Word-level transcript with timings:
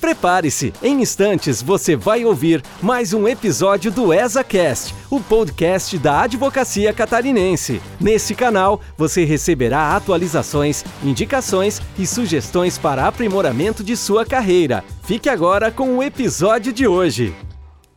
Prepare-se, 0.00 0.72
em 0.80 1.02
instantes 1.02 1.60
você 1.60 1.96
vai 1.96 2.24
ouvir 2.24 2.62
mais 2.80 3.12
um 3.12 3.26
episódio 3.26 3.90
do 3.90 4.14
ESACast, 4.14 4.94
o 5.10 5.20
podcast 5.20 5.98
da 5.98 6.22
Advocacia 6.22 6.92
Catarinense. 6.92 7.82
Nesse 8.00 8.32
canal 8.32 8.80
você 8.96 9.24
receberá 9.24 9.96
atualizações, 9.96 10.84
indicações 11.02 11.82
e 11.98 12.06
sugestões 12.06 12.78
para 12.78 13.08
aprimoramento 13.08 13.82
de 13.82 13.96
sua 13.96 14.24
carreira. 14.24 14.84
Fique 15.02 15.28
agora 15.28 15.72
com 15.72 15.96
o 15.96 16.02
episódio 16.02 16.72
de 16.72 16.86
hoje. 16.86 17.34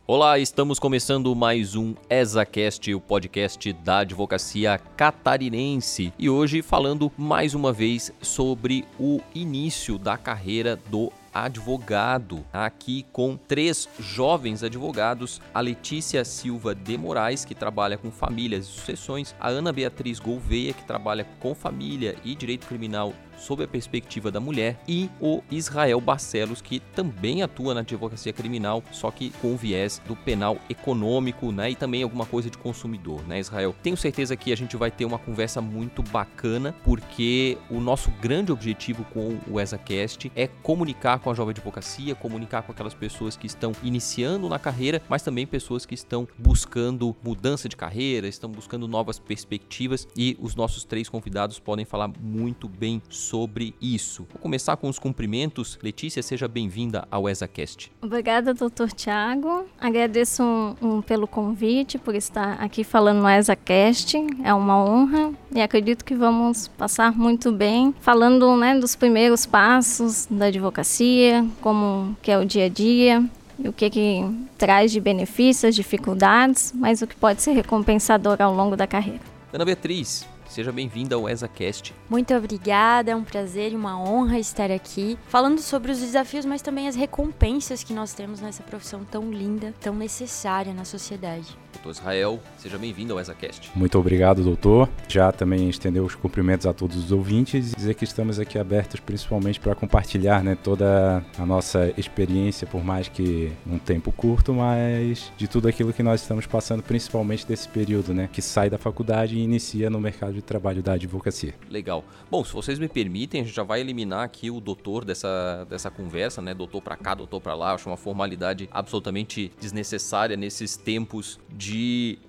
Olá, 0.04 0.40
estamos 0.40 0.80
começando 0.80 1.34
mais 1.36 1.76
um 1.76 1.94
ESACast, 2.10 2.92
o 2.92 3.00
podcast 3.00 3.72
da 3.72 3.98
advocacia 3.98 4.76
catarinense. 4.96 6.12
E 6.18 6.28
hoje 6.28 6.60
falando 6.62 7.12
mais 7.16 7.54
uma 7.54 7.72
vez 7.72 8.12
sobre 8.20 8.84
o 8.98 9.20
início 9.32 9.98
da 9.98 10.18
carreira 10.18 10.76
do 10.90 11.12
advogado, 11.32 12.44
aqui 12.52 13.06
com 13.12 13.36
três 13.36 13.88
jovens 13.98 14.62
advogados: 14.62 15.40
a 15.54 15.60
Letícia 15.60 16.24
Silva 16.24 16.74
de 16.74 16.96
Moraes, 16.98 17.44
que 17.44 17.54
trabalha 17.54 17.96
com 17.96 18.10
famílias 18.10 18.66
e 18.66 18.68
sucessões, 18.68 19.34
a 19.40 19.48
Ana 19.48 19.72
Beatriz 19.72 20.18
Gouveia, 20.18 20.72
que 20.72 20.84
trabalha 20.84 21.26
com 21.40 21.54
família 21.54 22.16
e 22.24 22.34
direito 22.34 22.66
criminal 22.66 23.12
sob 23.36 23.64
a 23.64 23.68
perspectiva 23.68 24.30
da 24.30 24.40
mulher, 24.40 24.80
e 24.86 25.10
o 25.20 25.42
Israel 25.50 26.00
Barcelos, 26.00 26.60
que 26.60 26.80
também 26.80 27.42
atua 27.42 27.74
na 27.74 27.80
advocacia 27.80 28.32
criminal, 28.32 28.82
só 28.92 29.10
que 29.10 29.30
com 29.40 29.56
viés 29.56 30.00
do 30.06 30.14
penal 30.14 30.58
econômico, 30.68 31.50
né, 31.50 31.70
e 31.70 31.74
também 31.74 32.02
alguma 32.02 32.24
coisa 32.24 32.48
de 32.48 32.56
consumidor, 32.58 33.26
né, 33.26 33.40
Israel? 33.40 33.74
Tenho 33.82 33.96
certeza 33.96 34.36
que 34.36 34.52
a 34.52 34.56
gente 34.56 34.76
vai 34.76 34.90
ter 34.90 35.04
uma 35.04 35.18
conversa 35.18 35.60
muito 35.60 36.02
bacana, 36.02 36.74
porque 36.84 37.58
o 37.68 37.80
nosso 37.80 38.10
grande 38.20 38.52
objetivo 38.52 39.04
com 39.12 39.38
o 39.50 39.60
ESACast 39.60 40.30
é 40.36 40.46
comunicar 40.46 41.18
com 41.18 41.30
a 41.30 41.34
jovem 41.34 41.50
advocacia, 41.50 42.14
comunicar 42.14 42.62
com 42.62 42.72
aquelas 42.72 42.94
pessoas 42.94 43.36
que 43.36 43.46
estão 43.46 43.72
iniciando 43.82 44.48
na 44.48 44.58
carreira, 44.58 45.02
mas 45.08 45.22
também 45.22 45.46
pessoas 45.46 45.84
que 45.84 45.94
estão 45.94 46.28
buscando 46.38 47.16
mudança 47.24 47.68
de 47.68 47.76
carreira, 47.76 48.28
estão 48.28 48.50
buscando 48.50 48.86
novas 48.86 49.18
perspectivas, 49.18 50.06
e 50.16 50.36
os 50.40 50.54
nossos 50.54 50.84
três 50.84 51.08
convidados 51.08 51.58
podem 51.58 51.84
falar 51.84 52.10
muito 52.20 52.68
bem 52.68 53.02
sobre 53.08 53.31
sobre 53.32 53.74
isso. 53.80 54.26
Vou 54.30 54.42
começar 54.42 54.76
com 54.76 54.90
os 54.90 54.98
cumprimentos. 54.98 55.78
Letícia, 55.82 56.22
seja 56.22 56.46
bem-vinda 56.46 57.08
ao 57.10 57.26
ESACast. 57.30 57.90
Obrigada, 58.02 58.52
doutor 58.52 58.92
Tiago. 58.92 59.64
Agradeço 59.80 60.42
um, 60.42 60.76
um, 60.82 61.00
pelo 61.00 61.26
convite, 61.26 61.96
por 61.96 62.14
estar 62.14 62.62
aqui 62.62 62.84
falando 62.84 63.22
no 63.22 63.30
ESACast. 63.30 64.18
É 64.44 64.52
uma 64.52 64.76
honra 64.84 65.32
e 65.50 65.62
acredito 65.62 66.04
que 66.04 66.14
vamos 66.14 66.68
passar 66.68 67.16
muito 67.16 67.50
bem 67.50 67.94
falando 68.02 68.54
né, 68.54 68.78
dos 68.78 68.94
primeiros 68.94 69.46
passos 69.46 70.26
da 70.30 70.46
advocacia, 70.46 71.42
como 71.62 72.14
que 72.20 72.30
é 72.30 72.38
o 72.38 72.44
dia 72.44 72.66
a 72.66 72.68
dia, 72.68 73.24
e 73.58 73.66
o 73.66 73.72
que, 73.72 73.88
que 73.88 74.20
traz 74.58 74.92
de 74.92 75.00
benefícios, 75.00 75.74
dificuldades, 75.74 76.70
mas 76.76 77.00
o 77.00 77.06
que 77.06 77.16
pode 77.16 77.40
ser 77.40 77.52
recompensador 77.52 78.42
ao 78.42 78.54
longo 78.54 78.76
da 78.76 78.86
carreira. 78.86 79.20
Ana 79.54 79.64
Beatriz, 79.64 80.26
Seja 80.52 80.70
bem-vinda 80.70 81.14
ao 81.14 81.30
ESACast. 81.30 81.94
Muito 82.10 82.34
obrigada, 82.34 83.10
é 83.10 83.16
um 83.16 83.24
prazer 83.24 83.72
e 83.72 83.74
uma 83.74 83.98
honra 83.98 84.38
estar 84.38 84.70
aqui, 84.70 85.18
falando 85.26 85.62
sobre 85.62 85.90
os 85.90 85.98
desafios, 85.98 86.44
mas 86.44 86.60
também 86.60 86.86
as 86.86 86.94
recompensas 86.94 87.82
que 87.82 87.94
nós 87.94 88.12
temos 88.12 88.38
nessa 88.38 88.62
profissão 88.62 89.02
tão 89.02 89.32
linda, 89.32 89.72
tão 89.80 89.94
necessária 89.94 90.74
na 90.74 90.84
sociedade. 90.84 91.56
Doutor 91.82 91.90
Israel, 91.90 92.40
seja 92.58 92.78
bem-vindo 92.78 93.14
ao 93.14 93.20
ESACast. 93.20 93.72
Muito 93.74 93.98
obrigado, 93.98 94.44
doutor. 94.44 94.88
Já 95.08 95.32
também 95.32 95.68
estender 95.68 96.02
os 96.02 96.14
cumprimentos 96.14 96.66
a 96.66 96.72
todos 96.72 96.96
os 96.96 97.10
ouvintes 97.10 97.72
e 97.72 97.76
dizer 97.76 97.94
que 97.94 98.04
estamos 98.04 98.38
aqui 98.38 98.58
abertos 98.58 99.00
principalmente 99.00 99.58
para 99.58 99.74
compartilhar 99.74 100.44
né, 100.44 100.56
toda 100.62 101.24
a 101.36 101.46
nossa 101.46 101.92
experiência, 101.96 102.66
por 102.66 102.84
mais 102.84 103.08
que 103.08 103.50
um 103.66 103.78
tempo 103.78 104.12
curto, 104.12 104.52
mas 104.52 105.32
de 105.36 105.48
tudo 105.48 105.66
aquilo 105.66 105.92
que 105.92 106.02
nós 106.02 106.20
estamos 106.20 106.46
passando, 106.46 106.82
principalmente 106.82 107.46
desse 107.46 107.68
período, 107.68 108.14
né, 108.14 108.28
que 108.30 108.42
sai 108.42 108.70
da 108.70 108.78
faculdade 108.78 109.36
e 109.36 109.40
inicia 109.42 109.90
no 109.90 110.00
mercado 110.00 110.34
de 110.34 110.42
de 110.42 110.46
trabalho 110.46 110.82
da 110.82 110.92
advocacia. 110.92 111.54
Legal. 111.70 112.04
Bom, 112.30 112.44
se 112.44 112.52
vocês 112.52 112.78
me 112.78 112.88
permitem, 112.88 113.40
a 113.40 113.44
gente 113.44 113.54
já 113.54 113.62
vai 113.62 113.80
eliminar 113.80 114.24
aqui 114.24 114.50
o 114.50 114.60
doutor 114.60 115.04
dessa, 115.04 115.64
dessa 115.70 115.90
conversa, 115.90 116.42
né? 116.42 116.52
Doutor 116.52 116.82
para 116.82 116.96
cá, 116.96 117.14
doutor 117.14 117.40
para 117.40 117.54
lá. 117.54 117.72
Acho 117.72 117.88
uma 117.88 117.96
formalidade 117.96 118.68
absolutamente 118.70 119.52
desnecessária 119.60 120.36
nesses 120.36 120.76
tempos 120.76 121.38
de 121.48 121.71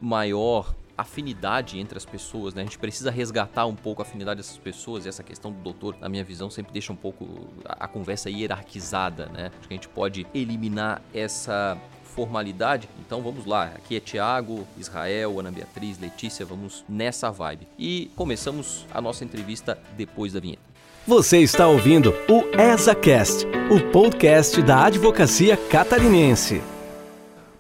maior 0.01 0.73
afinidade 0.97 1.79
entre 1.79 1.97
as 1.97 2.05
pessoas, 2.05 2.53
né? 2.53 2.61
A 2.61 2.65
gente 2.65 2.77
precisa 2.77 3.09
resgatar 3.09 3.65
um 3.65 3.75
pouco 3.75 4.01
a 4.01 4.05
afinidade 4.05 4.37
dessas 4.37 4.57
pessoas 4.57 5.05
e 5.05 5.09
essa 5.09 5.23
questão 5.23 5.51
do 5.51 5.59
doutor, 5.59 5.95
na 5.99 6.07
minha 6.07 6.23
visão, 6.23 6.49
sempre 6.49 6.71
deixa 6.71 6.93
um 6.93 6.95
pouco 6.95 7.27
a, 7.65 7.85
a 7.85 7.87
conversa 7.87 8.29
hierarquizada, 8.29 9.25
né? 9.27 9.51
Acho 9.57 9.67
que 9.67 9.73
a 9.73 9.77
gente 9.77 9.89
pode 9.89 10.27
eliminar 10.33 11.01
essa 11.13 11.77
formalidade. 12.03 12.87
Então 12.99 13.21
vamos 13.21 13.45
lá, 13.45 13.65
aqui 13.65 13.95
é 13.95 13.99
Tiago, 13.99 14.67
Israel, 14.77 15.39
Ana 15.39 15.51
Beatriz, 15.51 15.99
Letícia, 15.99 16.45
vamos 16.45 16.85
nessa 16.87 17.31
vibe. 17.31 17.67
E 17.77 18.11
começamos 18.15 18.85
a 18.93 19.01
nossa 19.01 19.23
entrevista 19.23 19.77
depois 19.97 20.33
da 20.33 20.39
vinheta. 20.39 20.61
Você 21.05 21.39
está 21.39 21.67
ouvindo 21.67 22.13
o 22.29 22.43
ESACast, 22.57 23.45
o 23.69 23.91
podcast 23.91 24.61
da 24.61 24.85
advocacia 24.85 25.57
catarinense. 25.57 26.61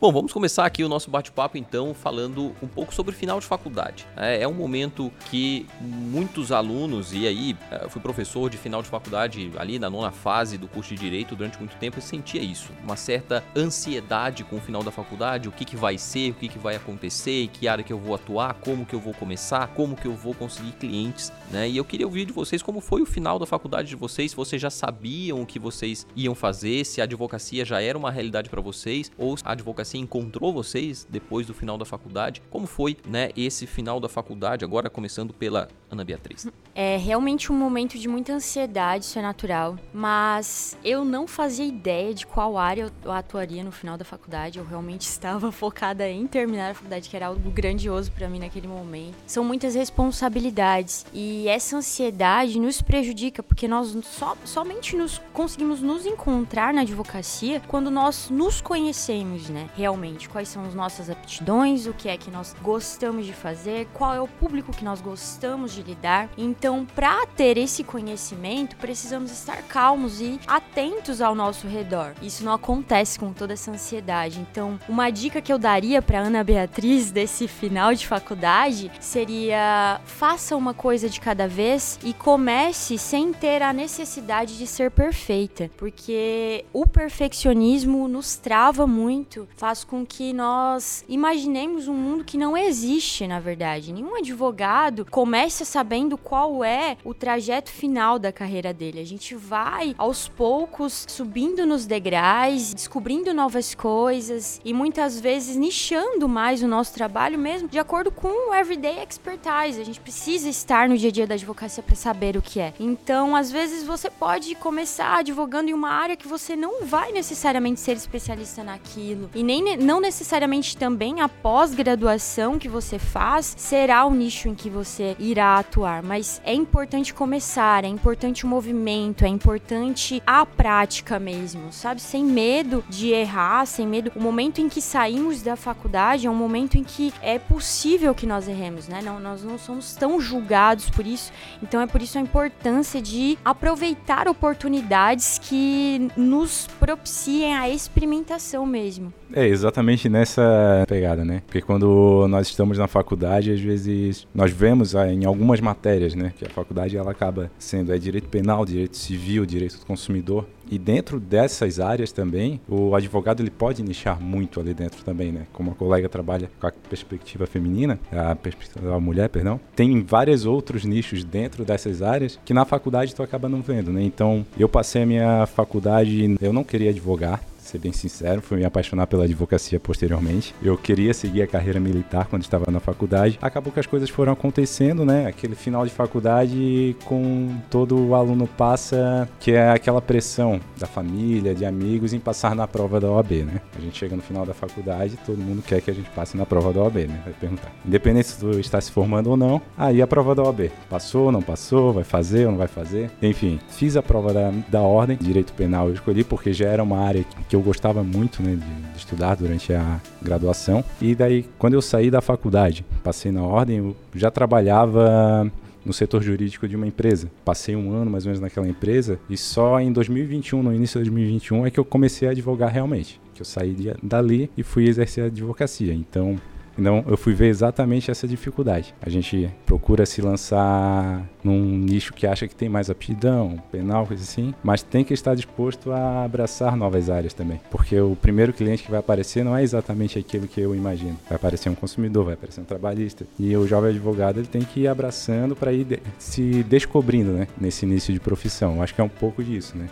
Bom, 0.03 0.11
vamos 0.11 0.33
começar 0.33 0.65
aqui 0.65 0.83
o 0.83 0.89
nosso 0.89 1.09
bate-papo 1.09 1.57
então 1.57 1.93
falando 1.93 2.53
um 2.61 2.67
pouco 2.67 2.93
sobre 2.93 3.15
o 3.15 3.17
final 3.17 3.39
de 3.39 3.45
faculdade. 3.45 4.05
É, 4.17 4.41
é 4.41 4.47
um 4.49 4.53
momento 4.53 5.09
que 5.31 5.65
muitos 5.79 6.51
alunos, 6.51 7.13
e 7.13 7.25
aí 7.25 7.55
eu 7.81 7.89
fui 7.89 8.01
professor 8.01 8.49
de 8.49 8.57
final 8.57 8.81
de 8.81 8.89
faculdade 8.89 9.49
ali 9.57 9.79
na 9.79 9.89
nona 9.89 10.11
fase 10.11 10.57
do 10.57 10.67
curso 10.67 10.93
de 10.93 10.99
Direito 10.99 11.37
durante 11.37 11.57
muito 11.57 11.77
tempo 11.77 11.99
e 11.99 12.01
sentia 12.01 12.41
isso, 12.41 12.73
uma 12.83 12.97
certa 12.97 13.41
ansiedade 13.55 14.43
com 14.43 14.57
o 14.57 14.59
final 14.59 14.83
da 14.83 14.91
faculdade, 14.91 15.47
o 15.47 15.53
que, 15.53 15.63
que 15.63 15.77
vai 15.77 15.97
ser, 15.97 16.31
o 16.31 16.33
que, 16.33 16.49
que 16.49 16.59
vai 16.59 16.75
acontecer, 16.75 17.47
que 17.53 17.65
área 17.65 17.81
que 17.81 17.93
eu 17.93 17.97
vou 17.97 18.13
atuar, 18.13 18.55
como 18.55 18.85
que 18.85 18.93
eu 18.93 18.99
vou 18.99 19.13
começar, 19.13 19.69
como 19.69 19.95
que 19.95 20.05
eu 20.05 20.15
vou 20.17 20.33
conseguir 20.33 20.73
clientes, 20.73 21.31
né? 21.49 21.69
E 21.69 21.77
eu 21.77 21.85
queria 21.85 22.05
ouvir 22.05 22.25
de 22.25 22.33
vocês 22.33 22.61
como 22.61 22.81
foi 22.81 23.01
o 23.01 23.05
final 23.05 23.39
da 23.39 23.45
faculdade 23.45 23.87
de 23.87 23.95
vocês, 23.95 24.31
se 24.31 24.35
vocês 24.35 24.61
já 24.61 24.69
sabiam 24.69 25.41
o 25.41 25.45
que 25.45 25.57
vocês 25.57 26.05
iam 26.13 26.35
fazer, 26.35 26.83
se 26.83 26.99
a 26.99 27.05
advocacia 27.05 27.63
já 27.63 27.81
era 27.81 27.97
uma 27.97 28.11
realidade 28.11 28.49
para 28.49 28.59
vocês 28.59 29.09
ou 29.17 29.37
a 29.45 29.53
advocacia 29.53 29.92
encontrou 29.97 30.53
vocês 30.53 31.07
depois 31.09 31.47
do 31.47 31.53
final 31.53 31.77
da 31.77 31.85
faculdade? 31.85 32.41
Como 32.49 32.67
foi, 32.67 32.97
né, 33.07 33.29
esse 33.35 33.65
final 33.67 33.99
da 33.99 34.09
faculdade, 34.09 34.65
agora 34.65 34.89
começando 34.89 35.33
pela 35.33 35.67
Ana 35.89 36.03
Beatriz? 36.03 36.47
É 36.75 36.97
realmente 36.97 37.51
um 37.51 37.55
momento 37.55 37.97
de 37.99 38.07
muita 38.07 38.33
ansiedade, 38.33 39.05
isso 39.05 39.19
é 39.19 39.21
natural, 39.21 39.77
mas 39.93 40.77
eu 40.83 41.05
não 41.05 41.27
fazia 41.27 41.65
ideia 41.65 42.13
de 42.13 42.25
qual 42.25 42.57
área 42.57 42.91
eu 43.03 43.11
atuaria 43.11 43.63
no 43.63 43.71
final 43.71 43.97
da 43.97 44.03
faculdade. 44.03 44.57
Eu 44.57 44.65
realmente 44.65 45.01
estava 45.07 45.51
focada 45.51 46.09
em 46.09 46.25
terminar 46.25 46.71
a 46.71 46.73
faculdade, 46.73 47.09
que 47.09 47.15
era 47.15 47.27
algo 47.27 47.51
grandioso 47.51 48.11
para 48.11 48.27
mim 48.27 48.39
naquele 48.39 48.67
momento. 48.67 49.15
São 49.27 49.43
muitas 49.43 49.75
responsabilidades 49.75 51.05
e 51.13 51.47
essa 51.47 51.77
ansiedade 51.77 52.59
nos 52.59 52.81
prejudica 52.81 53.43
porque 53.43 53.67
nós 53.67 53.95
só, 54.03 54.35
somente 54.43 54.95
nos 54.95 55.21
conseguimos 55.31 55.81
nos 55.81 56.05
encontrar 56.05 56.73
na 56.73 56.81
advocacia 56.81 57.61
quando 57.67 57.91
nós 57.91 58.29
nos 58.29 58.61
conhecemos, 58.61 59.49
né? 59.49 59.69
Realmente 59.83 60.29
quais 60.29 60.47
são 60.47 60.63
as 60.63 60.73
nossas 60.73 61.09
aptidões, 61.09 61.87
o 61.87 61.93
que 61.93 62.07
é 62.07 62.15
que 62.15 62.31
nós 62.31 62.55
gostamos 62.61 63.25
de 63.25 63.33
fazer, 63.33 63.85
qual 63.93 64.13
é 64.13 64.21
o 64.21 64.27
público 64.27 64.71
que 64.71 64.85
nós 64.85 65.01
gostamos 65.01 65.73
de 65.73 65.83
lidar. 65.83 66.29
Então, 66.37 66.85
para 66.95 67.25
ter 67.27 67.57
esse 67.57 67.83
conhecimento, 67.83 68.77
precisamos 68.77 69.29
estar 69.29 69.61
calmos 69.63 70.21
e 70.21 70.39
atentos 70.47 71.19
ao 71.19 71.35
nosso 71.35 71.67
redor. 71.67 72.13
Isso 72.21 72.45
não 72.45 72.53
acontece 72.53 73.19
com 73.19 73.33
toda 73.33 73.51
essa 73.51 73.71
ansiedade. 73.71 74.39
Então, 74.39 74.79
uma 74.87 75.09
dica 75.09 75.41
que 75.41 75.51
eu 75.51 75.59
daria 75.59 76.01
para 76.01 76.19
Ana 76.19 76.45
Beatriz 76.45 77.11
desse 77.11 77.45
final 77.45 77.93
de 77.93 78.07
faculdade 78.07 78.89
seria 79.01 79.99
faça 80.05 80.55
uma 80.55 80.73
coisa 80.73 81.09
de 81.09 81.19
cada 81.19 81.45
vez 81.45 81.99
e 82.03 82.13
comece 82.13 82.97
sem 82.97 83.33
ter 83.33 83.61
a 83.61 83.73
necessidade 83.73 84.57
de 84.57 84.65
ser 84.65 84.91
perfeita, 84.91 85.69
porque 85.75 86.63
o 86.71 86.87
perfeccionismo 86.87 88.07
nos 88.07 88.37
trava 88.37 88.87
muito, 88.87 89.47
faz 89.57 89.72
faz 89.73 89.83
com 89.83 90.05
que 90.05 90.31
nós 90.33 91.03
imaginemos 91.09 91.87
um 91.87 91.95
mundo 91.95 92.23
que 92.23 92.37
não 92.37 92.55
existe, 92.55 93.25
na 93.25 93.39
verdade. 93.39 93.91
Nenhum 93.91 94.15
advogado 94.15 95.03
começa 95.09 95.65
sabendo 95.65 96.15
qual 96.15 96.63
é 96.63 96.95
o 97.03 97.11
trajeto 97.11 97.71
final 97.71 98.19
da 98.19 98.31
carreira 98.31 98.71
dele. 98.71 98.99
A 98.99 99.05
gente 99.05 99.33
vai 99.33 99.95
aos 99.97 100.27
poucos 100.27 101.05
subindo 101.09 101.65
nos 101.65 101.87
degraus, 101.87 102.71
descobrindo 102.71 103.33
novas 103.33 103.73
coisas 103.73 104.61
e 104.63 104.75
muitas 104.75 105.19
vezes 105.19 105.55
nichando 105.55 106.29
mais 106.29 106.61
o 106.61 106.67
nosso 106.67 106.93
trabalho 106.93 107.39
mesmo 107.39 107.67
de 107.67 107.79
acordo 107.79 108.11
com 108.11 108.51
o 108.51 108.53
everyday 108.53 109.03
expertise. 109.03 109.81
A 109.81 109.85
gente 109.85 109.99
precisa 109.99 110.47
estar 110.47 110.87
no 110.87 110.95
dia 110.95 111.09
a 111.09 111.11
dia 111.11 111.25
da 111.25 111.33
advocacia 111.33 111.81
para 111.81 111.95
saber 111.95 112.37
o 112.37 112.43
que 112.43 112.59
é. 112.59 112.75
Então, 112.79 113.35
às 113.35 113.51
vezes 113.51 113.83
você 113.83 114.07
pode 114.07 114.53
começar 114.53 115.17
advogando 115.17 115.71
em 115.71 115.73
uma 115.73 115.89
área 115.89 116.15
que 116.15 116.27
você 116.27 116.55
não 116.55 116.85
vai 116.85 117.11
necessariamente 117.11 117.79
ser 117.79 117.97
especialista 117.97 118.63
naquilo 118.63 119.31
e 119.33 119.41
nem 119.41 119.52
nem 119.61 119.77
não 119.77 119.99
necessariamente 119.99 120.75
também 120.75 121.21
a 121.21 121.29
pós-graduação 121.29 122.57
que 122.57 122.67
você 122.69 122.97
faz 122.97 123.53
será 123.57 124.05
o 124.05 124.13
nicho 124.13 124.47
em 124.47 124.55
que 124.55 124.69
você 124.69 125.15
irá 125.19 125.59
atuar, 125.59 126.01
mas 126.01 126.41
é 126.45 126.53
importante 126.53 127.13
começar, 127.13 127.83
é 127.83 127.87
importante 127.87 128.45
o 128.45 128.47
movimento, 128.47 129.25
é 129.25 129.27
importante 129.27 130.23
a 130.25 130.45
prática 130.45 131.19
mesmo, 131.19 131.71
sabe? 131.71 132.01
Sem 132.01 132.23
medo 132.23 132.83
de 132.89 133.09
errar, 133.09 133.65
sem 133.65 133.85
medo. 133.85 134.11
O 134.15 134.21
momento 134.21 134.59
em 134.59 134.69
que 134.69 134.81
saímos 134.81 135.41
da 135.41 135.55
faculdade 135.55 136.25
é 136.25 136.29
um 136.29 136.35
momento 136.35 136.77
em 136.77 136.83
que 136.83 137.13
é 137.21 137.37
possível 137.37 138.15
que 138.15 138.25
nós 138.25 138.47
erremos, 138.47 138.87
né? 138.87 139.01
Não, 139.03 139.19
nós 139.19 139.43
não 139.43 139.57
somos 139.57 139.95
tão 139.95 140.19
julgados 140.19 140.89
por 140.89 141.05
isso. 141.05 141.31
Então 141.61 141.81
é 141.81 141.87
por 141.87 142.01
isso 142.01 142.17
a 142.17 142.21
importância 142.21 143.01
de 143.01 143.37
aproveitar 143.43 144.27
oportunidades 144.27 145.39
que 145.39 146.09
nos 146.15 146.67
propiciem 146.79 147.55
a 147.55 147.69
experimentação 147.69 148.65
mesmo. 148.65 149.13
É 149.35 149.42
exatamente 149.47 150.09
nessa 150.09 150.85
pegada, 150.87 151.23
né? 151.23 151.41
Porque 151.45 151.61
quando 151.61 152.27
nós 152.29 152.47
estamos 152.47 152.77
na 152.77 152.87
faculdade, 152.87 153.51
às 153.51 153.59
vezes 153.59 154.27
nós 154.33 154.51
vemos 154.51 154.95
ah, 154.95 155.11
em 155.11 155.25
algumas 155.25 155.59
matérias, 155.59 156.15
né, 156.15 156.33
que 156.37 156.45
a 156.45 156.49
faculdade 156.49 156.97
ela 156.97 157.11
acaba 157.11 157.51
sendo 157.57 157.93
é 157.93 157.97
direito 157.97 158.27
penal, 158.29 158.65
direito 158.65 158.97
civil, 158.97 159.45
direito 159.45 159.79
do 159.79 159.85
consumidor. 159.85 160.45
E 160.69 160.79
dentro 160.79 161.19
dessas 161.19 161.79
áreas 161.79 162.11
também, 162.11 162.59
o 162.67 162.95
advogado 162.95 163.41
ele 163.41 163.51
pode 163.51 163.83
nichar 163.83 164.19
muito 164.19 164.59
ali 164.59 164.73
dentro 164.73 165.03
também, 165.03 165.31
né? 165.31 165.45
Como 165.51 165.71
a 165.71 165.75
colega 165.75 166.07
trabalha 166.09 166.49
com 166.59 166.67
a 166.67 166.71
perspectiva 166.71 167.45
feminina, 167.45 167.99
a 168.11 168.35
perspectiva 168.35 168.89
da 168.89 168.99
mulher, 168.99 169.29
perdão, 169.29 169.59
tem 169.75 170.01
vários 170.01 170.45
outros 170.45 170.85
nichos 170.85 171.23
dentro 171.23 171.65
dessas 171.65 172.01
áreas 172.01 172.39
que 172.43 172.53
na 172.53 172.65
faculdade 172.65 173.13
tu 173.13 173.21
acaba 173.21 173.49
não 173.49 173.61
vendo, 173.61 173.91
né? 173.91 174.01
Então, 174.03 174.45
eu 174.57 174.69
passei 174.69 175.03
a 175.03 175.05
minha 175.05 175.45
faculdade, 175.45 176.37
eu 176.41 176.53
não 176.53 176.63
queria 176.63 176.89
advogar, 176.89 177.41
ser 177.73 177.79
bem 177.79 177.91
sincero, 177.91 178.41
fui 178.41 178.57
me 178.57 178.65
apaixonar 178.65 179.07
pela 179.07 179.23
advocacia 179.23 179.79
posteriormente. 179.79 180.53
Eu 180.61 180.77
queria 180.77 181.13
seguir 181.13 181.41
a 181.41 181.47
carreira 181.47 181.79
militar 181.79 182.27
quando 182.27 182.43
estava 182.43 182.71
na 182.71 182.79
faculdade. 182.79 183.39
Acabou 183.41 183.73
que 183.73 183.79
as 183.79 183.87
coisas 183.87 184.09
foram 184.09 184.33
acontecendo, 184.33 185.03
né? 185.03 185.25
Aquele 185.25 185.55
final 185.55 185.83
de 185.85 185.91
faculdade 185.91 186.95
com 187.05 187.55
todo 187.69 187.99
o 187.99 188.15
aluno 188.15 188.47
passa, 188.47 189.27
que 189.39 189.51
é 189.51 189.71
aquela 189.71 190.01
pressão 190.01 190.61
da 190.77 190.85
família, 190.85 191.55
de 191.55 191.65
amigos 191.65 192.13
em 192.13 192.19
passar 192.19 192.55
na 192.55 192.67
prova 192.67 192.99
da 192.99 193.09
OAB, 193.09 193.31
né? 193.43 193.61
A 193.75 193.81
gente 193.81 193.97
chega 193.97 194.15
no 194.15 194.21
final 194.21 194.45
da 194.45 194.53
faculdade, 194.53 195.17
todo 195.25 195.37
mundo 195.37 195.63
quer 195.65 195.81
que 195.81 195.89
a 195.89 195.93
gente 195.93 196.09
passe 196.11 196.37
na 196.37 196.45
prova 196.45 196.71
da 196.71 196.81
OAB, 196.81 197.07
né? 197.07 197.21
Vai 197.23 197.33
perguntar. 197.33 197.71
Independente 197.85 198.27
se 198.27 198.39
tu 198.39 198.51
está 198.59 198.79
se 198.79 198.91
formando 198.91 199.31
ou 199.31 199.37
não, 199.37 199.61
aí 199.75 200.01
a 200.01 200.07
prova 200.07 200.35
da 200.35 200.43
OAB. 200.43 200.69
Passou, 200.89 201.31
não 201.31 201.41
passou, 201.41 201.91
vai 201.91 202.03
fazer 202.03 202.45
ou 202.45 202.51
não 202.51 202.57
vai 202.57 202.67
fazer? 202.67 203.09
Enfim, 203.21 203.59
fiz 203.69 203.97
a 203.97 204.03
prova 204.03 204.31
da, 204.31 204.51
da 204.67 204.81
ordem, 204.81 205.17
direito 205.19 205.53
penal 205.53 205.87
eu 205.87 205.93
escolhi 205.93 206.23
porque 206.23 206.53
já 206.53 206.67
era 206.67 206.83
uma 206.83 206.99
área 206.99 207.25
que 207.49 207.55
eu 207.55 207.62
gostava 207.63 208.03
muito 208.03 208.43
né, 208.43 208.55
de, 208.55 208.91
de, 208.91 208.97
estudar 208.97 209.35
durante 209.35 209.73
a 209.73 209.99
graduação. 210.21 210.83
E 211.01 211.15
daí, 211.15 211.45
quando 211.57 211.73
eu 211.73 211.81
saí 211.81 212.11
da 212.11 212.21
faculdade, 212.21 212.85
passei 213.03 213.31
na 213.31 213.43
ordem, 213.43 213.77
eu 213.77 213.95
já 214.13 214.29
trabalhava 214.29 215.51
no 215.85 215.93
setor 215.93 216.21
jurídico 216.21 216.67
de 216.67 216.75
uma 216.75 216.87
empresa. 216.87 217.29
Passei 217.43 217.75
um 217.75 217.91
ano 217.93 218.09
mais 218.09 218.25
ou 218.25 218.29
menos 218.29 218.41
naquela 218.41 218.67
empresa 218.67 219.19
e 219.29 219.37
só 219.37 219.79
em 219.79 219.91
2021, 219.91 220.63
no 220.63 220.73
início 220.73 220.99
de 220.99 221.09
2021, 221.09 221.65
é 221.65 221.71
que 221.71 221.79
eu 221.79 221.85
comecei 221.85 222.27
a 222.27 222.31
advogar 222.31 222.71
realmente. 222.71 223.19
Que 223.33 223.41
eu 223.41 223.45
saí 223.45 223.73
de, 223.73 223.93
dali 224.01 224.49
e 224.57 224.63
fui 224.63 224.87
exercer 224.87 225.23
a 225.23 225.27
advocacia. 225.27 225.93
Então, 225.93 226.39
então 226.77 227.03
eu 227.07 227.17
fui 227.17 227.33
ver 227.33 227.47
exatamente 227.47 228.09
essa 228.09 228.27
dificuldade. 228.27 228.93
A 229.01 229.09
gente 229.09 229.49
procura 229.65 230.05
se 230.05 230.21
lançar 230.21 231.23
num 231.43 231.77
nicho 231.77 232.13
que 232.13 232.25
acha 232.25 232.47
que 232.47 232.55
tem 232.55 232.69
mais 232.69 232.89
aptidão, 232.89 233.61
penal, 233.71 234.07
coisa 234.07 234.23
assim, 234.23 234.53
mas 234.63 234.81
tem 234.81 235.03
que 235.03 235.13
estar 235.13 235.35
disposto 235.35 235.91
a 235.91 236.23
abraçar 236.23 236.75
novas 236.75 237.09
áreas 237.09 237.33
também. 237.33 237.59
Porque 237.69 237.99
o 237.99 238.15
primeiro 238.15 238.53
cliente 238.53 238.83
que 238.83 238.91
vai 238.91 238.99
aparecer 238.99 239.43
não 239.43 239.55
é 239.55 239.63
exatamente 239.63 240.17
aquilo 240.17 240.47
que 240.47 240.61
eu 240.61 240.75
imagino. 240.75 241.17
Vai 241.27 241.35
aparecer 241.35 241.69
um 241.69 241.75
consumidor, 241.75 242.25
vai 242.25 242.33
aparecer 242.33 242.61
um 242.61 242.65
trabalhista. 242.65 243.25
E 243.39 243.55
o 243.55 243.67
jovem 243.67 243.91
advogado 243.91 244.39
ele 244.39 244.47
tem 244.47 244.61
que 244.61 244.81
ir 244.81 244.87
abraçando 244.87 245.55
para 245.55 245.71
ir 245.71 245.83
de 245.83 245.99
se 246.17 246.63
descobrindo 246.63 247.31
né, 247.31 247.47
nesse 247.59 247.85
início 247.85 248.13
de 248.13 248.19
profissão. 248.19 248.77
Eu 248.77 248.83
acho 248.83 248.95
que 248.95 249.01
é 249.01 249.03
um 249.03 249.09
pouco 249.09 249.43
disso, 249.43 249.77
né? 249.77 249.87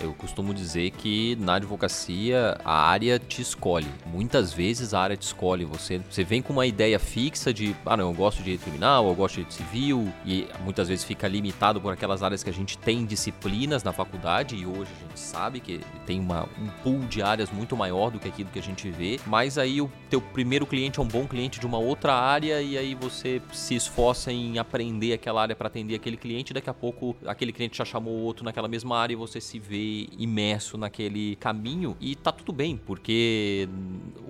Eu 0.00 0.12
costumo 0.14 0.52
dizer 0.52 0.90
que 0.90 1.36
na 1.36 1.54
advocacia 1.54 2.58
a 2.64 2.88
área 2.88 3.18
te 3.18 3.40
escolhe. 3.40 3.86
Muitas 4.06 4.52
vezes 4.52 4.92
a 4.92 5.00
área 5.00 5.16
te 5.16 5.22
escolhe. 5.22 5.64
Você, 5.64 6.00
você 6.10 6.24
vem 6.24 6.42
com 6.42 6.52
uma 6.52 6.66
ideia 6.66 6.98
fixa 6.98 7.54
de, 7.54 7.74
ah, 7.86 7.96
não, 7.96 8.10
eu 8.10 8.14
gosto 8.14 8.38
de 8.38 8.44
direito 8.44 8.62
criminal, 8.62 9.06
eu 9.06 9.14
gosto 9.14 9.36
de 9.36 9.44
direito 9.44 9.54
civil, 9.54 10.12
e 10.26 10.48
muitas 10.64 10.88
vezes 10.88 11.04
fica 11.04 11.28
limitado 11.28 11.80
por 11.80 11.92
aquelas 11.92 12.22
áreas 12.22 12.42
que 12.42 12.50
a 12.50 12.52
gente 12.52 12.76
tem 12.76 13.04
disciplinas 13.04 13.82
na 13.82 13.92
faculdade, 13.92 14.56
e 14.56 14.66
hoje 14.66 14.90
a 14.98 15.08
gente 15.08 15.20
sabe 15.20 15.60
que 15.60 15.80
tem 16.04 16.18
uma, 16.18 16.48
um 16.60 16.68
pool 16.82 17.00
de 17.06 17.22
áreas 17.22 17.50
muito 17.50 17.76
maior 17.76 18.10
do 18.10 18.18
que 18.18 18.28
aquilo 18.28 18.50
que 18.50 18.58
a 18.58 18.62
gente 18.62 18.90
vê. 18.90 19.20
Mas 19.26 19.58
aí 19.58 19.80
o 19.80 19.90
teu 20.10 20.20
primeiro 20.20 20.66
cliente 20.66 20.98
é 20.98 21.02
um 21.02 21.08
bom 21.08 21.26
cliente 21.26 21.60
de 21.60 21.66
uma 21.66 21.78
outra 21.78 22.14
área, 22.14 22.60
e 22.60 22.76
aí 22.76 22.94
você 22.94 23.40
se 23.52 23.74
esforça 23.74 24.32
em 24.32 24.58
aprender 24.58 25.12
aquela 25.12 25.42
área 25.42 25.54
para 25.54 25.68
atender 25.68 25.94
aquele 25.94 26.16
cliente, 26.16 26.50
e 26.50 26.54
daqui 26.54 26.68
a 26.68 26.74
pouco 26.74 27.14
aquele 27.26 27.52
cliente 27.52 27.78
já 27.78 27.84
chamou 27.84 28.14
outro 28.14 28.44
naquela 28.44 28.68
mesma 28.68 28.98
área 28.98 29.14
e 29.14 29.16
você 29.16 29.40
se 29.40 29.58
vê 29.58 29.83
imerso 30.18 30.76
naquele 30.76 31.36
caminho 31.36 31.96
e 32.00 32.14
tá 32.14 32.32
tudo 32.32 32.52
bem, 32.52 32.76
porque 32.76 33.68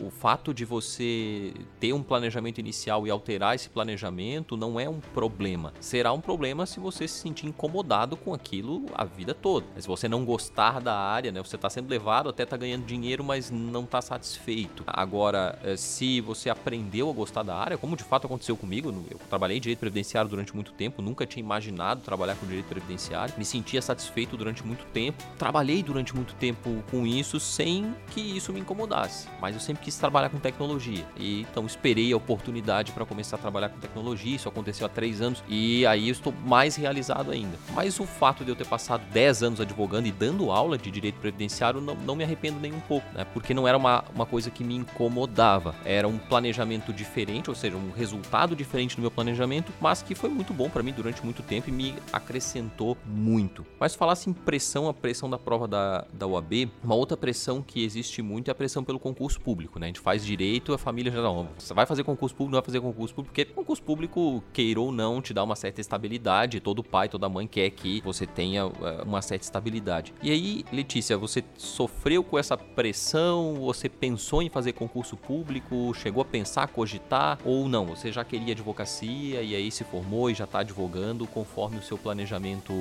o 0.00 0.10
fato 0.10 0.52
de 0.52 0.64
você 0.64 1.52
ter 1.80 1.92
um 1.92 2.02
planejamento 2.02 2.58
inicial 2.58 3.06
e 3.06 3.10
alterar 3.10 3.54
esse 3.54 3.68
planejamento 3.68 4.56
não 4.56 4.78
é 4.78 4.88
um 4.88 5.00
problema. 5.00 5.72
Será 5.80 6.12
um 6.12 6.20
problema 6.20 6.66
se 6.66 6.80
você 6.80 7.06
se 7.08 7.18
sentir 7.18 7.46
incomodado 7.46 8.16
com 8.16 8.34
aquilo 8.34 8.84
a 8.94 9.04
vida 9.04 9.34
toda. 9.34 9.66
Mas 9.74 9.84
se 9.84 9.88
você 9.88 10.08
não 10.08 10.24
gostar 10.24 10.80
da 10.80 10.94
área, 10.94 11.32
né, 11.32 11.42
você 11.42 11.56
tá 11.56 11.68
sendo 11.70 11.88
levado, 11.88 12.28
até 12.28 12.44
tá 12.44 12.56
ganhando 12.56 12.84
dinheiro, 12.84 13.22
mas 13.24 13.50
não 13.50 13.84
tá 13.84 14.00
satisfeito. 14.00 14.84
Agora, 14.86 15.58
eh, 15.62 15.76
se 15.76 16.20
você 16.20 16.50
aprendeu 16.50 17.10
a 17.10 17.12
gostar 17.12 17.42
da 17.42 17.56
área, 17.56 17.78
como 17.78 17.96
de 17.96 18.04
fato 18.04 18.26
aconteceu 18.26 18.56
comigo, 18.56 18.92
eu 19.10 19.18
trabalhei 19.28 19.60
direito 19.60 19.78
previdenciário 19.78 20.28
durante 20.28 20.54
muito 20.54 20.72
tempo, 20.72 21.02
nunca 21.02 21.26
tinha 21.26 21.42
imaginado 21.42 22.00
trabalhar 22.00 22.36
com 22.36 22.46
direito 22.46 22.66
previdenciário, 22.66 23.34
me 23.36 23.44
sentia 23.44 23.80
satisfeito 23.80 24.36
durante 24.36 24.64
muito 24.64 24.84
tempo, 24.86 25.22
trabalhei 25.44 25.82
durante 25.82 26.16
muito 26.16 26.34
tempo 26.36 26.82
com 26.90 27.06
isso 27.06 27.38
sem 27.38 27.94
que 28.12 28.18
isso 28.18 28.50
me 28.50 28.60
incomodasse, 28.60 29.28
mas 29.42 29.54
eu 29.54 29.60
sempre 29.60 29.84
quis 29.84 29.94
trabalhar 29.94 30.30
com 30.30 30.38
tecnologia. 30.38 31.04
E 31.18 31.42
então 31.42 31.66
esperei 31.66 32.10
a 32.14 32.16
oportunidade 32.16 32.92
para 32.92 33.04
começar 33.04 33.36
a 33.36 33.38
trabalhar 33.38 33.68
com 33.68 33.78
tecnologia. 33.78 34.36
Isso 34.36 34.48
aconteceu 34.48 34.86
há 34.86 34.88
três 34.88 35.20
anos 35.20 35.44
e 35.46 35.84
aí 35.84 36.08
eu 36.08 36.12
estou 36.12 36.32
mais 36.46 36.76
realizado 36.76 37.30
ainda. 37.30 37.58
Mas 37.74 38.00
o 38.00 38.06
fato 38.06 38.42
de 38.42 38.50
eu 38.50 38.56
ter 38.56 38.66
passado 38.66 39.04
10 39.12 39.42
anos 39.42 39.60
advogando 39.60 40.08
e 40.08 40.12
dando 40.12 40.50
aula 40.50 40.78
de 40.78 40.90
direito 40.90 41.16
previdenciário 41.16 41.78
não, 41.78 41.94
não 41.94 42.16
me 42.16 42.24
arrependo 42.24 42.58
nem 42.58 42.72
um 42.72 42.80
pouco, 42.80 43.06
né? 43.12 43.26
Porque 43.34 43.52
não 43.52 43.68
era 43.68 43.76
uma, 43.76 44.02
uma 44.14 44.24
coisa 44.24 44.50
que 44.50 44.64
me 44.64 44.74
incomodava. 44.74 45.74
Era 45.84 46.08
um 46.08 46.16
planejamento 46.16 46.90
diferente, 46.90 47.50
ou 47.50 47.56
seja, 47.56 47.76
um 47.76 47.90
resultado 47.90 48.56
diferente 48.56 48.96
do 48.96 49.02
meu 49.02 49.10
planejamento, 49.10 49.70
mas 49.78 50.00
que 50.00 50.14
foi 50.14 50.30
muito 50.30 50.54
bom 50.54 50.70
para 50.70 50.82
mim 50.82 50.92
durante 50.92 51.22
muito 51.22 51.42
tempo 51.42 51.68
e 51.68 51.72
me 51.72 51.94
acrescentou 52.10 52.96
muito. 53.04 53.66
Mas 53.78 53.94
falasse 53.94 54.30
em 54.30 54.32
pressão, 54.32 54.88
a 54.88 54.94
pressão 54.94 55.28
da 55.28 55.33
prova 55.38 55.68
da, 55.68 56.04
da 56.12 56.26
UAB, 56.26 56.70
uma 56.82 56.94
outra 56.94 57.16
pressão 57.16 57.62
que 57.62 57.84
existe 57.84 58.22
muito 58.22 58.48
é 58.48 58.52
a 58.52 58.54
pressão 58.54 58.82
pelo 58.82 58.98
concurso 58.98 59.40
público, 59.40 59.78
né? 59.78 59.86
A 59.86 59.88
gente 59.88 60.00
faz 60.00 60.24
direito, 60.24 60.72
a 60.72 60.78
família 60.78 61.12
já 61.12 61.22
não. 61.22 61.48
Você 61.58 61.74
vai 61.74 61.86
fazer 61.86 62.04
concurso 62.04 62.34
público, 62.34 62.52
não 62.52 62.60
vai 62.60 62.66
fazer 62.66 62.80
concurso 62.80 63.14
público, 63.14 63.34
porque 63.34 63.44
concurso 63.44 63.82
público, 63.82 64.42
queira 64.52 64.80
ou 64.80 64.90
não, 64.90 65.20
te 65.20 65.32
dá 65.32 65.42
uma 65.44 65.56
certa 65.56 65.80
estabilidade. 65.80 66.60
Todo 66.60 66.82
pai, 66.82 67.08
toda 67.08 67.28
mãe 67.28 67.46
quer 67.46 67.70
que 67.70 68.00
você 68.02 68.26
tenha 68.26 68.62
eh, 68.62 69.02
uma 69.04 69.22
certa 69.22 69.44
estabilidade. 69.44 70.14
E 70.22 70.30
aí, 70.30 70.64
Letícia, 70.72 71.16
você 71.16 71.44
sofreu 71.56 72.24
com 72.24 72.38
essa 72.38 72.56
pressão? 72.56 73.56
Você 73.60 73.88
pensou 73.88 74.42
em 74.42 74.48
fazer 74.48 74.72
concurso 74.72 75.16
público? 75.16 75.92
Chegou 75.94 76.22
a 76.22 76.24
pensar, 76.24 76.68
cogitar? 76.68 77.38
Ou 77.44 77.68
não? 77.68 77.86
Você 77.86 78.10
já 78.10 78.24
queria 78.24 78.54
advocacia 78.54 79.42
e 79.42 79.54
aí 79.54 79.70
se 79.70 79.84
formou 79.84 80.30
e 80.30 80.34
já 80.34 80.44
está 80.44 80.60
advogando 80.60 81.26
conforme 81.26 81.78
o 81.78 81.82
seu 81.82 81.98
planejamento 81.98 82.72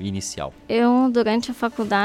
inicial? 0.00 0.52
Eu, 0.68 1.10
durante 1.10 1.50
a 1.50 1.54
faculdade, 1.54 1.99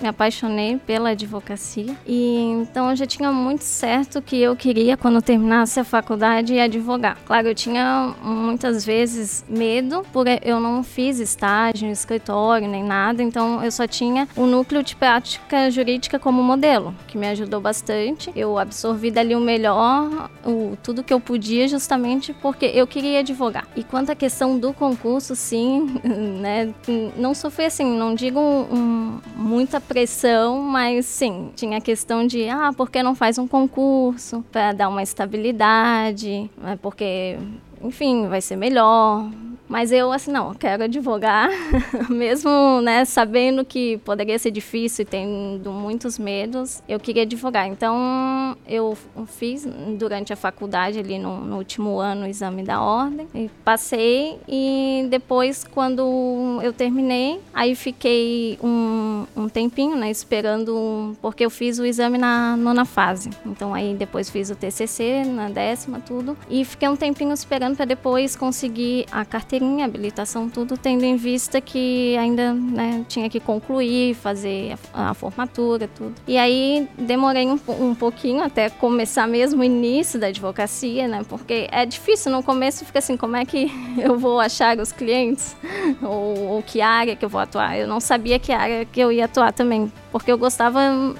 me 0.00 0.08
apaixonei 0.08 0.76
pela 0.76 1.10
advocacia 1.10 1.96
e 2.06 2.36
então 2.60 2.90
eu 2.90 2.96
já 2.96 3.06
tinha 3.06 3.32
muito 3.32 3.62
certo 3.62 4.20
que 4.20 4.40
eu 4.40 4.54
queria 4.54 4.96
quando 4.96 5.22
terminasse 5.22 5.80
a 5.80 5.84
faculdade 5.84 6.58
advogar. 6.58 7.16
Claro, 7.24 7.48
eu 7.48 7.54
tinha 7.54 8.14
muitas 8.22 8.84
vezes 8.84 9.44
medo 9.48 10.04
por 10.12 10.26
eu 10.42 10.60
não 10.60 10.82
fiz 10.82 11.18
estágio, 11.18 11.90
escritório 11.90 12.68
nem 12.68 12.82
nada, 12.82 13.22
então 13.22 13.62
eu 13.62 13.70
só 13.70 13.86
tinha 13.86 14.28
o 14.36 14.46
núcleo 14.46 14.82
de 14.82 14.96
prática 14.96 15.70
jurídica 15.70 16.18
como 16.18 16.42
modelo, 16.42 16.94
que 17.06 17.16
me 17.16 17.28
ajudou 17.28 17.60
bastante. 17.60 18.32
Eu 18.34 18.58
absorvi 18.58 19.10
dali 19.10 19.34
o 19.34 19.40
melhor, 19.40 20.30
o, 20.44 20.76
tudo 20.82 21.04
que 21.04 21.12
eu 21.12 21.20
podia 21.20 21.68
justamente 21.68 22.32
porque 22.32 22.66
eu 22.66 22.86
queria 22.86 23.20
advogar. 23.20 23.66
E 23.76 23.84
quanto 23.84 24.10
à 24.10 24.14
questão 24.14 24.58
do 24.58 24.72
concurso, 24.72 25.36
sim, 25.36 26.00
né, 26.40 26.74
não 27.16 27.34
sofri 27.34 27.66
assim, 27.66 27.84
não 27.84 28.14
digo 28.14 28.40
um, 28.40 28.74
um 28.74 29.05
muita 29.36 29.80
pressão, 29.80 30.60
mas 30.60 31.06
sim, 31.06 31.50
tinha 31.54 31.78
a 31.78 31.80
questão 31.80 32.26
de, 32.26 32.48
ah, 32.48 32.72
por 32.76 32.90
que 32.90 33.02
não 33.02 33.14
faz 33.14 33.38
um 33.38 33.46
concurso 33.46 34.44
para 34.50 34.72
dar 34.72 34.88
uma 34.88 35.02
estabilidade? 35.02 36.50
É 36.64 36.76
porque, 36.76 37.38
enfim, 37.82 38.28
vai 38.28 38.40
ser 38.40 38.56
melhor. 38.56 39.28
Mas 39.68 39.90
eu, 39.90 40.12
assim, 40.12 40.30
não, 40.30 40.54
quero 40.54 40.84
advogar, 40.84 41.50
mesmo, 42.08 42.80
né, 42.82 43.04
sabendo 43.04 43.64
que 43.64 43.98
poderia 43.98 44.38
ser 44.38 44.50
difícil 44.50 45.02
e 45.02 45.06
tendo 45.06 45.72
muitos 45.72 46.18
medos, 46.18 46.82
eu 46.88 47.00
queria 47.00 47.22
advogar. 47.22 47.66
Então, 47.66 48.56
eu 48.66 48.96
fiz 49.26 49.66
durante 49.98 50.32
a 50.32 50.36
faculdade, 50.36 50.98
ali 50.98 51.18
no, 51.18 51.40
no 51.40 51.56
último 51.56 51.98
ano, 51.98 52.24
o 52.24 52.28
exame 52.28 52.62
da 52.62 52.80
ordem, 52.80 53.26
e 53.34 53.50
passei, 53.64 54.38
e 54.48 55.06
depois, 55.10 55.64
quando 55.64 56.60
eu 56.62 56.72
terminei, 56.72 57.40
aí 57.52 57.74
fiquei 57.74 58.58
um, 58.62 59.26
um 59.36 59.48
tempinho, 59.48 59.96
né, 59.96 60.10
esperando, 60.10 61.16
porque 61.20 61.44
eu 61.44 61.50
fiz 61.50 61.78
o 61.78 61.84
exame 61.84 62.18
na 62.18 62.56
nona 62.56 62.84
fase. 62.84 63.30
Então, 63.44 63.74
aí 63.74 63.94
depois 63.94 64.30
fiz 64.30 64.48
o 64.50 64.54
TCC 64.54 65.24
na 65.24 65.48
décima, 65.48 66.00
tudo, 66.00 66.36
e 66.48 66.64
fiquei 66.64 66.88
um 66.88 66.96
tempinho 66.96 67.32
esperando 67.32 67.76
para 67.76 67.84
depois 67.84 68.36
conseguir 68.36 69.06
a 69.10 69.24
carteirinha, 69.56 69.84
habilitação, 69.84 70.48
tudo, 70.48 70.76
tendo 70.76 71.04
em 71.04 71.16
vista 71.16 71.60
que 71.60 72.16
ainda 72.16 72.52
né, 72.52 73.04
tinha 73.08 73.28
que 73.28 73.40
concluir, 73.40 74.14
fazer 74.14 74.76
a, 74.92 75.10
a, 75.10 75.14
formatura, 75.14 75.88
tudo. 75.88 76.14
E 76.26 76.36
aí 76.36 76.88
demorei 76.98 77.46
um, 77.46 77.58
um 77.80 77.94
pouquinho 77.94 78.42
até 78.42 78.68
começar 78.68 79.26
mesmo 79.26 79.62
o 79.62 79.64
início 79.64 80.20
da 80.20 80.28
advocacia, 80.28 81.08
né? 81.08 81.22
Porque 81.28 81.66
é 81.70 81.86
difícil 81.86 82.30
no 82.30 82.42
começo, 82.42 82.84
fica 82.84 82.98
assim, 82.98 83.16
como 83.16 83.36
é 83.36 83.44
que 83.44 83.70
eu 83.98 84.18
vou 84.18 84.38
achar 84.40 84.78
os 84.78 84.92
clientes? 84.92 85.56
ou, 86.02 86.48
ou 86.48 86.62
que 86.62 86.80
área 86.80 87.16
que 87.16 87.24
eu 87.24 87.28
vou 87.28 87.40
atuar? 87.40 87.76
Eu 87.78 87.86
não 87.86 88.00
sabia 88.00 88.38
que 88.38 88.52
área 88.52 88.84
que 88.84 89.00
eu 89.00 89.10
ia 89.10 89.24
atuar 89.24 89.52
também, 89.52 89.90
porque 90.12 90.30
eu 90.30 90.38
gostava 90.38 91.14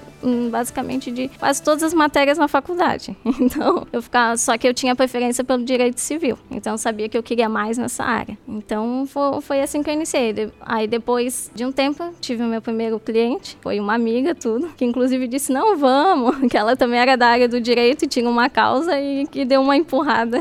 basicamente 0.51 1.11
de 1.11 1.29
quase 1.39 1.63
todas 1.63 1.83
as 1.83 1.95
matérias 1.95 2.39
na 2.39 2.49
faculdade. 2.49 3.17
Então, 3.47 3.87
eu 3.93 4.03
ficava, 4.03 4.37
só 4.37 4.59
que 4.59 4.67
eu 4.67 4.75
tinha 4.75 4.97
preferência 4.97 5.45
pelo 5.45 5.63
direito 5.63 6.01
civil. 6.01 6.37
Então, 6.51 6.73
eu 6.73 6.79
sabia 6.79 7.09
que 7.09 7.17
eu 7.17 7.23
queria 7.23 7.49
mais 7.49 7.79
nessa 7.79 8.03
área. 8.03 8.37
Então, 8.49 9.07
foi, 9.07 9.41
foi 9.41 9.61
assim 9.61 9.83
que 9.83 9.91
eu 9.91 9.95
iniciei. 9.95 10.51
Aí, 10.61 10.89
depois 10.89 11.51
de 11.55 11.65
um 11.65 11.71
tempo, 11.71 12.13
tive 12.21 12.43
o 12.43 12.47
meu 12.47 12.61
primeiro 12.61 12.99
cliente, 12.99 13.57
foi 13.61 13.79
uma 13.79 13.95
amiga, 13.95 14.35
tudo, 14.35 14.69
que 14.77 14.85
inclusive 14.85 15.29
disse: 15.29 15.53
Não, 15.53 15.77
vamos, 15.77 16.37
que 16.51 16.57
ela 16.57 16.75
também 16.75 16.99
era 16.99 17.17
da 17.17 17.29
área 17.29 17.49
do 17.49 17.61
direito 17.61 18.05
e 18.05 18.09
tinha 18.09 18.29
uma 18.29 18.51
causa 18.51 18.99
e 18.99 19.27
que 19.27 19.45
deu 19.45 19.61
uma 19.61 19.77
empurrada 19.77 20.39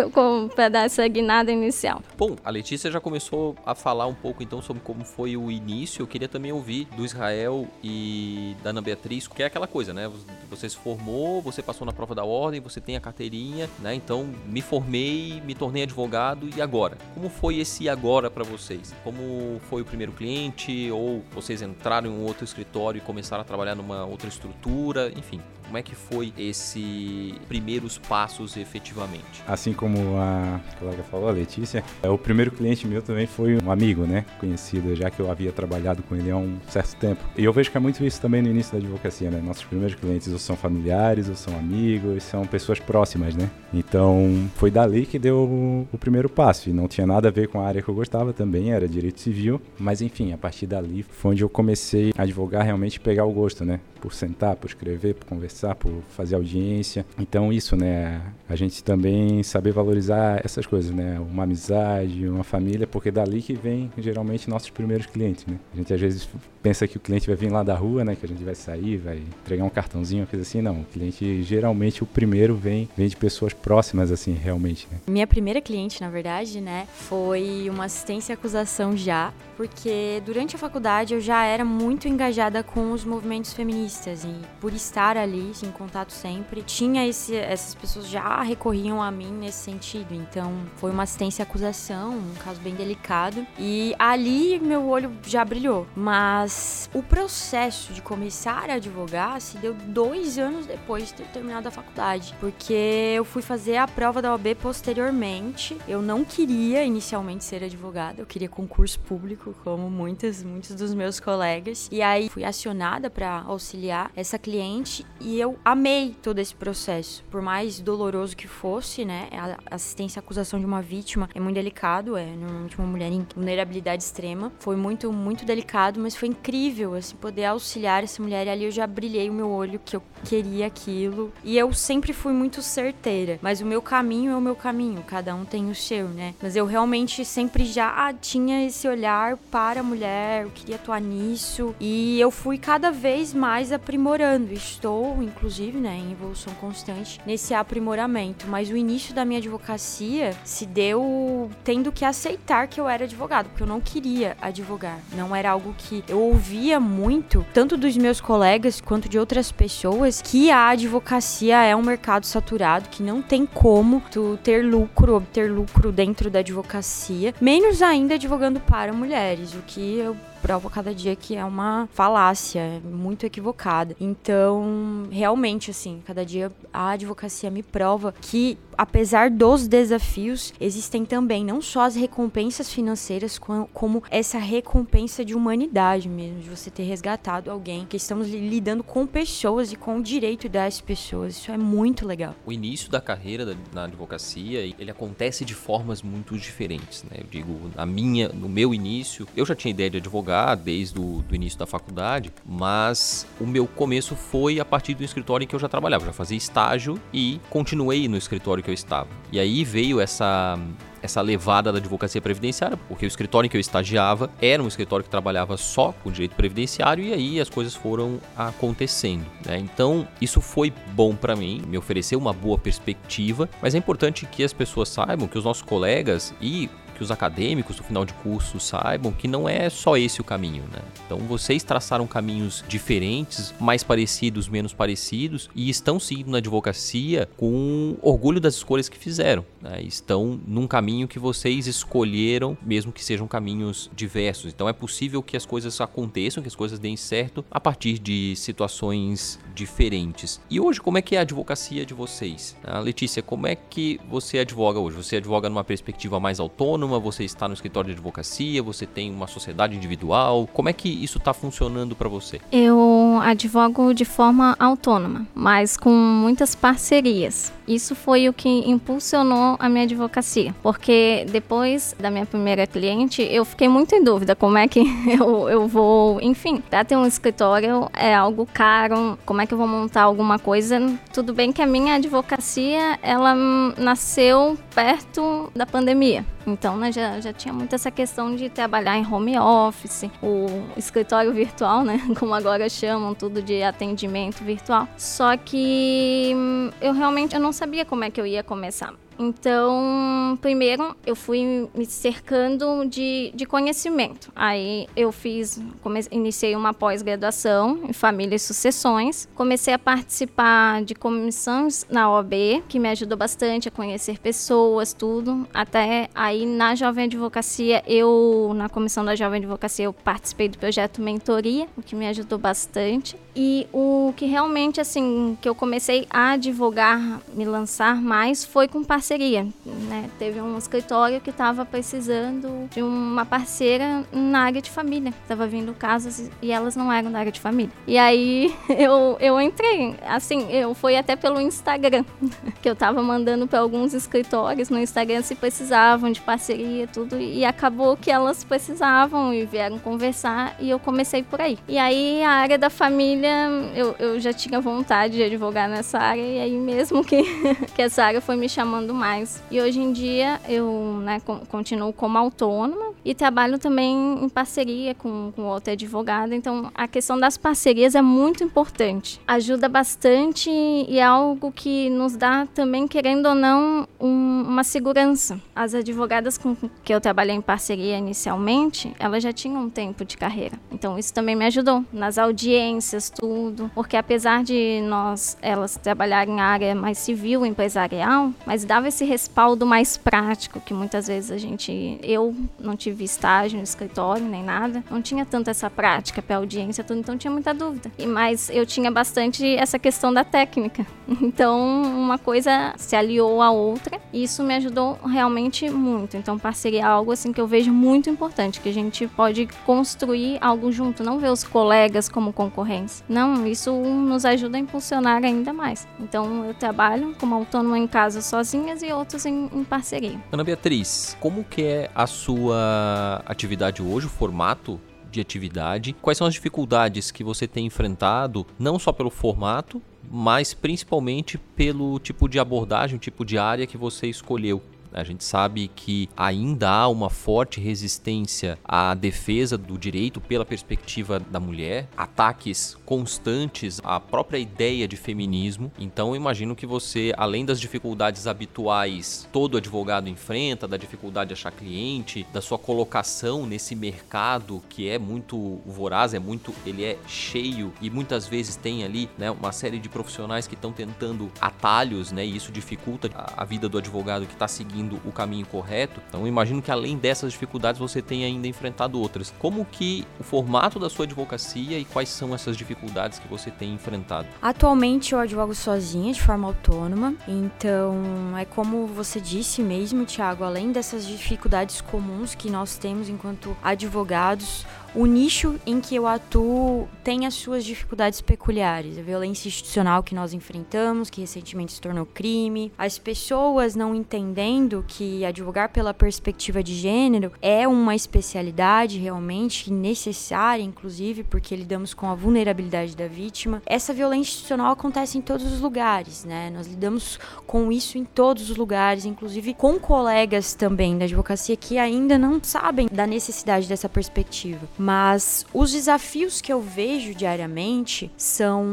para 0.56 0.68
dar 0.68 0.84
essa 0.84 1.06
guinada 1.06 1.52
inicial. 1.52 2.02
Bom, 2.16 2.34
a 2.44 2.50
Letícia 2.50 2.90
já 2.90 3.00
começou 3.00 3.54
a 3.64 3.74
falar 3.74 4.06
um 4.06 4.14
pouco 4.14 4.42
então 4.42 4.60
sobre 4.60 4.82
como 4.82 5.04
foi 5.04 5.36
o 5.36 5.50
início. 5.50 6.02
Eu 6.02 6.06
queria 6.06 6.28
também 6.28 6.50
ouvir 6.50 6.86
do 6.96 7.04
Israel 7.04 7.66
e 7.82 8.56
da 8.62 8.70
Ana 8.70 8.80
Beatriz 8.80 9.27
que 9.34 9.42
é 9.42 9.46
aquela 9.46 9.66
coisa, 9.66 9.92
né? 9.92 10.10
Você 10.50 10.68
se 10.68 10.76
formou, 10.76 11.40
você 11.40 11.62
passou 11.62 11.86
na 11.86 11.92
prova 11.92 12.14
da 12.14 12.24
ordem, 12.24 12.60
você 12.60 12.80
tem 12.80 12.96
a 12.96 13.00
carteirinha, 13.00 13.68
né? 13.80 13.94
Então, 13.94 14.28
me 14.46 14.60
formei, 14.60 15.40
me 15.44 15.54
tornei 15.54 15.82
advogado 15.82 16.48
e 16.54 16.60
agora? 16.60 16.96
Como 17.14 17.28
foi 17.28 17.58
esse 17.58 17.88
agora 17.88 18.30
para 18.30 18.44
vocês? 18.44 18.94
Como 19.04 19.60
foi 19.68 19.82
o 19.82 19.84
primeiro 19.84 20.12
cliente 20.12 20.90
ou 20.90 21.22
vocês 21.32 21.62
entraram 21.62 22.10
em 22.10 22.12
um 22.12 22.24
outro 22.24 22.44
escritório 22.44 22.98
e 22.98 23.00
começaram 23.00 23.42
a 23.42 23.44
trabalhar 23.44 23.74
numa 23.74 24.04
outra 24.04 24.28
estrutura, 24.28 25.12
enfim, 25.16 25.40
como 25.68 25.76
é 25.76 25.82
que 25.82 25.94
foi 25.94 26.32
esses 26.36 27.34
primeiros 27.46 27.98
passos 27.98 28.56
efetivamente? 28.56 29.44
Assim 29.46 29.74
como 29.74 30.16
a 30.16 30.60
colega 30.78 31.02
falou, 31.02 31.28
a 31.28 31.32
Letícia, 31.32 31.84
é, 32.02 32.08
o 32.08 32.16
primeiro 32.16 32.50
cliente 32.50 32.86
meu 32.86 33.02
também 33.02 33.26
foi 33.26 33.58
um 33.62 33.70
amigo, 33.70 34.06
né? 34.06 34.24
Conhecido, 34.40 34.96
já 34.96 35.10
que 35.10 35.20
eu 35.20 35.30
havia 35.30 35.52
trabalhado 35.52 36.02
com 36.02 36.16
ele 36.16 36.30
há 36.30 36.36
um 36.36 36.56
certo 36.68 36.96
tempo. 36.96 37.22
E 37.36 37.44
eu 37.44 37.52
vejo 37.52 37.70
que 37.70 37.76
é 37.76 37.80
muito 37.80 38.02
isso 38.02 38.18
também 38.18 38.40
no 38.40 38.48
início 38.48 38.72
da 38.72 38.78
advocacia, 38.78 39.30
né? 39.30 39.42
Nossos 39.44 39.64
primeiros 39.64 39.94
clientes 39.94 40.32
ou 40.32 40.38
são 40.38 40.56
familiares, 40.56 41.28
ou 41.28 41.34
são 41.34 41.54
amigos, 41.58 42.22
são 42.22 42.46
pessoas 42.46 42.80
próximas, 42.80 43.36
né? 43.36 43.50
Então, 43.72 44.48
foi 44.54 44.70
dali 44.70 45.04
que 45.04 45.18
deu 45.18 45.86
o 45.92 45.98
primeiro 45.98 46.30
passo. 46.30 46.70
E 46.70 46.72
não 46.72 46.88
tinha 46.88 47.06
nada 47.06 47.28
a 47.28 47.30
ver 47.30 47.48
com 47.48 47.60
a 47.60 47.66
área 47.66 47.82
que 47.82 47.88
eu 47.90 47.94
gostava 47.94 48.32
também, 48.32 48.72
era 48.72 48.88
direito 48.88 49.20
civil. 49.20 49.60
Mas 49.78 50.00
enfim, 50.00 50.32
a 50.32 50.38
partir 50.38 50.66
dali 50.66 51.02
foi 51.02 51.32
onde 51.32 51.44
eu 51.44 51.48
comecei 51.50 52.14
a 52.16 52.22
advogar 52.22 52.64
realmente 52.64 52.98
pegar 52.98 53.26
o 53.26 53.32
gosto, 53.32 53.66
né? 53.66 53.80
Por 54.00 54.12
sentar, 54.12 54.56
por 54.56 54.68
escrever, 54.68 55.14
por 55.14 55.26
conversar 55.26 55.74
por 55.74 56.02
fazer 56.10 56.34
audiência. 56.34 57.04
Então 57.18 57.52
isso, 57.52 57.76
né, 57.76 58.20
a 58.48 58.56
gente 58.56 58.82
também 58.82 59.42
saber 59.42 59.72
valorizar 59.72 60.40
essas 60.44 60.66
coisas, 60.66 60.90
né, 60.90 61.20
uma 61.20 61.42
amizade, 61.42 62.26
uma 62.28 62.44
família, 62.44 62.86
porque 62.86 63.10
dali 63.10 63.42
que 63.42 63.54
vem 63.54 63.90
geralmente 63.98 64.48
nossos 64.48 64.70
primeiros 64.70 65.06
clientes, 65.06 65.44
né. 65.46 65.58
A 65.72 65.76
gente 65.76 65.92
às 65.92 66.00
vezes 66.00 66.28
pensa 66.62 66.88
que 66.88 66.96
o 66.96 67.00
cliente 67.00 67.26
vai 67.26 67.36
vir 67.36 67.50
lá 67.50 67.62
da 67.62 67.74
rua, 67.74 68.04
né, 68.04 68.16
que 68.16 68.24
a 68.24 68.28
gente 68.28 68.42
vai 68.42 68.54
sair, 68.54 68.96
vai 68.96 69.18
entregar 69.18 69.64
um 69.64 69.70
cartãozinho, 69.70 70.26
coisa 70.26 70.42
assim, 70.42 70.62
não. 70.62 70.80
O 70.80 70.84
cliente 70.84 71.42
geralmente 71.42 72.02
o 72.02 72.06
primeiro 72.06 72.54
vem 72.54 72.88
vem 72.96 73.08
de 73.08 73.16
pessoas 73.16 73.52
próximas 73.52 74.10
assim, 74.10 74.32
realmente, 74.32 74.88
né? 74.90 74.98
Minha 75.06 75.26
primeira 75.26 75.60
cliente, 75.60 76.00
na 76.00 76.08
verdade, 76.08 76.60
né, 76.60 76.86
foi 76.92 77.68
uma 77.70 77.84
assistência 77.84 78.32
e 78.32 78.34
acusação 78.34 78.96
já, 78.96 79.32
porque 79.56 80.22
durante 80.24 80.56
a 80.56 80.58
faculdade 80.58 81.14
eu 81.14 81.20
já 81.20 81.44
era 81.44 81.64
muito 81.64 82.08
engajada 82.08 82.62
com 82.62 82.92
os 82.92 83.04
movimentos 83.04 83.52
feministas 83.52 84.24
e 84.24 84.34
por 84.60 84.72
estar 84.72 85.16
ali 85.16 85.52
em 85.62 85.70
contato 85.70 86.12
sempre. 86.12 86.62
Tinha 86.62 87.06
esse, 87.06 87.34
essas 87.34 87.74
pessoas 87.74 88.08
já 88.08 88.37
recorriam 88.42 89.02
a 89.02 89.10
mim 89.10 89.30
nesse 89.30 89.58
sentido. 89.58 90.14
Então, 90.14 90.52
foi 90.76 90.90
uma 90.90 91.02
assistência 91.02 91.42
acusação, 91.42 92.10
um 92.10 92.34
caso 92.42 92.60
bem 92.60 92.74
delicado. 92.74 93.46
E 93.58 93.94
ali 93.98 94.58
meu 94.60 94.86
olho 94.86 95.12
já 95.26 95.44
brilhou. 95.44 95.86
Mas 95.96 96.90
o 96.94 97.02
processo 97.02 97.92
de 97.92 98.02
começar 98.02 98.70
a 98.70 98.74
advogar 98.74 99.40
se 99.40 99.56
deu 99.58 99.74
dois 99.74 100.38
anos 100.38 100.66
depois 100.66 101.08
de 101.08 101.14
ter 101.14 101.26
terminado 101.28 101.68
a 101.68 101.70
faculdade. 101.70 102.34
Porque 102.38 103.14
eu 103.16 103.24
fui 103.24 103.42
fazer 103.42 103.76
a 103.76 103.88
prova 103.88 104.20
da 104.20 104.32
OAB 104.32 104.54
posteriormente. 104.60 105.76
Eu 105.86 106.02
não 106.02 106.24
queria 106.24 106.84
inicialmente 106.84 107.44
ser 107.44 107.64
advogada, 107.64 108.20
eu 108.20 108.26
queria 108.26 108.48
concurso 108.48 108.98
público, 109.00 109.54
como 109.64 109.90
muitas, 109.90 110.42
muitos 110.42 110.74
dos 110.74 110.94
meus 110.94 111.20
colegas. 111.20 111.88
E 111.90 112.02
aí 112.02 112.28
fui 112.28 112.44
acionada 112.44 113.08
para 113.08 113.42
auxiliar 113.42 114.10
essa 114.14 114.38
cliente 114.38 115.06
e 115.20 115.38
eu 115.40 115.58
amei 115.64 116.16
todo 116.22 116.38
esse 116.38 116.54
processo. 116.54 117.24
Por 117.30 117.40
mais 117.40 117.80
doloroso 117.80 118.27
que 118.36 118.48
fosse, 118.48 119.04
né? 119.04 119.28
A 119.32 119.74
assistência 119.74 120.18
à 120.18 120.20
acusação 120.20 120.58
de 120.58 120.66
uma 120.66 120.82
vítima 120.82 121.28
é 121.34 121.40
muito 121.40 121.54
delicado, 121.54 122.16
é 122.16 122.26
normalmente 122.26 122.78
uma 122.78 122.86
mulher 122.86 123.10
em 123.12 123.26
vulnerabilidade 123.34 124.02
extrema. 124.02 124.52
Foi 124.58 124.76
muito, 124.76 125.12
muito 125.12 125.44
delicado, 125.44 126.00
mas 126.00 126.16
foi 126.16 126.28
incrível, 126.28 126.94
assim, 126.94 127.16
poder 127.16 127.46
auxiliar 127.46 128.04
essa 128.04 128.22
mulher. 128.22 128.46
E 128.46 128.50
ali 128.50 128.64
eu 128.64 128.70
já 128.70 128.86
brilhei 128.86 129.28
o 129.30 129.32
meu 129.32 129.50
olho 129.50 129.80
que 129.84 129.96
eu 129.96 130.02
queria 130.24 130.66
aquilo. 130.66 131.32
E 131.44 131.56
eu 131.56 131.72
sempre 131.72 132.12
fui 132.12 132.32
muito 132.32 132.62
certeira. 132.62 133.38
Mas 133.42 133.60
o 133.60 133.66
meu 133.66 133.82
caminho 133.82 134.32
é 134.32 134.36
o 134.36 134.40
meu 134.40 134.56
caminho, 134.56 135.02
cada 135.06 135.34
um 135.34 135.44
tem 135.44 135.70
o 135.70 135.74
seu, 135.74 136.08
né? 136.08 136.34
Mas 136.42 136.56
eu 136.56 136.66
realmente 136.66 137.24
sempre 137.24 137.64
já 137.64 138.12
tinha 138.14 138.64
esse 138.66 138.88
olhar 138.88 139.36
para 139.50 139.80
a 139.80 139.82
mulher, 139.82 140.44
eu 140.44 140.50
queria 140.50 140.76
atuar 140.76 141.00
nisso. 141.00 141.74
E 141.80 142.20
eu 142.20 142.30
fui 142.30 142.58
cada 142.58 142.90
vez 142.90 143.32
mais 143.32 143.72
aprimorando. 143.72 144.52
Estou 144.52 145.22
inclusive, 145.22 145.78
né, 145.78 145.96
em 145.96 146.12
evolução 146.12 146.52
constante 146.54 147.20
nesse 147.26 147.54
aprimoramento. 147.54 148.17
Mas 148.48 148.70
o 148.70 148.76
início 148.76 149.14
da 149.14 149.24
minha 149.24 149.38
advocacia 149.38 150.34
se 150.44 150.66
deu 150.66 151.50
tendo 151.62 151.92
que 151.92 152.04
aceitar 152.04 152.66
que 152.68 152.80
eu 152.80 152.88
era 152.88 153.04
advogado, 153.04 153.48
porque 153.48 153.62
eu 153.62 153.66
não 153.66 153.80
queria 153.80 154.36
advogar. 154.40 154.98
Não 155.14 155.34
era 155.34 155.50
algo 155.50 155.74
que 155.76 156.02
eu 156.08 156.20
ouvia 156.20 156.80
muito, 156.80 157.44
tanto 157.54 157.76
dos 157.76 157.96
meus 157.96 158.20
colegas 158.20 158.80
quanto 158.80 159.08
de 159.08 159.18
outras 159.18 159.52
pessoas, 159.52 160.20
que 160.22 160.50
a 160.50 160.68
advocacia 160.68 161.62
é 161.62 161.74
um 161.74 161.82
mercado 161.82 162.24
saturado, 162.24 162.88
que 162.88 163.02
não 163.02 163.22
tem 163.22 163.46
como 163.46 164.02
tu 164.10 164.38
ter 164.42 164.64
lucro, 164.64 165.14
obter 165.14 165.50
lucro 165.50 165.92
dentro 165.92 166.30
da 166.30 166.40
advocacia, 166.40 167.34
menos 167.40 167.82
ainda 167.82 168.14
advogando 168.14 168.60
para 168.60 168.92
mulheres, 168.92 169.54
o 169.54 169.62
que 169.66 169.98
eu 169.98 170.16
prova 170.42 170.70
cada 170.70 170.94
dia 170.94 171.14
que 171.14 171.36
é 171.36 171.44
uma 171.44 171.88
falácia, 171.92 172.80
muito 172.84 173.24
equivocada. 173.26 173.96
Então, 174.00 175.08
realmente, 175.10 175.70
assim, 175.70 176.02
cada 176.06 176.24
dia 176.24 176.50
a 176.72 176.90
advocacia 176.90 177.50
me 177.50 177.62
prova 177.62 178.14
que 178.20 178.58
apesar 178.78 179.28
dos 179.28 179.66
desafios, 179.66 180.54
existem 180.60 181.04
também 181.04 181.44
não 181.44 181.60
só 181.60 181.80
as 181.80 181.96
recompensas 181.96 182.72
financeiras, 182.72 183.38
como 183.38 184.04
essa 184.08 184.38
recompensa 184.38 185.24
de 185.24 185.34
humanidade 185.34 186.08
mesmo, 186.08 186.40
de 186.40 186.48
você 186.48 186.70
ter 186.70 186.84
resgatado 186.84 187.50
alguém, 187.50 187.84
que 187.84 187.96
estamos 187.96 188.28
lidando 188.28 188.84
com 188.84 189.04
pessoas 189.04 189.72
e 189.72 189.76
com 189.76 189.98
o 189.98 190.02
direito 190.02 190.48
das 190.48 190.80
pessoas. 190.80 191.36
Isso 191.36 191.50
é 191.50 191.58
muito 191.58 192.06
legal. 192.06 192.36
O 192.46 192.52
início 192.52 192.88
da 192.88 193.00
carreira 193.00 193.56
na 193.72 193.84
advocacia, 193.84 194.60
ele 194.78 194.90
acontece 194.90 195.44
de 195.44 195.54
formas 195.54 196.00
muito 196.00 196.38
diferentes, 196.38 197.02
né? 197.02 197.18
Eu 197.18 197.26
digo, 197.28 197.70
na 197.74 197.84
minha, 197.84 198.28
no 198.28 198.48
meu 198.48 198.72
início, 198.72 199.26
eu 199.36 199.44
já 199.44 199.56
tinha 199.56 199.70
ideia 199.70 199.90
de 199.90 199.96
advogar 199.96 200.56
desde 200.56 201.00
o 201.00 201.24
do 201.28 201.34
início 201.34 201.58
da 201.58 201.66
faculdade, 201.66 202.32
mas 202.46 203.26
o 203.40 203.46
meu 203.46 203.66
começo 203.66 204.14
foi 204.14 204.60
a 204.60 204.64
partir 204.64 204.94
do 204.94 205.02
escritório 205.02 205.44
em 205.44 205.48
que 205.48 205.54
eu 205.54 205.58
já 205.58 205.68
trabalhava, 205.68 206.06
já 206.06 206.12
fazia 206.12 206.36
estágio 206.36 207.00
e 207.12 207.40
continuei 207.50 208.06
no 208.06 208.16
escritório 208.16 208.62
que 208.68 208.70
eu 208.70 208.74
estava. 208.74 209.08
E 209.32 209.40
aí 209.40 209.64
veio 209.64 209.98
essa 209.98 210.58
essa 211.00 211.20
levada 211.20 211.72
da 211.72 211.78
advocacia 211.78 212.20
previdenciária, 212.20 212.76
porque 212.88 213.06
o 213.06 213.08
escritório 213.08 213.46
em 213.46 213.50
que 213.50 213.56
eu 213.56 213.60
estagiava 213.60 214.28
era 214.42 214.60
um 214.60 214.66
escritório 214.66 215.04
que 215.04 215.08
trabalhava 215.08 215.56
só 215.56 215.92
com 215.92 216.10
direito 216.10 216.34
previdenciário 216.34 217.04
e 217.04 217.12
aí 217.12 217.40
as 217.40 217.48
coisas 217.48 217.72
foram 217.72 218.18
acontecendo. 218.36 219.24
Né? 219.46 219.58
Então, 219.58 220.08
isso 220.20 220.40
foi 220.40 220.72
bom 220.94 221.14
para 221.14 221.36
mim, 221.36 221.62
me 221.68 221.78
ofereceu 221.78 222.18
uma 222.18 222.32
boa 222.32 222.58
perspectiva, 222.58 223.48
mas 223.62 223.76
é 223.76 223.78
importante 223.78 224.26
que 224.26 224.42
as 224.42 224.52
pessoas 224.52 224.88
saibam 224.88 225.28
que 225.28 225.38
os 225.38 225.44
nossos 225.44 225.62
colegas 225.62 226.34
e 226.40 226.68
que 226.98 227.04
os 227.04 227.10
acadêmicos 227.12 227.76
do 227.76 227.84
final 227.84 228.04
de 228.04 228.12
curso 228.14 228.58
saibam 228.58 229.12
que 229.12 229.28
não 229.28 229.48
é 229.48 229.70
só 229.70 229.96
esse 229.96 230.20
o 230.20 230.24
caminho, 230.24 230.64
né? 230.64 230.80
Então 231.06 231.18
vocês 231.18 231.62
traçaram 231.62 232.06
caminhos 232.06 232.64
diferentes, 232.68 233.54
mais 233.60 233.84
parecidos, 233.84 234.48
menos 234.48 234.74
parecidos, 234.74 235.48
e 235.54 235.70
estão 235.70 236.00
seguindo 236.00 236.30
na 236.30 236.38
advocacia 236.38 237.28
com 237.36 237.96
orgulho 238.02 238.40
das 238.40 238.56
escolhas 238.56 238.88
que 238.88 238.98
fizeram. 238.98 239.44
Né? 239.60 239.82
Estão 239.82 240.40
num 240.46 240.66
caminho 240.66 241.08
que 241.08 241.18
vocês 241.18 241.66
escolheram, 241.66 242.56
mesmo 242.62 242.92
que 242.92 243.04
sejam 243.04 243.26
caminhos 243.26 243.90
diversos. 243.94 244.52
Então 244.52 244.68
é 244.68 244.72
possível 244.72 245.22
que 245.22 245.36
as 245.36 245.46
coisas 245.46 245.80
aconteçam, 245.80 246.42
que 246.42 246.48
as 246.48 246.54
coisas 246.54 246.78
deem 246.78 246.96
certo 246.96 247.44
a 247.50 247.60
partir 247.60 247.98
de 247.98 248.34
situações 248.36 249.38
diferentes. 249.54 250.40
E 250.50 250.60
hoje, 250.60 250.80
como 250.80 250.98
é 250.98 251.02
que 251.02 251.16
é 251.16 251.18
a 251.18 251.22
advocacia 251.22 251.84
de 251.84 251.94
vocês? 251.94 252.56
Ah, 252.64 252.78
Letícia, 252.78 253.22
como 253.22 253.46
é 253.46 253.54
que 253.54 254.00
você 254.08 254.38
advoga 254.38 254.78
hoje? 254.78 254.96
Você 254.96 255.16
advoga 255.16 255.48
numa 255.48 255.64
perspectiva 255.64 256.20
mais 256.20 256.40
autônoma? 256.40 256.98
Você 256.98 257.24
está 257.24 257.48
no 257.48 257.54
escritório 257.54 257.88
de 257.88 257.94
advocacia? 257.94 258.62
Você 258.62 258.86
tem 258.86 259.10
uma 259.10 259.26
sociedade 259.26 259.76
individual? 259.76 260.48
Como 260.52 260.68
é 260.68 260.72
que 260.72 260.88
isso 260.88 261.18
está 261.18 261.32
funcionando 261.34 261.96
para 261.96 262.08
você? 262.08 262.40
Eu 262.52 263.18
advogo 263.22 263.92
de 263.92 264.04
forma 264.04 264.56
autônoma, 264.58 265.26
mas 265.34 265.76
com 265.76 265.90
muitas 265.90 266.54
parcerias. 266.54 267.52
Isso 267.66 267.94
foi 267.94 268.28
o 268.28 268.32
que 268.32 268.48
impulsionou 268.48 269.47
a 269.58 269.68
minha 269.68 269.84
advocacia, 269.84 270.54
porque 270.62 271.26
depois 271.30 271.94
da 271.98 272.10
minha 272.10 272.26
primeira 272.26 272.66
cliente, 272.66 273.22
eu 273.22 273.44
fiquei 273.44 273.68
muito 273.68 273.94
em 273.94 274.02
dúvida 274.02 274.34
como 274.34 274.58
é 274.58 274.66
que 274.66 274.80
eu, 275.08 275.48
eu 275.48 275.66
vou, 275.66 276.20
enfim, 276.20 276.60
para 276.60 276.84
ter 276.84 276.96
um 276.96 277.06
escritório 277.06 277.88
é 277.96 278.14
algo 278.14 278.46
caro, 278.52 279.18
como 279.24 279.40
é 279.40 279.46
que 279.46 279.54
eu 279.54 279.58
vou 279.58 279.66
montar 279.68 280.02
alguma 280.02 280.38
coisa? 280.38 280.78
Tudo 281.12 281.32
bem 281.32 281.52
que 281.52 281.62
a 281.62 281.66
minha 281.66 281.94
advocacia, 281.94 282.98
ela 283.02 283.34
nasceu 283.76 284.58
perto 284.74 285.50
da 285.54 285.66
pandemia. 285.66 286.24
Então, 286.46 286.76
né, 286.76 286.90
já, 286.90 287.20
já 287.20 287.32
tinha 287.32 287.52
muito 287.52 287.74
essa 287.74 287.90
questão 287.90 288.34
de 288.34 288.48
trabalhar 288.48 288.96
em 288.96 289.06
home 289.06 289.38
office, 289.38 290.04
o 290.22 290.46
escritório 290.76 291.32
virtual, 291.32 291.84
né, 291.84 292.00
como 292.18 292.32
agora 292.32 292.68
chamam, 292.68 293.14
tudo 293.14 293.42
de 293.42 293.62
atendimento 293.62 294.42
virtual. 294.42 294.88
Só 294.96 295.36
que 295.36 296.32
hum, 296.34 296.70
eu 296.80 296.92
realmente 296.92 297.34
eu 297.34 297.40
não 297.40 297.52
sabia 297.52 297.84
como 297.84 298.04
é 298.04 298.10
que 298.10 298.20
eu 298.20 298.26
ia 298.26 298.42
começar. 298.42 298.94
Então, 299.18 300.38
primeiro 300.40 300.96
eu 301.04 301.16
fui 301.16 301.68
me 301.74 301.84
cercando 301.84 302.84
de, 302.86 303.32
de 303.34 303.44
conhecimento. 303.44 304.30
Aí 304.34 304.86
eu 304.94 305.10
fiz, 305.10 305.60
comecei, 305.82 306.16
iniciei 306.16 306.54
uma 306.54 306.72
pós-graduação 306.72 307.80
em 307.88 307.92
família 307.92 308.36
e 308.36 308.38
sucessões. 308.38 309.28
Comecei 309.34 309.74
a 309.74 309.78
participar 309.78 310.82
de 310.82 310.94
comissões 310.94 311.84
na 311.90 312.10
OAB, 312.10 312.62
que 312.68 312.78
me 312.78 312.88
ajudou 312.90 313.18
bastante 313.18 313.68
a 313.68 313.70
conhecer 313.70 314.18
pessoas, 314.18 314.92
tudo. 314.92 315.46
Até 315.52 316.08
aí 316.14 316.46
na 316.46 316.74
Jovem 316.74 317.06
Advocacia, 317.06 317.82
eu, 317.86 318.52
na 318.54 318.68
comissão 318.68 319.04
da 319.04 319.16
Jovem 319.16 319.38
Advocacia, 319.38 319.86
eu 319.86 319.92
participei 319.92 320.48
do 320.48 320.58
projeto 320.58 321.02
Mentoria, 321.02 321.66
o 321.76 321.82
que 321.82 321.96
me 321.96 322.06
ajudou 322.06 322.38
bastante. 322.38 323.16
E 323.34 323.66
o 323.72 324.12
que 324.16 324.26
realmente, 324.26 324.80
assim, 324.80 325.38
que 325.40 325.48
eu 325.48 325.54
comecei 325.54 326.06
a 326.10 326.32
advogar, 326.32 327.20
me 327.32 327.44
lançar 327.44 328.00
mais, 328.00 328.44
foi 328.44 328.66
com 328.66 328.82
parceiros 328.82 329.07
parceria. 329.08 329.46
Né? 329.64 330.10
Teve 330.18 330.40
um 330.40 330.58
escritório 330.58 331.20
que 331.20 331.30
estava 331.30 331.64
precisando 331.64 332.68
de 332.70 332.82
uma 332.82 333.24
parceira 333.24 334.04
na 334.12 334.40
área 334.40 334.60
de 334.60 334.70
família. 334.70 335.14
Estava 335.22 335.46
vindo 335.46 335.72
casos 335.72 336.28
e 336.42 336.52
elas 336.52 336.76
não 336.76 336.92
eram 336.92 337.10
da 337.10 337.20
área 337.20 337.32
de 337.32 337.40
família. 337.40 337.72
E 337.86 337.96
aí 337.96 338.54
eu, 338.68 339.16
eu 339.18 339.40
entrei, 339.40 339.96
assim, 340.06 340.50
eu 340.50 340.74
fui 340.74 340.94
até 340.94 341.16
pelo 341.16 341.40
Instagram, 341.40 342.04
que 342.60 342.68
eu 342.68 342.74
estava 342.74 343.02
mandando 343.02 343.46
para 343.46 343.60
alguns 343.60 343.94
escritórios 343.94 344.68
no 344.68 344.78
Instagram 344.78 345.22
se 345.22 345.34
precisavam 345.34 346.12
de 346.12 346.20
parceria 346.20 346.86
tudo. 346.86 347.18
E 347.18 347.44
acabou 347.46 347.96
que 347.96 348.10
elas 348.10 348.44
precisavam 348.44 349.32
e 349.32 349.46
vieram 349.46 349.78
conversar 349.78 350.54
e 350.60 350.68
eu 350.68 350.78
comecei 350.78 351.22
por 351.22 351.40
aí. 351.40 351.58
E 351.66 351.78
aí 351.78 352.22
a 352.22 352.30
área 352.30 352.58
da 352.58 352.68
família, 352.68 353.48
eu, 353.74 353.96
eu 353.98 354.20
já 354.20 354.34
tinha 354.34 354.60
vontade 354.60 355.14
de 355.14 355.22
advogar 355.22 355.68
nessa 355.68 355.98
área 355.98 356.20
e 356.20 356.40
aí 356.40 356.58
mesmo 356.58 357.02
que, 357.02 357.22
que 357.74 357.80
essa 357.80 358.04
área 358.04 358.20
foi 358.20 358.36
me 358.36 358.48
chamando 358.48 358.97
mais. 358.98 359.42
E 359.50 359.60
hoje 359.60 359.80
em 359.80 359.92
dia 359.92 360.40
eu 360.48 361.00
né, 361.02 361.20
continuo 361.48 361.92
como 361.92 362.18
autônoma 362.18 362.92
e 363.04 363.14
trabalho 363.14 363.58
também 363.58 364.24
em 364.24 364.28
parceria 364.28 364.94
com, 364.94 365.32
com 365.34 365.42
outra 365.44 365.72
advogada. 365.72 366.34
Então 366.34 366.70
a 366.74 366.88
questão 366.88 367.18
das 367.18 367.38
parcerias 367.38 367.94
é 367.94 368.02
muito 368.02 368.42
importante. 368.42 369.20
Ajuda 369.26 369.68
bastante 369.68 370.50
e 370.50 370.98
é 370.98 371.04
algo 371.04 371.52
que 371.52 371.88
nos 371.90 372.16
dá 372.16 372.46
também, 372.46 372.88
querendo 372.88 373.26
ou 373.26 373.34
não, 373.34 373.86
um, 374.00 374.42
uma 374.42 374.64
segurança. 374.64 375.40
As 375.54 375.74
advogadas 375.74 376.36
com 376.36 376.56
que 376.84 376.92
eu 376.92 377.00
trabalhei 377.00 377.34
em 377.34 377.40
parceria 377.40 377.96
inicialmente, 377.96 378.92
elas 378.98 379.22
já 379.22 379.32
tinham 379.32 379.62
um 379.62 379.70
tempo 379.70 380.04
de 380.04 380.16
carreira. 380.16 380.58
Então 380.70 380.98
isso 380.98 381.14
também 381.14 381.36
me 381.36 381.46
ajudou 381.46 381.84
nas 381.92 382.18
audiências, 382.18 383.10
tudo. 383.10 383.70
Porque 383.74 383.96
apesar 383.96 384.42
de 384.42 384.80
nós, 384.82 385.36
elas 385.40 385.76
trabalharem 385.76 386.36
em 386.36 386.40
área 386.40 386.74
mais 386.74 386.98
civil, 386.98 387.46
empresarial, 387.46 388.32
mas 388.44 388.64
dava 388.64 388.87
esse 388.88 389.04
respaldo 389.04 389.64
mais 389.64 389.96
prático 389.96 390.60
que 390.60 390.74
muitas 390.74 391.06
vezes 391.06 391.30
a 391.30 391.38
gente, 391.38 391.98
eu 392.02 392.34
não 392.58 392.76
tive 392.76 393.04
estágio 393.04 393.58
no 393.58 393.64
escritório 393.64 394.26
nem 394.26 394.42
nada, 394.42 394.82
não 394.90 395.00
tinha 395.00 395.24
tanto 395.24 395.50
essa 395.50 395.70
prática 395.70 396.20
para 396.22 396.36
audiência, 396.36 396.82
tudo, 396.82 397.00
então 397.00 397.16
tinha 397.16 397.30
muita 397.30 397.52
dúvida. 397.54 397.90
E 397.98 398.06
mas 398.06 398.50
eu 398.50 398.66
tinha 398.66 398.90
bastante 398.90 399.46
essa 399.56 399.78
questão 399.78 400.12
da 400.12 400.24
técnica. 400.24 400.86
Então 401.20 401.82
uma 401.82 402.18
coisa 402.18 402.74
se 402.76 402.94
aliou 402.94 403.42
à 403.42 403.50
outra 403.50 404.00
e 404.12 404.22
isso 404.22 404.42
me 404.42 404.54
ajudou 404.54 404.98
realmente 405.04 405.68
muito. 405.68 406.16
Então 406.16 406.38
parceria 406.38 406.80
é 406.80 406.84
algo 406.84 407.12
assim 407.12 407.32
que 407.32 407.40
eu 407.40 407.46
vejo 407.46 407.72
muito 407.72 408.08
importante, 408.08 408.60
que 408.60 408.68
a 408.68 408.72
gente 408.72 409.06
pode 409.08 409.48
construir 409.66 410.38
algo 410.40 410.70
junto, 410.70 411.02
não 411.02 411.18
ver 411.18 411.30
os 411.30 411.44
colegas 411.44 412.08
como 412.08 412.32
concorrentes. 412.32 413.02
Não, 413.08 413.46
isso 413.46 413.72
nos 413.72 414.24
ajuda 414.24 414.56
a 414.56 414.60
impulsionar 414.60 415.24
ainda 415.24 415.52
mais. 415.52 415.88
Então 415.98 416.44
eu 416.44 416.54
trabalho 416.54 417.14
como 417.18 417.34
autônoma 417.34 417.78
em 417.78 417.86
casa 417.86 418.20
sozinha 418.20 418.74
e 418.82 418.92
outros 418.92 419.24
em, 419.26 419.50
em 419.52 419.64
parceria. 419.64 420.20
Ana 420.32 420.44
Beatriz, 420.44 421.16
como 421.20 421.44
que 421.44 421.62
é 421.62 421.90
a 421.94 422.06
sua 422.06 423.22
atividade 423.26 423.82
hoje, 423.82 424.06
o 424.06 424.10
formato 424.10 424.80
de 425.10 425.20
atividade? 425.20 425.94
Quais 426.00 426.18
são 426.18 426.26
as 426.26 426.34
dificuldades 426.34 427.10
que 427.10 427.24
você 427.24 427.46
tem 427.46 427.66
enfrentado, 427.66 428.46
não 428.58 428.78
só 428.78 428.92
pelo 428.92 429.10
formato, 429.10 429.82
mas 430.10 430.54
principalmente 430.54 431.38
pelo 431.38 431.98
tipo 431.98 432.28
de 432.28 432.38
abordagem, 432.38 432.98
tipo 432.98 433.24
de 433.24 433.38
área 433.38 433.66
que 433.66 433.76
você 433.76 434.06
escolheu? 434.06 434.62
A 434.92 435.04
gente 435.04 435.24
sabe 435.24 435.70
que 435.74 436.08
ainda 436.16 436.70
há 436.70 436.88
uma 436.88 437.10
forte 437.10 437.60
resistência 437.60 438.58
à 438.64 438.94
defesa 438.94 439.56
do 439.58 439.78
direito 439.78 440.20
pela 440.20 440.44
perspectiva 440.44 441.20
da 441.20 441.40
mulher, 441.40 441.88
ataques 441.96 442.76
constantes 442.86 443.80
à 443.84 444.00
própria 444.00 444.38
ideia 444.38 444.88
de 444.88 444.96
feminismo. 444.96 445.70
Então, 445.78 446.10
eu 446.10 446.16
imagino 446.16 446.56
que 446.56 446.66
você, 446.66 447.12
além 447.16 447.44
das 447.44 447.60
dificuldades 447.60 448.26
habituais, 448.26 449.28
todo 449.32 449.56
advogado 449.56 450.08
enfrenta, 450.08 450.66
da 450.66 450.76
dificuldade 450.76 451.28
de 451.28 451.34
achar 451.34 451.52
cliente, 451.52 452.26
da 452.32 452.40
sua 452.40 452.58
colocação 452.58 453.46
nesse 453.46 453.74
mercado 453.74 454.62
que 454.68 454.88
é 454.88 454.98
muito 454.98 455.60
voraz, 455.66 456.14
é 456.14 456.18
muito, 456.18 456.54
ele 456.64 456.84
é 456.84 456.96
cheio 457.06 457.72
e 457.80 457.90
muitas 457.90 458.26
vezes 458.26 458.56
tem 458.56 458.84
ali, 458.84 459.08
né, 459.18 459.30
uma 459.30 459.52
série 459.52 459.78
de 459.78 459.88
profissionais 459.88 460.46
que 460.46 460.54
estão 460.54 460.72
tentando 460.72 461.30
atalhos, 461.40 462.12
né, 462.12 462.24
e 462.24 462.36
isso 462.36 462.52
dificulta 462.52 463.10
a, 463.14 463.44
vida 463.44 463.68
do 463.68 463.78
advogado 463.78 464.26
que 464.26 464.32
está 464.32 464.46
seguindo 464.46 464.77
seguindo 464.78 465.00
o 465.04 465.10
caminho 465.10 465.46
correto. 465.46 466.00
Então, 466.08 466.26
imagino 466.26 466.62
que 466.62 466.70
além 466.70 466.96
dessas 466.96 467.32
dificuldades 467.32 467.78
você 467.78 468.00
tenha 468.00 468.26
ainda 468.26 468.46
enfrentado 468.46 469.00
outras. 469.00 469.32
Como 469.38 469.64
que 469.64 470.06
o 470.20 470.22
formato 470.22 470.78
da 470.78 470.88
sua 470.88 471.04
advocacia 471.04 471.78
e 471.78 471.84
quais 471.84 472.08
são 472.08 472.34
essas 472.34 472.56
dificuldades 472.56 473.18
que 473.18 473.26
você 473.28 473.50
tem 473.50 473.74
enfrentado? 473.74 474.28
Atualmente 474.40 475.12
eu 475.12 475.18
advogo 475.18 475.54
sozinha, 475.54 476.12
de 476.12 476.22
forma 476.22 476.46
autônoma. 476.46 477.14
Então, 477.26 478.36
é 478.38 478.44
como 478.44 478.86
você 478.86 479.20
disse 479.20 479.62
mesmo, 479.62 480.04
Thiago, 480.04 480.44
além 480.44 480.70
dessas 480.70 481.06
dificuldades 481.06 481.80
comuns 481.80 482.34
que 482.34 482.50
nós 482.50 482.78
temos 482.78 483.08
enquanto 483.08 483.56
advogados, 483.62 484.64
o 484.94 485.06
nicho 485.06 485.60
em 485.66 485.80
que 485.80 485.94
eu 485.94 486.06
atuo 486.06 486.88
tem 487.04 487.26
as 487.26 487.34
suas 487.34 487.64
dificuldades 487.64 488.20
peculiares. 488.20 488.98
A 488.98 489.02
violência 489.02 489.48
institucional 489.48 490.02
que 490.02 490.14
nós 490.14 490.32
enfrentamos, 490.32 491.10
que 491.10 491.20
recentemente 491.20 491.72
se 491.72 491.80
tornou 491.80 492.06
crime, 492.06 492.72
as 492.76 492.98
pessoas 492.98 493.76
não 493.76 493.94
entendendo 493.94 494.84
que 494.86 495.24
advogar 495.24 495.68
pela 495.68 495.92
perspectiva 495.92 496.62
de 496.62 496.74
gênero 496.74 497.32
é 497.42 497.68
uma 497.68 497.94
especialidade 497.94 498.98
realmente 498.98 499.72
necessária, 499.72 500.62
inclusive, 500.62 501.22
porque 501.22 501.54
lidamos 501.54 501.92
com 501.92 502.06
a 502.08 502.14
vulnerabilidade 502.14 502.96
da 502.96 503.06
vítima. 503.06 503.62
Essa 503.66 503.92
violência 503.92 504.30
institucional 504.30 504.72
acontece 504.72 505.18
em 505.18 505.20
todos 505.20 505.52
os 505.52 505.60
lugares, 505.60 506.24
né? 506.24 506.50
Nós 506.50 506.66
lidamos 506.66 507.18
com 507.46 507.70
isso 507.70 507.98
em 507.98 508.04
todos 508.04 508.50
os 508.50 508.56
lugares, 508.56 509.04
inclusive 509.04 509.54
com 509.54 509.78
colegas 509.78 510.54
também 510.54 510.96
da 510.96 511.04
advocacia 511.04 511.56
que 511.56 511.78
ainda 511.78 512.18
não 512.18 512.40
sabem 512.42 512.88
da 512.90 513.06
necessidade 513.06 513.68
dessa 513.68 513.88
perspectiva. 513.88 514.68
Mas 514.78 515.44
os 515.52 515.72
desafios 515.72 516.40
que 516.40 516.52
eu 516.52 516.60
vejo 516.60 517.14
diariamente 517.14 518.10
são 518.16 518.66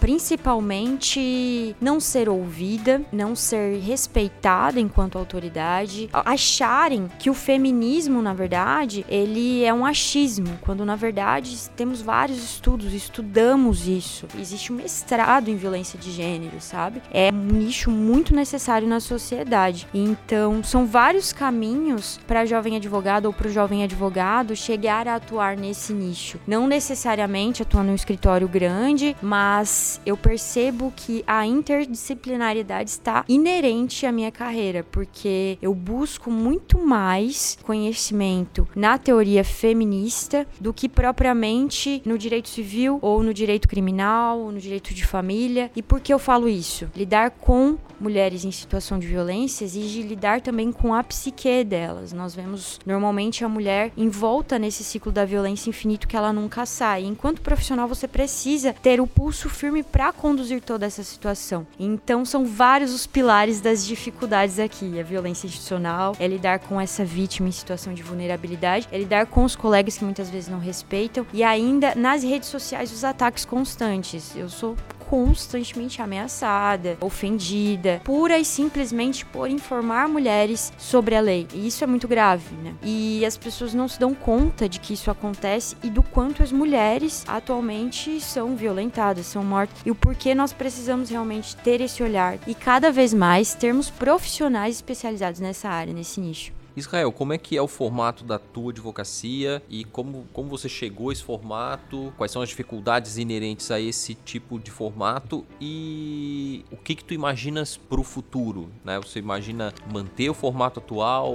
principalmente 0.00 1.76
não 1.80 2.00
ser 2.00 2.28
ouvida, 2.28 3.02
não 3.12 3.36
ser 3.36 3.78
respeitada 3.80 4.80
enquanto 4.80 5.18
autoridade, 5.18 6.08
acharem 6.12 7.08
que 7.18 7.28
o 7.28 7.34
feminismo, 7.34 8.22
na 8.22 8.32
verdade, 8.32 9.04
ele 9.08 9.62
é 9.64 9.72
um 9.72 9.84
achismo, 9.84 10.58
quando 10.62 10.84
na 10.84 10.96
verdade 10.96 11.56
temos 11.76 12.00
vários 12.00 12.42
estudos, 12.42 12.92
estudamos 12.92 13.86
isso. 13.86 14.26
Existe 14.38 14.72
um 14.72 14.76
mestrado 14.76 15.48
em 15.48 15.56
violência 15.56 15.98
de 15.98 16.10
gênero, 16.10 16.60
sabe? 16.60 17.02
É 17.12 17.30
um 17.32 17.36
nicho 17.36 17.90
muito 17.90 18.34
necessário 18.34 18.88
na 18.88 19.00
sociedade. 19.00 19.86
Então, 19.92 20.62
são 20.62 20.86
vários 20.86 21.32
caminhos 21.32 22.18
para 22.26 22.40
a 22.40 22.46
jovem 22.46 22.76
advogada 22.76 23.28
ou 23.28 23.34
para 23.34 23.48
o 23.48 23.52
jovem 23.52 23.84
advogado 23.84 24.56
chegar 24.56 25.08
a 25.08 25.18
atuar 25.26 25.56
nesse 25.56 25.92
nicho. 25.92 26.38
Não 26.46 26.68
necessariamente 26.68 27.62
atuando 27.62 27.88
em 27.88 27.92
um 27.92 27.96
escritório 27.96 28.48
grande, 28.48 29.16
mas 29.20 30.00
eu 30.06 30.16
percebo 30.16 30.92
que 30.94 31.24
a 31.26 31.44
interdisciplinaridade 31.44 32.90
está 32.90 33.24
inerente 33.28 34.06
à 34.06 34.12
minha 34.12 34.30
carreira, 34.30 34.84
porque 34.84 35.58
eu 35.60 35.74
busco 35.74 36.30
muito 36.30 36.78
mais 36.78 37.58
conhecimento 37.64 38.68
na 38.76 38.96
teoria 38.96 39.42
feminista 39.42 40.46
do 40.60 40.72
que 40.72 40.88
propriamente 40.88 42.00
no 42.04 42.16
direito 42.16 42.48
civil 42.48 43.00
ou 43.02 43.22
no 43.22 43.34
direito 43.34 43.66
criminal, 43.66 44.38
ou 44.38 44.52
no 44.52 44.60
direito 44.60 44.94
de 44.94 45.04
família. 45.04 45.70
E 45.74 45.82
por 45.82 46.00
que 46.00 46.12
eu 46.12 46.18
falo 46.18 46.48
isso? 46.48 46.88
Lidar 46.94 47.32
com 47.32 47.76
mulheres 47.98 48.44
em 48.44 48.50
situação 48.52 48.98
de 48.98 49.06
violência 49.06 49.64
exige 49.64 50.02
lidar 50.02 50.40
também 50.40 50.70
com 50.70 50.94
a 50.94 51.02
psique 51.02 51.64
delas. 51.64 52.12
Nós 52.12 52.34
vemos 52.34 52.78
normalmente 52.86 53.44
a 53.44 53.48
mulher 53.48 53.90
envolta 53.96 54.58
nesse 54.58 54.84
ciclo 54.84 55.10
da 55.16 55.24
violência 55.24 55.70
infinito 55.70 56.06
que 56.06 56.16
ela 56.16 56.32
nunca 56.32 56.64
sai. 56.66 57.04
Enquanto 57.04 57.40
profissional, 57.40 57.88
você 57.88 58.06
precisa 58.06 58.72
ter 58.72 59.00
o 59.00 59.06
pulso 59.06 59.48
firme 59.48 59.82
para 59.82 60.12
conduzir 60.12 60.60
toda 60.60 60.86
essa 60.86 61.02
situação. 61.02 61.66
Então, 61.78 62.24
são 62.24 62.44
vários 62.46 62.94
os 62.94 63.06
pilares 63.06 63.60
das 63.60 63.84
dificuldades 63.84 64.58
aqui: 64.58 65.00
a 65.00 65.02
violência 65.02 65.46
institucional, 65.46 66.14
é 66.20 66.26
lidar 66.26 66.60
com 66.60 66.80
essa 66.80 67.04
vítima 67.04 67.48
em 67.48 67.52
situação 67.52 67.94
de 67.94 68.02
vulnerabilidade, 68.02 68.88
é 68.92 68.98
lidar 68.98 69.26
com 69.26 69.44
os 69.44 69.56
colegas 69.56 69.96
que 69.96 70.04
muitas 70.04 70.30
vezes 70.30 70.48
não 70.48 70.58
respeitam 70.58 71.26
e 71.32 71.42
ainda 71.42 71.94
nas 71.94 72.22
redes 72.22 72.48
sociais 72.48 72.92
os 72.92 73.02
ataques 73.02 73.44
constantes. 73.44 74.36
Eu 74.36 74.48
sou 74.48 74.76
constantemente 75.08 76.02
ameaçada, 76.02 76.96
ofendida, 77.00 78.00
pura 78.04 78.38
e 78.38 78.44
simplesmente 78.44 79.24
por 79.24 79.48
informar 79.48 80.08
mulheres 80.08 80.72
sobre 80.76 81.14
a 81.14 81.20
lei. 81.20 81.46
E 81.54 81.66
isso 81.66 81.84
é 81.84 81.86
muito 81.86 82.08
grave, 82.08 82.54
né? 82.56 82.74
E 82.82 83.24
as 83.24 83.36
pessoas 83.36 83.74
não 83.74 83.88
se 83.88 83.98
dão 83.98 84.14
conta 84.14 84.68
de 84.68 84.80
que 84.80 84.94
isso 84.94 85.10
acontece 85.10 85.76
e 85.82 85.90
do 85.90 86.02
quanto 86.02 86.42
as 86.42 86.52
mulheres 86.52 87.24
atualmente 87.26 88.20
são 88.20 88.56
violentadas, 88.56 89.26
são 89.26 89.44
mortas 89.44 89.78
e 89.84 89.90
o 89.90 89.94
porquê 89.94 90.34
nós 90.34 90.52
precisamos 90.52 91.10
realmente 91.10 91.56
ter 91.56 91.80
esse 91.80 92.02
olhar 92.02 92.38
e 92.46 92.54
cada 92.54 92.90
vez 92.90 93.14
mais 93.14 93.54
termos 93.54 93.90
profissionais 93.90 94.76
especializados 94.76 95.40
nessa 95.40 95.68
área, 95.68 95.92
nesse 95.92 96.20
nicho. 96.20 96.52
Israel, 96.76 97.10
como 97.10 97.32
é 97.32 97.38
que 97.38 97.56
é 97.56 97.62
o 97.62 97.66
formato 97.66 98.22
da 98.22 98.38
tua 98.38 98.70
advocacia 98.70 99.62
e 99.68 99.82
como, 99.84 100.26
como 100.32 100.48
você 100.48 100.68
chegou 100.68 101.08
a 101.08 101.12
esse 101.12 101.22
formato? 101.22 102.12
Quais 102.18 102.30
são 102.30 102.42
as 102.42 102.50
dificuldades 102.50 103.16
inerentes 103.16 103.70
a 103.70 103.80
esse 103.80 104.14
tipo 104.14 104.58
de 104.58 104.70
formato 104.70 105.46
e 105.58 106.64
o 106.70 106.76
que 106.76 106.94
que 106.94 107.02
tu 107.02 107.14
imaginas 107.14 107.78
para 107.78 107.98
o 107.98 108.04
futuro? 108.04 108.68
Né? 108.84 108.98
Você 108.98 109.18
imagina 109.18 109.72
manter 109.90 110.28
o 110.28 110.34
formato 110.34 110.78
atual, 110.78 111.34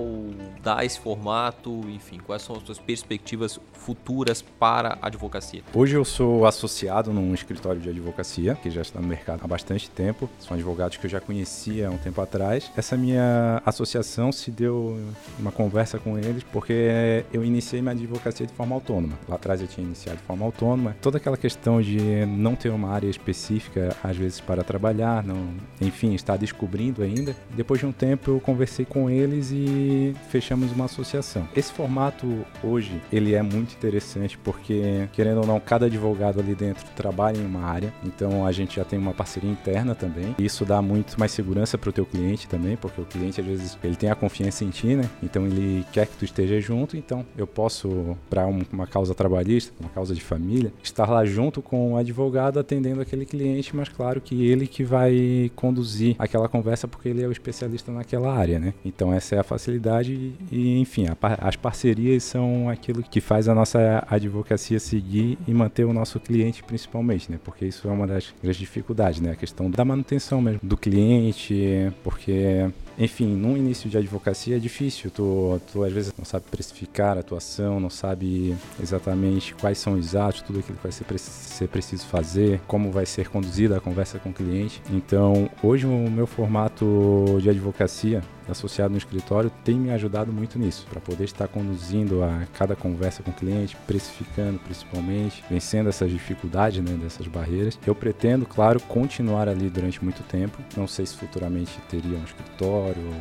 dar 0.61 0.85
esse 0.85 0.99
formato, 0.99 1.81
enfim, 1.89 2.19
quais 2.19 2.43
são 2.43 2.55
as 2.55 2.63
suas 2.63 2.77
perspectivas 2.77 3.59
futuras 3.73 4.43
para 4.59 4.99
a 5.01 5.07
advocacia? 5.07 5.63
Hoje 5.73 5.95
eu 5.95 6.05
sou 6.05 6.45
associado 6.45 7.11
num 7.11 7.33
escritório 7.33 7.81
de 7.81 7.89
advocacia 7.89 8.53
que 8.53 8.69
já 8.69 8.81
está 8.81 9.01
no 9.01 9.07
mercado 9.07 9.41
há 9.43 9.47
bastante 9.47 9.89
tempo. 9.89 10.29
São 10.39 10.55
advogados 10.55 10.97
que 10.97 11.05
eu 11.07 11.09
já 11.09 11.19
conhecia 11.19 11.87
há 11.87 11.91
um 11.91 11.97
tempo 11.97 12.21
atrás. 12.21 12.71
Essa 12.77 12.95
minha 12.95 13.61
associação 13.65 14.31
se 14.31 14.51
deu 14.51 14.99
uma 15.39 15.51
conversa 15.51 15.97
com 15.99 16.17
eles, 16.17 16.43
porque 16.51 17.23
eu 17.33 17.43
iniciei 17.43 17.81
minha 17.81 17.93
advocacia 17.93 18.45
de 18.45 18.53
forma 18.53 18.75
autônoma. 18.75 19.13
Lá 19.27 19.35
atrás 19.35 19.61
eu 19.61 19.67
tinha 19.67 19.85
iniciado 19.85 20.17
de 20.17 20.23
forma 20.23 20.45
autônoma. 20.45 20.95
Toda 21.01 21.17
aquela 21.17 21.37
questão 21.37 21.81
de 21.81 22.25
não 22.25 22.55
ter 22.55 22.69
uma 22.69 22.89
área 22.89 23.07
específica, 23.07 23.95
às 24.03 24.15
vezes, 24.17 24.39
para 24.39 24.63
trabalhar, 24.63 25.23
não, 25.23 25.49
enfim, 25.79 26.13
estar 26.13 26.37
descobrindo 26.37 27.03
ainda. 27.03 27.35
Depois 27.55 27.79
de 27.79 27.85
um 27.85 27.91
tempo 27.91 28.31
eu 28.31 28.39
conversei 28.39 28.85
com 28.85 29.09
eles 29.09 29.51
e 29.51 30.13
fechamos 30.29 30.71
uma 30.71 30.85
associação. 30.85 31.47
Esse 31.55 31.71
formato 31.71 32.45
hoje, 32.63 33.01
ele 33.11 33.33
é 33.33 33.41
muito 33.41 33.73
interessante 33.73 34.37
porque, 34.37 35.07
querendo 35.13 35.41
ou 35.41 35.47
não, 35.47 35.59
cada 35.59 35.85
advogado 35.85 36.39
ali 36.39 36.55
dentro 36.55 36.85
trabalha 36.95 37.37
em 37.37 37.45
uma 37.45 37.63
área. 37.63 37.93
Então 38.03 38.45
a 38.45 38.51
gente 38.51 38.75
já 38.75 38.85
tem 38.85 38.97
uma 38.97 39.13
parceria 39.13 39.49
interna 39.49 39.95
também. 39.95 40.35
Isso 40.39 40.65
dá 40.65 40.81
muito 40.81 41.19
mais 41.19 41.31
segurança 41.31 41.77
para 41.77 41.89
o 41.89 41.93
teu 41.93 42.05
cliente 42.05 42.47
também, 42.47 42.75
porque 42.75 43.01
o 43.01 43.05
cliente 43.05 43.41
às 43.41 43.47
vezes 43.47 43.77
ele 43.83 43.95
tem 43.95 44.09
a 44.09 44.15
confiança 44.15 44.63
em 44.63 44.69
ti, 44.69 44.95
né? 44.95 45.09
Então 45.21 45.45
ele 45.45 45.85
quer 45.91 46.07
que 46.07 46.17
tu 46.17 46.25
esteja 46.25 46.59
junto, 46.59 46.97
então 46.97 47.25
eu 47.37 47.45
posso, 47.45 48.17
para 48.29 48.47
um, 48.47 48.61
uma 48.71 48.87
causa 48.87 49.13
trabalhista, 49.13 49.73
uma 49.79 49.89
causa 49.89 50.13
de 50.13 50.21
família, 50.21 50.73
estar 50.83 51.09
lá 51.09 51.25
junto 51.25 51.61
com 51.61 51.93
o 51.93 51.97
advogado 51.97 52.59
atendendo 52.59 53.01
aquele 53.01 53.25
cliente, 53.25 53.75
mas 53.75 53.89
claro 53.89 54.21
que 54.21 54.47
ele 54.47 54.67
que 54.67 54.83
vai 54.83 55.51
conduzir 55.55 56.15
aquela 56.17 56.47
conversa 56.47 56.87
porque 56.87 57.09
ele 57.09 57.23
é 57.23 57.27
o 57.27 57.31
especialista 57.31 57.91
naquela 57.91 58.33
área, 58.33 58.59
né? 58.59 58.73
Então 58.83 59.13
essa 59.13 59.35
é 59.35 59.39
a 59.39 59.43
facilidade 59.43 60.33
e, 60.51 60.79
enfim, 60.79 61.07
a, 61.07 61.17
as 61.47 61.55
parcerias 61.55 62.23
são 62.23 62.69
aquilo 62.69 63.03
que 63.03 63.21
faz 63.21 63.47
a 63.47 63.55
nossa 63.55 64.03
advocacia 64.09 64.79
seguir 64.79 65.37
e 65.47 65.53
manter 65.53 65.85
o 65.85 65.93
nosso 65.93 66.19
cliente 66.19 66.63
principalmente, 66.63 67.31
né? 67.31 67.39
Porque 67.43 67.65
isso 67.65 67.87
é 67.87 67.91
uma 67.91 68.07
das 68.07 68.33
grandes 68.41 68.59
dificuldades, 68.59 69.19
né? 69.19 69.31
A 69.31 69.35
questão 69.35 69.69
da 69.69 69.83
manutenção 69.85 70.41
mesmo 70.41 70.59
do 70.63 70.77
cliente, 70.77 71.91
porque 72.03 72.69
enfim, 72.97 73.27
no 73.27 73.57
início 73.57 73.89
de 73.89 73.97
advocacia 73.97 74.57
é 74.57 74.59
difícil. 74.59 75.11
Tu, 75.11 75.61
tu 75.71 75.83
às 75.83 75.91
vezes 75.91 76.13
não 76.17 76.25
sabe 76.25 76.45
precificar 76.49 77.17
a 77.17 77.21
atuação, 77.21 77.79
não 77.79 77.89
sabe 77.89 78.55
exatamente 78.81 79.53
quais 79.55 79.77
são 79.77 79.93
os 79.93 80.15
atos, 80.15 80.41
tudo 80.41 80.59
aquilo 80.59 80.77
que 80.77 80.83
vai 80.83 80.91
ser, 80.91 81.05
ser 81.17 81.67
preciso 81.67 82.05
fazer, 82.05 82.59
como 82.67 82.91
vai 82.91 83.05
ser 83.05 83.29
conduzida 83.29 83.77
a 83.77 83.79
conversa 83.79 84.19
com 84.19 84.29
o 84.29 84.33
cliente. 84.33 84.81
Então, 84.89 85.49
hoje 85.63 85.85
o 85.85 86.09
meu 86.09 86.27
formato 86.27 87.37
de 87.41 87.49
advocacia 87.49 88.21
associado 88.51 88.91
no 88.91 88.97
escritório 88.97 89.51
tem 89.63 89.75
me 89.75 89.91
ajudado 89.91 90.31
muito 90.31 90.59
nisso, 90.59 90.85
para 90.89 90.99
poder 90.99 91.23
estar 91.23 91.47
conduzindo 91.47 92.23
a 92.23 92.45
cada 92.53 92.75
conversa 92.75 93.23
com 93.23 93.31
o 93.31 93.33
cliente, 93.33 93.77
precificando 93.87 94.59
principalmente, 94.59 95.43
vencendo 95.49 95.89
essas 95.89 96.09
dificuldades, 96.11 96.83
né, 96.83 96.97
dessas 97.01 97.27
barreiras. 97.27 97.79
Eu 97.85 97.95
pretendo, 97.95 98.45
claro, 98.45 98.79
continuar 98.81 99.47
ali 99.47 99.69
durante 99.69 100.03
muito 100.03 100.23
tempo. 100.23 100.57
Não 100.75 100.87
sei 100.87 101.05
se 101.05 101.15
futuramente 101.15 101.79
teria 101.89 102.17
um 102.17 102.23
escritório 102.23 103.11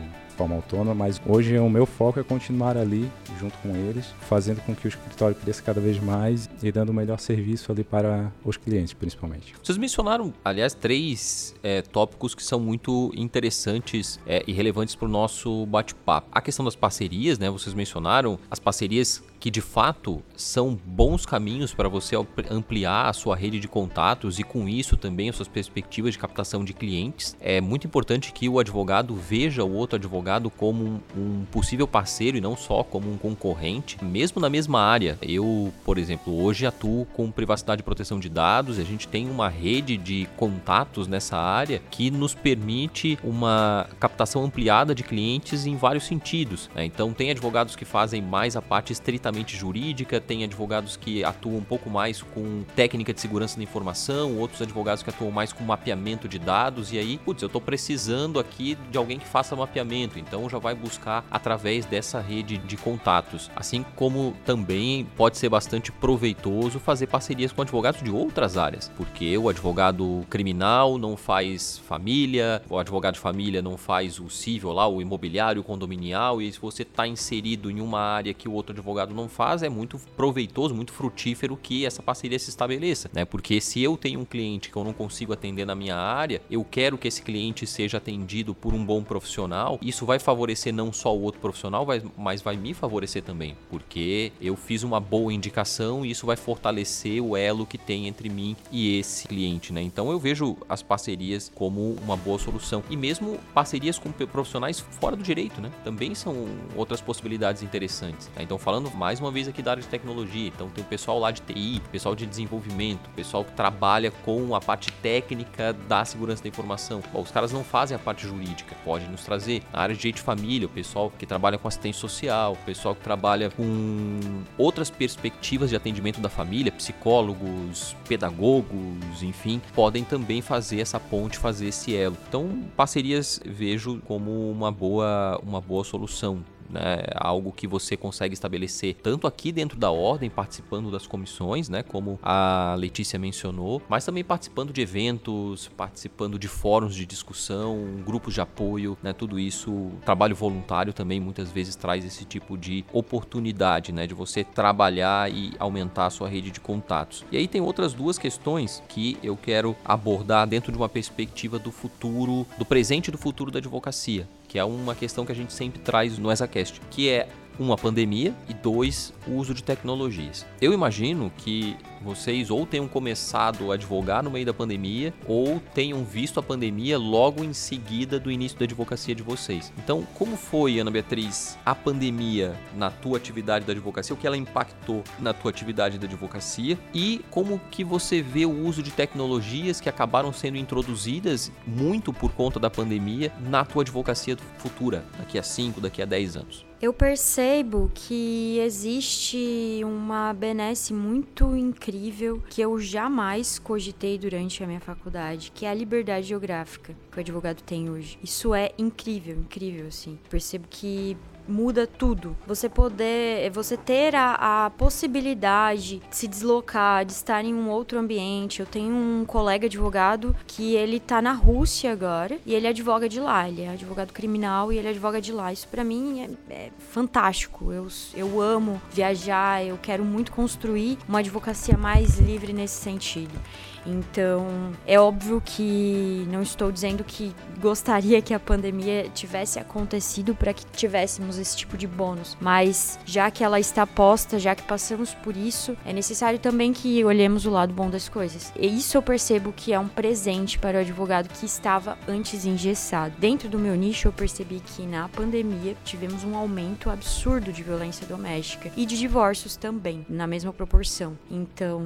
forma 0.41 0.57
autônoma, 0.57 0.95
mas 0.95 1.21
hoje 1.27 1.59
o 1.59 1.69
meu 1.69 1.85
foco 1.85 2.19
é 2.19 2.23
continuar 2.23 2.75
ali 2.75 3.11
junto 3.39 3.59
com 3.59 3.77
eles, 3.77 4.07
fazendo 4.21 4.63
com 4.63 4.75
que 4.75 4.87
o 4.87 4.89
escritório 4.89 5.37
cresça 5.37 5.63
cada 5.63 5.81
vez 5.83 5.99
mais 6.01 6.49
e 6.63 6.73
dando 6.73 6.89
o 6.89 6.95
melhor 6.95 7.21
serviço 7.21 7.71
ali 7.71 7.85
para 7.85 8.33
os 8.43 8.57
clientes, 8.57 8.95
principalmente. 8.95 9.55
Vocês 9.63 9.77
mencionaram, 9.77 10.33
aliás, 10.43 10.73
três 10.73 11.55
é, 11.63 11.83
tópicos 11.83 12.35
que 12.35 12.43
são 12.43 12.59
muito 12.59 13.13
interessantes 13.15 14.19
é, 14.27 14.43
e 14.47 14.53
relevantes 14.53 14.95
para 14.95 15.07
o 15.07 15.11
nosso 15.11 15.67
bate-papo. 15.67 16.29
A 16.33 16.41
questão 16.41 16.65
das 16.65 16.75
parcerias, 16.75 17.39
né? 17.39 17.51
Vocês 17.51 17.75
mencionaram 17.75 18.39
as 18.51 18.59
parcerias 18.59 19.23
que 19.41 19.51
de 19.51 19.63
fato 19.63 20.23
são 20.37 20.79
bons 20.85 21.25
caminhos 21.25 21.73
para 21.73 21.89
você 21.89 22.15
ampliar 22.51 23.09
a 23.09 23.13
sua 23.15 23.35
rede 23.35 23.59
de 23.59 23.67
contatos 23.67 24.39
e 24.39 24.43
com 24.43 24.69
isso 24.69 24.97
também 24.97 25.31
as 25.31 25.37
suas 25.37 25.49
perspectivas 25.49 26.13
de 26.13 26.19
captação 26.19 26.63
de 26.63 26.75
clientes. 26.75 27.35
É 27.41 27.61
muito 27.61 27.87
importante 27.87 28.33
que 28.33 28.49
o 28.49 28.59
advogado 28.59 29.15
veja 29.15 29.65
o 29.65 29.73
outro 29.73 29.97
advogado 29.97 30.51
como 30.51 31.03
um, 31.17 31.45
possível 31.51 31.89
parceiro 31.89 32.37
e 32.37 32.41
não 32.41 32.55
só 32.55 32.85
como 32.85 33.11
um 33.11 33.17
concorrente, 33.17 34.03
mesmo 34.05 34.41
na 34.41 34.51
mesma 34.51 34.83
área. 34.83 35.19
Eu, 35.23 35.73
por 35.85 35.97
exemplo, 35.97 36.43
hoje 36.43 36.67
atuo 36.67 37.07
com 37.15 37.31
privacidade 37.31 37.81
e 37.81 37.85
proteção 37.85 38.21
de 38.21 38.29
dados, 38.29 38.79
a 38.79 38.85
gente 38.85 39.09
tem 39.09 39.31
uma 39.31 39.49
rede 39.49 39.97
de 39.97 40.29
contatos 40.37 41.07
nessa 41.07 41.39
área 41.39 41.81
que 41.91 42.11
nos 42.11 42.35
permite 42.35 43.19
uma 43.25 43.89
captação 43.99 44.45
ampliada 44.45 44.95
de 44.95 45.03
clientes 45.03 45.65
em 45.65 45.77
vários 45.77 46.05
sentidos. 46.05 46.69
Né? 46.75 46.85
Então, 46.85 47.15
tem 47.15 47.31
advogados 47.31 47.75
que 47.75 47.87
fazem 47.87 48.21
mais 48.21 48.55
a 48.55 48.61
parte 48.61 48.93
estritamente 48.93 49.30
estritamente 49.31 49.57
jurídica, 49.57 50.21
tem 50.21 50.45
advogados 50.45 50.97
que 50.97 51.25
atuam 51.25 51.57
um 51.57 51.65
pouco 51.65 51.89
mais 51.89 52.23
com 52.23 52.65
técnica 52.75 53.15
de 53.15 53.21
segurança 53.21 53.57
da 53.57 53.63
informação, 53.63 54.37
outros 54.39 54.61
advogados 54.61 55.03
que 55.03 55.11
atuam 55.11 55.31
mais 55.31 55.53
com 55.53 55.63
mapeamento 55.65 56.29
de 56.29 56.39
dados, 56.39 56.93
e 56.93 56.99
aí, 56.99 57.19
putz, 57.19 57.43
eu 57.43 57.47
estou 57.47 57.61
precisando 57.61 58.39
aqui 58.39 58.77
de 58.91 58.99
alguém 58.99 59.19
que 59.19 59.27
faça 59.27 59.55
mapeamento, 59.55 60.19
então 60.19 60.49
já 60.49 60.59
vai 60.59 60.75
buscar 60.75 61.25
através 61.31 61.87
dessa 61.87 62.21
rede 62.21 62.59
de 62.59 62.77
contatos. 62.77 63.51
Assim 63.55 63.85
como 63.97 64.35
também 64.45 65.07
pode 65.17 65.39
ser 65.39 65.49
bastante 65.49 65.93
proveitoso 65.93 66.79
fazer 66.79 67.07
parcerias 67.07 67.53
com 67.53 67.63
advogados 67.63 68.03
de 68.03 68.11
outras 68.11 68.57
áreas, 68.57 68.91
porque 68.97 69.37
o 69.39 69.49
advogado 69.49 70.25
criminal 70.29 70.99
não 70.99 71.17
faz 71.17 71.79
família, 71.79 72.63
o 72.69 72.79
advogado 72.79 73.15
de 73.15 73.21
família 73.21 73.63
não 73.63 73.77
faz 73.77 74.19
o 74.19 74.29
civil 74.29 74.73
lá, 74.73 74.89
o 74.89 75.01
imobiliário, 75.01 75.61
o 75.61 75.65
condominial, 75.65 76.43
e 76.43 76.51
se 76.53 76.61
você 76.61 76.83
está 76.83 77.07
inserido 77.07 77.71
em 77.71 77.81
uma 77.81 78.01
área 78.01 78.35
que 78.35 78.49
o 78.49 78.53
outro 78.53 78.73
advogado 78.73 79.15
não 79.15 79.20
faz, 79.29 79.63
é 79.63 79.69
muito 79.69 79.99
proveitoso, 80.17 80.75
muito 80.75 80.93
frutífero 80.93 81.57
que 81.57 81.87
essa 81.87 82.03
parceria 82.03 82.39
se 82.39 82.51
estabeleça, 82.51 83.11
né? 83.13 83.25
Porque 83.25 83.61
se 83.61 83.83
eu 83.83 83.97
tenho 83.97 84.21
um 84.21 84.25
cliente 84.25 84.71
que 84.71 84.77
eu 84.77 84.85
não 84.85 84.93
consigo 84.93 85.33
atender 85.33 85.65
na 85.65 85.75
minha 85.75 85.97
área, 85.97 86.43
eu 86.51 86.65
quero 86.65 86.99
que 86.99 87.09
esse 87.09 87.23
cliente 87.23 87.67
seja 87.67 87.99
atendido 87.99 88.55
por 88.55 88.75
um 88.75 88.85
bom 88.85 89.03
profissional, 89.03 89.79
isso 89.83 90.07
vai 90.07 90.19
favorecer 90.19 90.73
não 90.73 90.93
só 90.93 91.17
o 91.17 91.23
outro 91.23 91.41
profissional, 91.41 91.87
mas 92.17 92.43
vai 92.43 92.57
me 92.57 92.75
favorecer 92.75 93.23
também, 93.23 93.57
porque 93.69 94.33
eu 94.41 94.55
fiz 94.57 94.83
uma 94.83 95.01
boa 95.01 95.33
indicação 95.33 96.05
e 96.05 96.11
isso 96.11 96.27
vai 96.27 96.37
fortalecer 96.37 97.23
o 97.23 97.37
elo 97.37 97.67
que 97.67 97.79
tem 97.79 98.07
entre 98.07 98.29
mim 98.29 98.57
e 98.71 98.99
esse 98.99 99.27
cliente, 99.27 99.73
né? 99.73 99.83
Então 99.83 100.11
eu 100.11 100.19
vejo 100.19 100.57
as 100.69 100.83
parcerias 100.83 101.51
como 101.55 101.97
uma 102.03 102.17
boa 102.17 102.39
solução. 102.39 102.83
E 102.91 102.97
mesmo 102.97 103.39
parcerias 103.55 103.99
com 103.99 104.13
profissionais 104.13 104.79
fora 104.79 105.17
do 105.17 105.23
direito, 105.23 105.61
né? 105.61 105.71
Também 105.83 106.15
são 106.15 106.47
outras 106.77 107.01
possibilidades 107.01 107.63
interessantes. 107.63 108.29
Tá? 108.35 108.43
Então 108.43 108.59
falando 108.59 108.91
mais 108.95 109.10
uma 109.19 109.31
vez 109.31 109.49
aqui 109.49 109.63
da 109.63 109.73
área 109.73 109.83
de 109.83 109.89
tecnologia, 109.89 110.49
então 110.49 110.69
tem 110.69 110.85
o 110.85 110.87
pessoal 110.87 111.19
lá 111.19 111.31
de 111.31 111.41
TI, 111.41 111.83
pessoal 111.91 112.15
de 112.15 112.27
desenvolvimento, 112.27 113.09
pessoal 113.17 113.45
que 113.45 113.53
trabalha 113.53 114.11
com 114.11 114.55
a 114.55 114.61
parte 114.61 114.93
técnica 114.93 115.73
da 115.89 116.05
segurança 116.05 116.43
da 116.43 116.49
informação. 116.49 117.03
Bom, 117.13 117.23
os 117.23 117.31
caras 117.31 117.51
não 117.51 117.65
fazem 117.65 117.97
a 117.97 117.99
parte 117.99 118.27
jurídica, 118.27 118.77
pode 118.85 119.07
nos 119.09 119.25
trazer. 119.25 119.63
Na 119.73 119.81
área 119.81 119.95
de 119.95 120.01
direito 120.01 120.17
de 120.17 120.23
família, 120.23 120.67
o 120.67 120.71
pessoal 120.71 121.11
que 121.19 121.27
trabalha 121.27 121.59
com 121.59 121.67
assistência 121.67 122.01
social, 122.01 122.53
o 122.53 122.65
pessoal 122.65 122.95
que 122.95 123.03
trabalha 123.03 123.51
com 123.51 124.21
outras 124.57 124.91
perspectivas 124.91 125.71
de 125.71 125.77
atendimento 125.77 126.21
da 126.21 126.29
família, 126.29 126.71
psicólogos, 126.71 127.97
pedagogos, 128.07 129.23
enfim, 129.23 129.61
podem 129.75 130.05
também 130.05 130.43
fazer 130.43 130.81
essa 130.81 131.01
ponte, 131.01 131.39
fazer 131.39 131.69
esse 131.69 131.97
elo. 131.97 132.17
Então, 132.29 132.65
parcerias 132.77 133.41
vejo 133.45 134.01
como 134.07 134.51
uma 134.51 134.71
boa, 134.71 135.41
uma 135.43 135.61
boa 135.61 135.85
solução 135.85 136.45
né? 136.71 137.03
Algo 137.15 137.53
que 137.53 137.67
você 137.67 137.97
consegue 137.97 138.35
estabelecer 138.35 138.95
tanto 139.03 139.27
aqui 139.27 139.53
dentro 139.53 139.79
da 139.79 139.91
ordem, 139.91 140.31
participando 140.31 140.91
das 140.91 141.07
comissões, 141.07 141.69
né? 141.69 141.83
Como 141.83 142.19
a 142.23 142.75
Letícia 142.79 143.19
mencionou, 143.19 143.83
mas 143.89 144.05
também 144.05 144.25
participando 144.25 144.73
de 144.73 144.81
eventos, 144.81 145.69
participando 145.77 146.39
de 146.39 146.49
fóruns 146.49 146.95
de 146.95 147.05
discussão, 147.07 148.03
grupos 148.05 148.35
de 148.35 148.41
apoio, 148.41 148.97
né? 149.03 149.13
Tudo 149.13 149.39
isso, 149.39 149.91
trabalho 150.05 150.35
voluntário 150.35 150.93
também 150.93 151.21
muitas 151.21 151.51
vezes 151.51 151.77
traz 151.77 152.05
esse 152.05 152.25
tipo 152.25 152.57
de 152.57 152.85
oportunidade, 152.93 153.93
né? 153.93 154.07
De 154.07 154.15
você 154.15 154.45
trabalhar 154.45 155.31
e 155.31 155.53
aumentar 155.59 156.07
a 156.07 156.11
sua 156.11 156.29
rede 156.29 156.51
de 156.51 156.61
contatos. 156.61 157.25
E 157.31 157.37
aí 157.37 157.49
tem 157.49 157.61
outras 157.61 157.93
duas 157.93 158.19
questões 158.19 158.83
que 158.89 159.19
eu 159.23 159.37
quero 159.37 159.77
abordar 159.85 160.47
dentro 160.47 160.73
de 160.73 160.79
uma 160.79 160.89
perspectiva 160.89 161.59
do 161.59 161.71
futuro, 161.71 162.47
do 162.59 162.65
presente 162.65 163.09
e 163.09 163.11
do 163.11 163.19
futuro 163.19 163.51
da 163.51 163.59
advocacia 163.59 164.27
que 164.51 164.59
é 164.59 164.65
uma 164.65 164.97
questão 164.97 165.25
que 165.25 165.31
a 165.31 165.35
gente 165.35 165.53
sempre 165.53 165.81
traz 165.81 166.19
no 166.19 166.31
ESACast, 166.31 166.81
que 166.91 167.09
é 167.09 167.29
uma 167.61 167.77
pandemia 167.77 168.35
e 168.49 168.55
dois 168.55 169.13
o 169.27 169.33
uso 169.33 169.53
de 169.53 169.63
tecnologias. 169.63 170.47
Eu 170.61 170.73
imagino 170.73 171.31
que 171.37 171.77
vocês 172.01 172.51
ou 172.51 172.65
tenham 172.65 172.89
começado 172.89 173.71
a 173.71 173.75
advogar 173.75 174.23
no 174.23 174.31
meio 174.31 174.47
da 174.47 174.55
pandemia 174.55 175.13
ou 175.27 175.61
tenham 175.75 176.03
visto 176.03 176.41
a 176.41 176.43
pandemia 176.43 176.99
logo 176.99 177.45
em 177.45 177.53
seguida 177.53 178.19
do 178.19 178.31
início 178.31 178.59
da 178.59 178.65
advocacia 178.65 179.15
de 179.15 179.23
vocês. 179.23 179.71
Então, 179.77 180.07
como 180.15 180.37
foi, 180.37 180.79
Ana 180.79 180.91
Beatriz, 180.91 181.59
a 181.65 181.75
pandemia 181.75 182.57
na 182.75 182.91
tua 182.91 183.19
atividade 183.19 183.67
da 183.67 183.73
advocacia? 183.73 184.15
O 184.15 184.19
que 184.19 184.27
ela 184.27 184.37
impactou 184.37 185.05
na 185.19 185.35
tua 185.35 185.51
atividade 185.51 185.99
da 185.99 186.07
advocacia? 186.07 186.79
E 186.95 187.23
como 187.31 187.61
que 187.71 187.85
você 187.85 188.23
vê 188.23 188.47
o 188.47 188.67
uso 188.67 188.83
de 188.83 188.91
tecnologias 188.91 189.81
que 189.81 189.89
acabaram 189.89 190.33
sendo 190.33 190.57
introduzidas 190.57 191.53
muito 191.67 192.11
por 192.13 192.33
conta 192.33 192.59
da 192.59 192.71
pandemia 192.71 193.31
na 193.39 193.65
tua 193.67 193.83
advocacia 193.83 194.37
futura, 194.57 195.05
daqui 195.19 195.39
a 195.39 195.43
5, 195.43 195.81
daqui 195.81 196.01
a 196.01 196.07
10 196.07 196.37
anos? 196.37 196.70
Eu 196.81 196.95
percebo 196.95 197.91
que 197.95 198.59
existe 198.59 199.83
uma 199.85 200.33
benesse 200.33 200.95
muito 200.95 201.55
incrível 201.55 202.43
que 202.49 202.63
eu 202.63 202.79
jamais 202.81 203.59
cogitei 203.59 204.17
durante 204.17 204.65
a 204.65 204.67
minha 204.67 204.81
faculdade, 204.81 205.53
que 205.55 205.67
é 205.67 205.71
a 205.71 205.75
liberdade 205.75 206.29
geográfica 206.29 206.97
que 207.13 207.19
o 207.19 207.21
advogado 207.21 207.63
tem 207.63 207.91
hoje. 207.91 208.19
Isso 208.25 208.55
é 208.55 208.73
incrível, 208.79 209.37
incrível, 209.37 209.89
assim. 209.89 210.19
Percebo 210.31 210.67
que 210.71 211.19
muda 211.51 211.87
tudo. 211.87 212.37
Você 212.47 212.69
poder, 212.69 213.51
você 213.51 213.77
ter 213.77 214.15
a, 214.15 214.67
a, 214.67 214.71
possibilidade 214.71 216.01
de 216.09 216.17
se 216.17 216.29
deslocar, 216.29 217.05
de 217.05 217.13
estar 217.13 217.45
em 217.45 217.55
um 217.55 217.69
outro 217.69 217.99
ambiente. 217.99 218.61
Eu 218.61 218.67
tenho 218.67 218.95
um 218.95 219.25
colega 219.25 219.67
advogado 219.67 220.35
que 220.47 220.75
ele 220.75 221.01
tá 221.01 221.21
na 221.21 221.33
Rússia 221.33 221.93
agora 221.93 222.39
e 222.47 222.55
ele 222.55 222.67
advoga 222.67 223.09
de 223.09 223.21
lá. 223.21 223.49
Ele 223.49 223.63
é 223.63 223.71
advogado 223.71 224.13
criminal 224.13 224.73
e 224.73 224.79
ele 224.79 224.89
advoga 224.89 225.21
de 225.21 225.33
lá. 225.33 225.53
Isso 225.53 225.69
para 225.69 225.85
mim 225.85 226.21
é, 226.49 226.55
é, 226.55 226.71
fantástico. 226.79 227.73
Eu, 227.73 227.89
eu 228.15 228.41
amo 228.41 228.81
viajar, 228.93 229.65
eu 229.65 229.79
quero 229.81 230.05
muito 230.05 230.33
construir 230.33 230.99
uma 231.09 231.19
advocacia 231.19 231.77
mais 231.77 232.19
livre 232.19 232.53
nesse 232.53 232.81
sentido. 232.81 233.39
Então, 233.87 234.47
é 234.87 234.99
óbvio 234.99 235.43
que 235.45 236.27
não 236.31 236.43
estou 236.43 236.71
dizendo 236.71 237.05
que 237.05 237.35
gostaria 237.61 238.21
que 238.23 238.35
a 238.35 238.41
pandemia 238.41 239.09
tivesse 239.15 239.59
acontecido 239.59 240.35
para 240.35 240.53
que 240.53 240.65
tivéssemos 240.67 241.39
esse 241.39 241.57
tipo 241.57 241.77
de 241.77 241.87
bônus, 241.87 242.37
mas 242.41 242.99
já 243.05 243.31
que 243.31 243.45
ela 243.45 243.61
está 243.61 243.87
posta, 243.87 244.39
já 244.39 244.55
que 244.55 244.63
passamos 244.63 245.15
por 245.15 245.37
isso, 245.37 245.77
é 245.85 245.93
necessário 245.93 246.39
também 246.39 246.73
que 246.73 247.05
olhemos 247.05 247.47
o 247.47 247.51
lado 247.51 247.73
bom 247.73 247.91
das 247.91 248.09
coisas. 248.09 248.53
E 248.59 248.67
isso 248.67 248.97
eu 248.97 249.03
percebo 249.03 249.53
que 249.53 249.73
é 249.73 249.79
um 249.79 249.89
presente 249.89 250.59
para 250.59 250.79
o 250.79 250.81
advogado 250.81 251.29
que 251.29 251.47
estava 251.47 251.99
antes 252.09 252.45
engessado. 252.45 253.15
Dentro 253.19 253.49
do 253.49 253.59
meu 253.59 253.75
nicho, 253.75 254.09
eu 254.09 254.13
percebi 254.13 254.61
que 254.61 254.83
na 254.87 255.09
pandemia 255.09 255.77
tivemos 255.85 256.25
um 256.25 256.37
aumento 256.37 256.91
absurdo 256.91 257.53
de 257.53 257.63
violência 257.63 258.07
doméstica 258.07 258.71
e 258.77 258.87
de 258.87 258.99
divórcios 258.99 259.57
também, 259.57 260.05
na 260.09 260.27
mesma 260.27 260.53
proporção. 260.53 261.17
Então, 261.31 261.85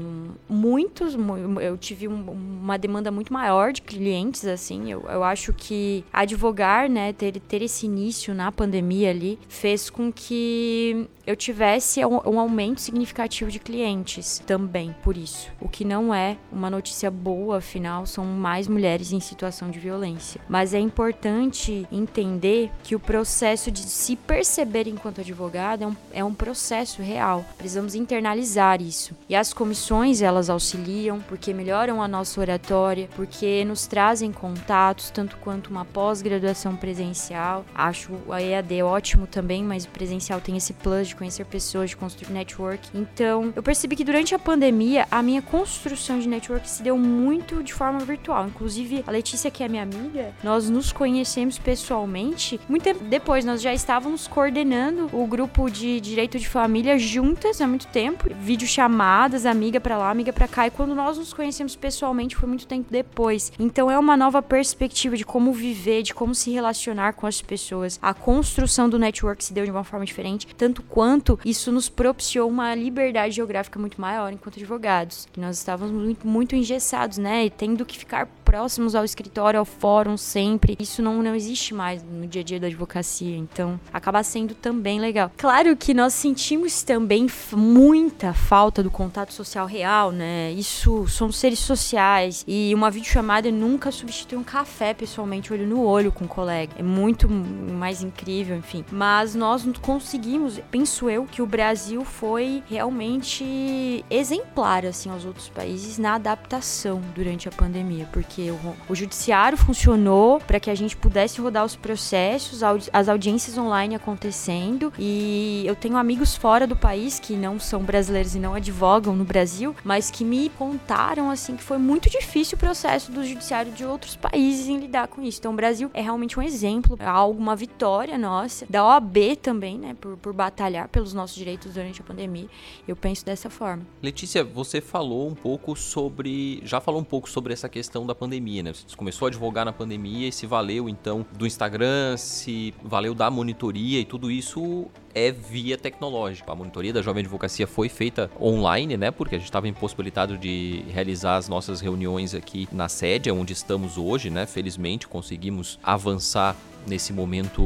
muitos, 0.48 1.14
eu 1.60 1.76
tive 1.84 2.08
um, 2.08 2.30
uma 2.30 2.78
demanda 2.78 3.10
muito 3.10 3.32
maior 3.32 3.72
de 3.72 3.82
clientes, 3.82 4.44
assim. 4.46 4.90
Eu, 4.90 5.02
eu 5.08 5.22
acho 5.22 5.52
que 5.52 6.04
advogar, 6.12 6.88
né, 6.88 7.12
ter, 7.12 7.38
ter 7.40 7.62
esse 7.62 7.86
início 7.86 8.34
na 8.34 8.50
pandemia 8.50 9.10
ali, 9.10 9.38
fez 9.48 9.90
com 9.90 10.12
que 10.12 11.08
eu 11.26 11.34
tivesse 11.34 12.04
um, 12.04 12.20
um 12.26 12.38
aumento 12.38 12.80
significativo 12.80 13.50
de 13.50 13.58
clientes 13.58 14.42
também, 14.46 14.94
por 15.02 15.16
isso. 15.16 15.50
O 15.60 15.68
que 15.68 15.84
não 15.84 16.14
é 16.14 16.36
uma 16.52 16.68
notícia 16.68 17.10
boa, 17.10 17.58
afinal, 17.58 18.06
são 18.06 18.24
mais 18.24 18.68
mulheres 18.68 19.12
em 19.12 19.20
situação 19.20 19.70
de 19.70 19.78
violência. 19.78 20.40
Mas 20.48 20.74
é 20.74 20.78
importante 20.78 21.86
entender 21.90 22.70
que 22.82 22.94
o 22.94 23.00
processo 23.00 23.70
de 23.70 23.80
se 23.80 24.16
perceber 24.16 24.86
enquanto 24.86 25.20
advogado 25.20 25.82
é 25.82 25.86
um, 25.86 25.96
é 26.12 26.24
um 26.24 26.34
processo 26.34 27.02
real. 27.02 27.44
Precisamos 27.56 27.94
internalizar 27.94 28.82
isso. 28.82 29.14
E 29.28 29.34
as 29.34 29.52
comissões, 29.52 30.20
elas 30.20 30.50
auxiliam, 30.50 31.20
porque 31.20 31.54
melhor 31.54 31.73
melhoram 31.74 32.00
a 32.00 32.06
nossa 32.06 32.40
oratória, 32.40 33.08
porque 33.16 33.64
nos 33.64 33.84
trazem 33.84 34.30
contatos, 34.30 35.10
tanto 35.10 35.36
quanto 35.38 35.70
uma 35.70 35.84
pós-graduação 35.84 36.76
presencial. 36.76 37.64
Acho 37.74 38.12
a 38.30 38.40
EAD 38.40 38.80
ótimo 38.84 39.26
também, 39.26 39.64
mas 39.64 39.84
o 39.84 39.88
presencial 39.88 40.40
tem 40.40 40.56
esse 40.56 40.72
plus 40.72 41.08
de 41.08 41.16
conhecer 41.16 41.44
pessoas, 41.44 41.90
de 41.90 41.96
construir 41.96 42.32
network. 42.32 42.88
Então, 42.94 43.52
eu 43.56 43.62
percebi 43.62 43.96
que 43.96 44.04
durante 44.04 44.36
a 44.36 44.38
pandemia, 44.38 45.08
a 45.10 45.20
minha 45.20 45.42
construção 45.42 46.20
de 46.20 46.28
network 46.28 46.70
se 46.70 46.80
deu 46.80 46.96
muito 46.96 47.60
de 47.60 47.74
forma 47.74 47.98
virtual. 47.98 48.46
Inclusive, 48.46 49.02
a 49.04 49.10
Letícia, 49.10 49.50
que 49.50 49.64
é 49.64 49.68
minha 49.68 49.82
amiga, 49.82 50.32
nós 50.44 50.70
nos 50.70 50.92
conhecemos 50.92 51.58
pessoalmente. 51.58 52.60
Muito 52.68 52.84
tempo 52.84 53.02
depois, 53.02 53.44
nós 53.44 53.60
já 53.60 53.74
estávamos 53.74 54.28
coordenando 54.28 55.10
o 55.12 55.26
grupo 55.26 55.68
de 55.68 56.00
direito 56.00 56.38
de 56.38 56.48
família 56.48 56.96
juntas 57.00 57.60
há 57.60 57.66
muito 57.66 57.88
tempo. 57.88 58.32
Vídeo 58.38 58.68
chamadas, 58.68 59.44
amiga 59.44 59.80
para 59.80 59.98
lá, 59.98 60.08
amiga 60.08 60.32
para 60.32 60.46
cá. 60.46 60.68
E 60.68 60.70
quando 60.70 60.94
nós 60.94 61.18
nos 61.18 61.32
conhecemos, 61.32 61.63
conhecemos 61.64 61.76
pessoalmente 61.76 62.36
foi 62.36 62.48
muito 62.48 62.66
tempo 62.66 62.90
depois. 62.90 63.52
Então 63.58 63.90
é 63.90 63.98
uma 63.98 64.16
nova 64.16 64.42
perspectiva 64.42 65.16
de 65.16 65.24
como 65.24 65.52
viver, 65.52 66.02
de 66.02 66.14
como 66.14 66.34
se 66.34 66.50
relacionar 66.50 67.14
com 67.14 67.26
as 67.26 67.40
pessoas. 67.40 67.98
A 68.02 68.12
construção 68.12 68.88
do 68.88 68.98
network 68.98 69.42
se 69.42 69.52
deu 69.52 69.64
de 69.64 69.70
uma 69.70 69.84
forma 69.84 70.04
diferente, 70.04 70.46
tanto 70.54 70.82
quanto 70.82 71.38
isso 71.44 71.72
nos 71.72 71.88
propiciou 71.88 72.48
uma 72.48 72.74
liberdade 72.74 73.34
geográfica 73.34 73.78
muito 73.78 74.00
maior 74.00 74.32
enquanto 74.32 74.56
advogados. 74.56 75.26
Que 75.32 75.40
nós 75.40 75.58
estávamos 75.58 75.94
muito, 75.94 76.26
muito 76.26 76.54
engessados, 76.54 77.18
né? 77.18 77.46
E 77.46 77.50
tendo 77.50 77.84
que 77.84 77.98
ficar 77.98 78.26
próximos 78.44 78.94
ao 78.94 79.04
escritório, 79.04 79.58
ao 79.58 79.64
fórum 79.64 80.16
sempre. 80.16 80.76
Isso 80.78 81.02
não, 81.02 81.22
não 81.22 81.34
existe 81.34 81.74
mais 81.74 82.02
no 82.02 82.26
dia 82.26 82.42
a 82.42 82.44
dia 82.44 82.60
da 82.60 82.66
advocacia, 82.66 83.36
então 83.36 83.80
acaba 83.92 84.22
sendo 84.22 84.54
também 84.54 85.00
legal. 85.00 85.30
Claro 85.36 85.76
que 85.76 85.94
nós 85.94 86.14
sentimos 86.14 86.82
também 86.82 87.26
muita 87.52 88.32
falta 88.32 88.82
do 88.82 88.90
contato 88.90 89.32
social 89.32 89.66
real, 89.66 90.12
né? 90.12 90.52
Isso 90.52 91.06
somos 91.08 91.36
seres 91.36 91.58
sociais 91.58 92.44
e 92.46 92.72
uma 92.74 92.90
videochamada 92.90 93.50
nunca 93.50 93.90
substitui 93.90 94.38
um 94.38 94.44
café 94.44 94.92
pessoalmente, 94.92 95.52
olho 95.52 95.66
no 95.66 95.82
olho 95.82 96.12
com 96.12 96.24
um 96.24 96.28
colega. 96.28 96.74
É 96.78 96.82
muito 96.82 97.28
mais 97.28 98.02
incrível, 98.02 98.56
enfim. 98.56 98.84
Mas 98.90 99.34
nós 99.34 99.64
conseguimos, 99.80 100.60
penso 100.70 101.08
eu, 101.08 101.24
que 101.24 101.42
o 101.42 101.46
Brasil 101.46 102.04
foi 102.04 102.62
realmente 102.68 104.04
exemplar 104.10 104.84
assim 104.84 105.10
aos 105.10 105.24
outros 105.24 105.48
países 105.48 105.98
na 105.98 106.14
adaptação 106.14 107.00
durante 107.14 107.48
a 107.48 107.52
pandemia, 107.52 108.08
porque 108.12 108.33
porque 108.34 108.50
o, 108.50 108.76
o 108.88 108.94
judiciário 108.96 109.56
funcionou 109.56 110.40
para 110.40 110.58
que 110.58 110.68
a 110.68 110.74
gente 110.74 110.96
pudesse 110.96 111.40
rodar 111.40 111.64
os 111.64 111.76
processos, 111.76 112.62
as 112.92 113.08
audiências 113.08 113.56
online 113.56 113.94
acontecendo. 113.94 114.92
E 114.98 115.62
eu 115.64 115.76
tenho 115.76 115.96
amigos 115.96 116.34
fora 116.34 116.66
do 116.66 116.74
país 116.74 117.20
que 117.20 117.36
não 117.36 117.60
são 117.60 117.82
brasileiros 117.82 118.34
e 118.34 118.40
não 118.40 118.54
advogam 118.54 119.14
no 119.14 119.24
Brasil, 119.24 119.76
mas 119.84 120.10
que 120.10 120.24
me 120.24 120.48
contaram 120.48 121.30
assim 121.30 121.54
que 121.54 121.62
foi 121.62 121.78
muito 121.78 122.10
difícil 122.10 122.56
o 122.56 122.58
processo 122.58 123.12
do 123.12 123.24
judiciário 123.24 123.70
de 123.70 123.84
outros 123.84 124.16
países 124.16 124.66
em 124.66 124.78
lidar 124.78 125.06
com 125.06 125.22
isso. 125.22 125.38
Então, 125.38 125.52
o 125.52 125.56
Brasil 125.56 125.88
é 125.94 126.00
realmente 126.00 126.38
um 126.38 126.42
exemplo, 126.42 126.96
é 126.98 127.06
algo, 127.06 127.38
uma 127.38 127.54
vitória 127.54 128.18
nossa, 128.18 128.66
da 128.68 128.84
OAB 128.84 129.36
também, 129.40 129.78
né, 129.78 129.96
por, 130.00 130.16
por 130.16 130.32
batalhar 130.32 130.88
pelos 130.88 131.14
nossos 131.14 131.36
direitos 131.36 131.74
durante 131.74 132.00
a 132.00 132.04
pandemia. 132.04 132.48
Eu 132.88 132.96
penso 132.96 133.24
dessa 133.24 133.48
forma. 133.48 133.86
Letícia, 134.02 134.42
você 134.42 134.80
falou 134.80 135.28
um 135.28 135.34
pouco 135.34 135.76
sobre, 135.76 136.60
já 136.64 136.80
falou 136.80 137.00
um 137.00 137.04
pouco 137.04 137.30
sobre 137.30 137.52
essa 137.52 137.68
questão 137.68 138.04
da 138.04 138.14
pandemia, 138.14 138.23
né? 138.26 138.72
Você 138.72 138.96
começou 138.96 139.26
a 139.26 139.28
advogar 139.28 139.64
na 139.64 139.72
pandemia 139.72 140.28
e 140.28 140.32
se 140.32 140.46
valeu 140.46 140.88
então 140.88 141.24
do 141.36 141.46
Instagram, 141.46 142.16
se 142.16 142.74
valeu 142.82 143.14
da 143.14 143.30
monitoria 143.30 144.00
e 144.00 144.04
tudo 144.04 144.30
isso 144.30 144.86
é 145.14 145.30
via 145.30 145.78
tecnológica. 145.78 146.50
A 146.50 146.54
monitoria 146.54 146.92
da 146.92 147.02
Jovem 147.02 147.20
Advocacia 147.20 147.66
foi 147.66 147.88
feita 147.88 148.30
online, 148.40 148.96
né? 148.96 149.10
Porque 149.10 149.36
a 149.36 149.38
gente 149.38 149.46
estava 149.46 149.68
impossibilitado 149.68 150.36
de 150.36 150.84
realizar 150.88 151.36
as 151.36 151.48
nossas 151.48 151.80
reuniões 151.80 152.34
aqui 152.34 152.68
na 152.72 152.88
sede, 152.88 153.30
onde 153.30 153.52
estamos 153.52 153.96
hoje, 153.96 154.30
né? 154.30 154.46
Felizmente 154.46 155.06
conseguimos 155.06 155.78
avançar 155.82 156.56
nesse 156.86 157.12
momento 157.12 157.62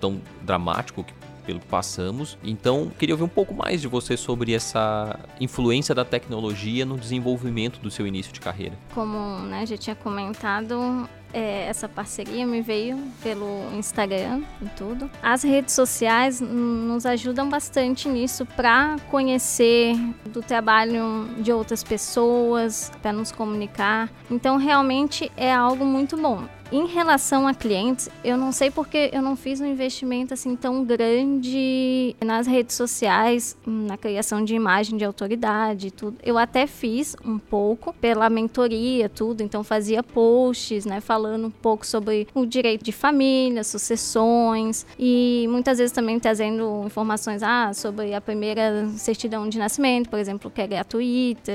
tão 0.00 0.20
dramático 0.42 1.02
que 1.02 1.12
pelo 1.42 1.60
que 1.60 1.66
passamos. 1.66 2.38
Então, 2.42 2.90
queria 2.98 3.14
ouvir 3.14 3.24
um 3.24 3.28
pouco 3.28 3.54
mais 3.54 3.80
de 3.80 3.88
você 3.88 4.16
sobre 4.16 4.52
essa 4.54 5.18
influência 5.40 5.94
da 5.94 6.04
tecnologia 6.04 6.84
no 6.84 6.96
desenvolvimento 6.96 7.80
do 7.80 7.90
seu 7.90 8.06
início 8.06 8.32
de 8.32 8.40
carreira. 8.40 8.74
Como 8.94 9.38
né, 9.46 9.66
já 9.66 9.76
tinha 9.76 9.96
comentado, 9.96 11.08
é, 11.32 11.66
essa 11.66 11.88
parceria 11.88 12.46
me 12.46 12.60
veio 12.60 12.98
pelo 13.22 13.72
Instagram 13.74 14.42
e 14.60 14.66
tudo. 14.76 15.10
As 15.22 15.42
redes 15.42 15.74
sociais 15.74 16.40
nos 16.40 17.06
ajudam 17.06 17.48
bastante 17.48 18.08
nisso 18.08 18.44
para 18.44 18.96
conhecer 19.10 19.94
do 20.26 20.42
trabalho 20.42 21.28
de 21.38 21.52
outras 21.52 21.82
pessoas, 21.82 22.92
para 23.00 23.12
nos 23.12 23.32
comunicar. 23.32 24.10
Então, 24.30 24.56
realmente 24.56 25.30
é 25.36 25.52
algo 25.52 25.84
muito 25.84 26.16
bom. 26.16 26.46
Em 26.72 26.86
relação 26.86 27.46
a 27.46 27.52
clientes, 27.52 28.08
eu 28.24 28.38
não 28.38 28.50
sei 28.50 28.70
porque 28.70 29.10
eu 29.12 29.20
não 29.20 29.36
fiz 29.36 29.60
um 29.60 29.66
investimento 29.66 30.32
assim 30.32 30.56
tão 30.56 30.82
grande 30.82 32.16
nas 32.24 32.46
redes 32.46 32.74
sociais, 32.74 33.58
na 33.66 33.98
criação 33.98 34.42
de 34.42 34.54
imagem 34.54 34.96
de 34.96 35.04
autoridade, 35.04 35.90
tudo. 35.90 36.16
Eu 36.22 36.38
até 36.38 36.66
fiz 36.66 37.14
um 37.26 37.38
pouco 37.38 37.92
pela 37.92 38.30
mentoria, 38.30 39.06
tudo, 39.10 39.42
então 39.42 39.62
fazia 39.62 40.02
posts, 40.02 40.86
né, 40.86 41.02
falando 41.02 41.48
um 41.48 41.50
pouco 41.50 41.86
sobre 41.86 42.26
o 42.34 42.46
direito 42.46 42.82
de 42.82 42.90
família, 42.90 43.62
sucessões. 43.64 44.86
E 44.98 45.46
muitas 45.50 45.76
vezes 45.76 45.92
também 45.92 46.18
trazendo 46.18 46.84
informações 46.86 47.42
ah, 47.42 47.74
sobre 47.74 48.14
a 48.14 48.20
primeira 48.22 48.88
certidão 48.96 49.46
de 49.46 49.58
nascimento, 49.58 50.08
por 50.08 50.18
exemplo, 50.18 50.50
que 50.50 50.62
é 50.62 50.66
gratuita, 50.66 51.52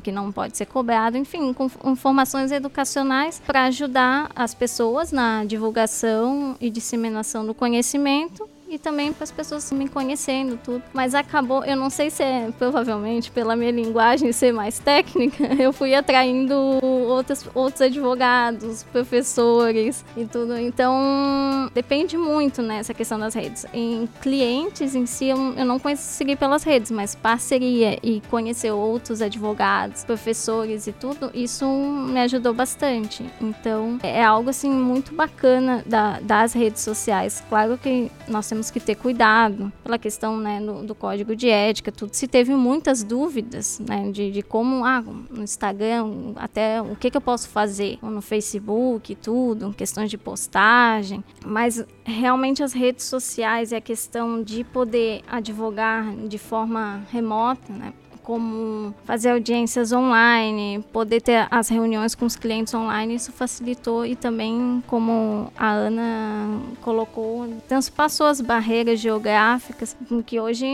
que 0.00 0.12
não 0.12 0.30
pode 0.30 0.56
ser 0.56 0.66
cobrado, 0.66 1.18
enfim, 1.18 1.52
com 1.52 1.68
informações 1.86 2.52
educacionais 2.52 3.42
para 3.44 3.64
ajudar 3.64 4.30
a 4.32 4.43
as 4.44 4.54
pessoas 4.54 5.10
na 5.10 5.44
divulgação 5.44 6.56
e 6.60 6.70
disseminação 6.70 7.44
do 7.46 7.54
conhecimento 7.54 8.48
e 8.74 8.78
também 8.78 9.12
para 9.12 9.24
as 9.24 9.30
pessoas 9.30 9.70
me 9.70 9.88
conhecendo 9.88 10.58
tudo. 10.62 10.82
Mas 10.92 11.14
acabou, 11.14 11.64
eu 11.64 11.76
não 11.76 11.88
sei 11.88 12.10
se 12.10 12.22
é 12.22 12.50
provavelmente 12.58 13.30
pela 13.30 13.54
minha 13.54 13.70
linguagem 13.70 14.32
ser 14.32 14.52
mais 14.52 14.78
técnica, 14.78 15.44
eu 15.62 15.72
fui 15.72 15.94
atraindo 15.94 16.54
outros, 16.82 17.48
outros 17.54 17.82
advogados, 17.82 18.82
professores 18.84 20.04
e 20.16 20.24
tudo. 20.24 20.58
Então 20.58 21.70
depende 21.72 22.16
muito 22.16 22.62
nessa 22.62 22.92
né, 22.92 22.96
questão 22.96 23.18
das 23.18 23.34
redes. 23.34 23.64
Em 23.72 24.08
clientes 24.20 24.94
em 24.94 25.06
si 25.06 25.26
eu, 25.26 25.54
eu 25.54 25.64
não 25.64 25.78
consegui 25.78 26.34
pelas 26.34 26.64
redes, 26.64 26.90
mas 26.90 27.14
parceria 27.14 27.98
e 28.02 28.20
conhecer 28.28 28.72
outros 28.72 29.22
advogados, 29.22 30.04
professores 30.04 30.86
e 30.86 30.92
tudo, 30.92 31.30
isso 31.32 31.64
me 31.66 32.20
ajudou 32.20 32.52
bastante. 32.52 33.24
Então 33.40 33.98
é 34.02 34.24
algo 34.24 34.50
assim 34.50 34.70
muito 34.70 35.14
bacana 35.14 35.82
da, 35.86 36.18
das 36.20 36.52
redes 36.52 36.82
sociais. 36.82 37.42
Claro 37.48 37.78
que 37.78 38.10
nós 38.26 38.48
temos 38.48 38.63
temos 38.64 38.70
que 38.70 38.80
ter 38.80 38.94
cuidado 38.94 39.72
pela 39.82 39.98
questão 39.98 40.38
né, 40.38 40.60
do, 40.60 40.84
do, 40.84 40.94
código 40.94 41.36
de 41.36 41.48
ética, 41.48 41.92
tudo. 41.92 42.14
Se 42.14 42.26
teve 42.26 42.54
muitas 42.54 43.02
dúvidas 43.02 43.78
né, 43.80 44.10
de, 44.10 44.30
de 44.30 44.42
como, 44.42 44.84
ah, 44.84 45.02
no 45.02 45.42
Instagram, 45.42 46.32
até 46.36 46.80
o 46.80 46.96
que, 46.96 47.10
que 47.10 47.16
eu 47.16 47.20
posso 47.20 47.48
fazer, 47.48 47.98
ou 48.00 48.10
no 48.10 48.22
Facebook, 48.22 49.14
tudo, 49.16 49.74
questões 49.74 50.10
de 50.10 50.16
postagem, 50.16 51.22
mas 51.44 51.84
realmente 52.04 52.62
as 52.62 52.72
redes 52.72 53.04
sociais 53.04 53.72
e 53.72 53.74
a 53.74 53.80
questão 53.80 54.42
de 54.42 54.64
poder 54.64 55.22
advogar 55.28 56.14
de 56.26 56.38
forma 56.38 57.02
remota, 57.10 57.72
né, 57.72 57.92
como 58.24 58.94
fazer 59.04 59.30
audiências 59.30 59.92
online, 59.92 60.82
poder 60.92 61.20
ter 61.20 61.46
as 61.50 61.68
reuniões 61.68 62.14
com 62.14 62.24
os 62.24 62.34
clientes 62.34 62.74
online, 62.74 63.14
isso 63.14 63.30
facilitou. 63.30 64.04
E 64.04 64.16
também, 64.16 64.82
como 64.86 65.52
a 65.56 65.70
Ana 65.70 66.60
colocou, 66.80 67.46
transpassou 67.68 68.26
as 68.26 68.40
barreiras 68.40 68.98
geográficas, 68.98 69.94
que 70.26 70.40
hoje 70.40 70.66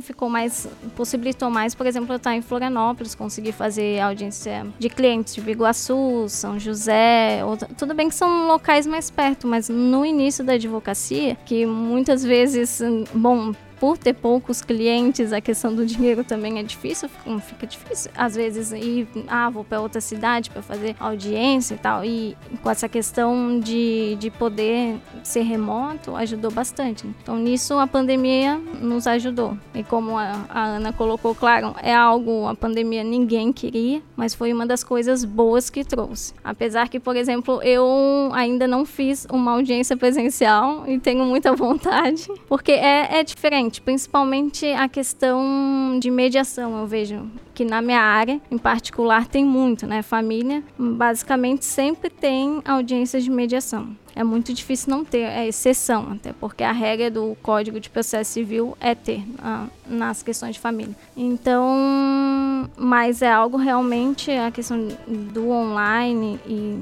ficou 0.00 0.30
mais, 0.30 0.68
possibilitou 0.96 1.50
mais, 1.50 1.74
por 1.74 1.86
exemplo, 1.86 2.12
eu 2.12 2.16
estar 2.16 2.34
em 2.34 2.40
Florianópolis, 2.40 3.14
conseguir 3.14 3.52
fazer 3.52 4.00
audiência 4.00 4.66
de 4.78 4.88
clientes 4.88 5.34
de 5.34 5.40
Biguaçu, 5.40 6.26
São 6.28 6.58
José, 6.58 7.40
tudo 7.76 7.94
bem 7.94 8.08
que 8.08 8.14
são 8.14 8.46
locais 8.46 8.86
mais 8.86 9.10
perto, 9.10 9.46
mas 9.46 9.68
no 9.68 10.06
início 10.06 10.44
da 10.44 10.52
advocacia, 10.52 11.36
que 11.44 11.66
muitas 11.66 12.22
vezes, 12.22 12.80
bom, 13.12 13.52
por 13.82 13.98
ter 13.98 14.12
poucos 14.12 14.62
clientes, 14.62 15.32
a 15.32 15.40
questão 15.40 15.74
do 15.74 15.84
dinheiro 15.84 16.22
também 16.22 16.60
é 16.60 16.62
difícil, 16.62 17.08
fica 17.40 17.66
difícil. 17.66 18.12
Às 18.16 18.36
vezes 18.36 18.70
ir, 18.70 19.08
ah, 19.26 19.50
vou 19.50 19.64
para 19.64 19.80
outra 19.80 20.00
cidade 20.00 20.50
para 20.50 20.62
fazer 20.62 20.94
audiência 21.00 21.74
e 21.74 21.78
tal. 21.78 22.04
E 22.04 22.36
com 22.62 22.70
essa 22.70 22.88
questão 22.88 23.58
de, 23.58 24.14
de 24.20 24.30
poder 24.30 25.00
ser 25.24 25.42
remoto, 25.42 26.14
ajudou 26.14 26.52
bastante. 26.52 27.08
Então, 27.24 27.36
nisso 27.36 27.74
a 27.74 27.88
pandemia 27.88 28.56
nos 28.56 29.08
ajudou. 29.08 29.58
E 29.74 29.82
como 29.82 30.16
a, 30.16 30.46
a 30.48 30.64
Ana 30.64 30.92
colocou, 30.92 31.34
claro, 31.34 31.74
é 31.82 31.92
algo, 31.92 32.46
a 32.46 32.54
pandemia 32.54 33.02
ninguém 33.02 33.52
queria, 33.52 34.00
mas 34.14 34.32
foi 34.32 34.52
uma 34.52 34.64
das 34.64 34.84
coisas 34.84 35.24
boas 35.24 35.68
que 35.68 35.82
trouxe. 35.82 36.34
Apesar 36.44 36.88
que, 36.88 37.00
por 37.00 37.16
exemplo, 37.16 37.60
eu 37.64 38.30
ainda 38.32 38.68
não 38.68 38.84
fiz 38.84 39.26
uma 39.28 39.50
audiência 39.50 39.96
presencial 39.96 40.84
e 40.86 41.00
tenho 41.00 41.24
muita 41.24 41.50
vontade, 41.56 42.28
porque 42.46 42.70
é, 42.70 43.18
é 43.18 43.24
diferente 43.24 43.71
principalmente 43.80 44.66
a 44.66 44.88
questão 44.88 45.98
de 45.98 46.10
mediação. 46.10 46.78
Eu 46.78 46.86
vejo 46.86 47.30
que 47.54 47.64
na 47.64 47.80
minha 47.80 48.00
área, 48.00 48.40
em 48.50 48.58
particular, 48.58 49.26
tem 49.26 49.44
muito, 49.44 49.86
né? 49.86 50.02
Família, 50.02 50.62
basicamente, 50.78 51.64
sempre 51.64 52.10
tem 52.10 52.60
audiências 52.64 53.24
de 53.24 53.30
mediação. 53.30 53.96
É 54.14 54.22
muito 54.22 54.52
difícil 54.52 54.90
não 54.90 55.04
ter, 55.04 55.22
é 55.22 55.46
exceção, 55.48 56.12
até 56.12 56.34
porque 56.34 56.62
a 56.62 56.72
regra 56.72 57.10
do 57.10 57.34
Código 57.42 57.80
de 57.80 57.88
Processo 57.88 58.32
Civil 58.32 58.76
é 58.78 58.94
ter 58.94 59.24
ah, 59.38 59.66
nas 59.86 60.22
questões 60.22 60.54
de 60.54 60.60
família. 60.60 60.94
Então, 61.16 62.68
mas 62.76 63.22
é 63.22 63.30
algo 63.30 63.56
realmente 63.56 64.30
a 64.30 64.50
questão 64.50 64.86
do 65.06 65.48
online 65.48 66.38
e 66.46 66.78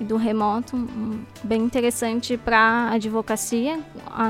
e 0.00 0.04
do 0.04 0.16
remoto, 0.16 0.76
bem 1.42 1.62
interessante 1.62 2.36
para 2.36 2.58
a 2.58 2.92
advocacia 2.94 3.78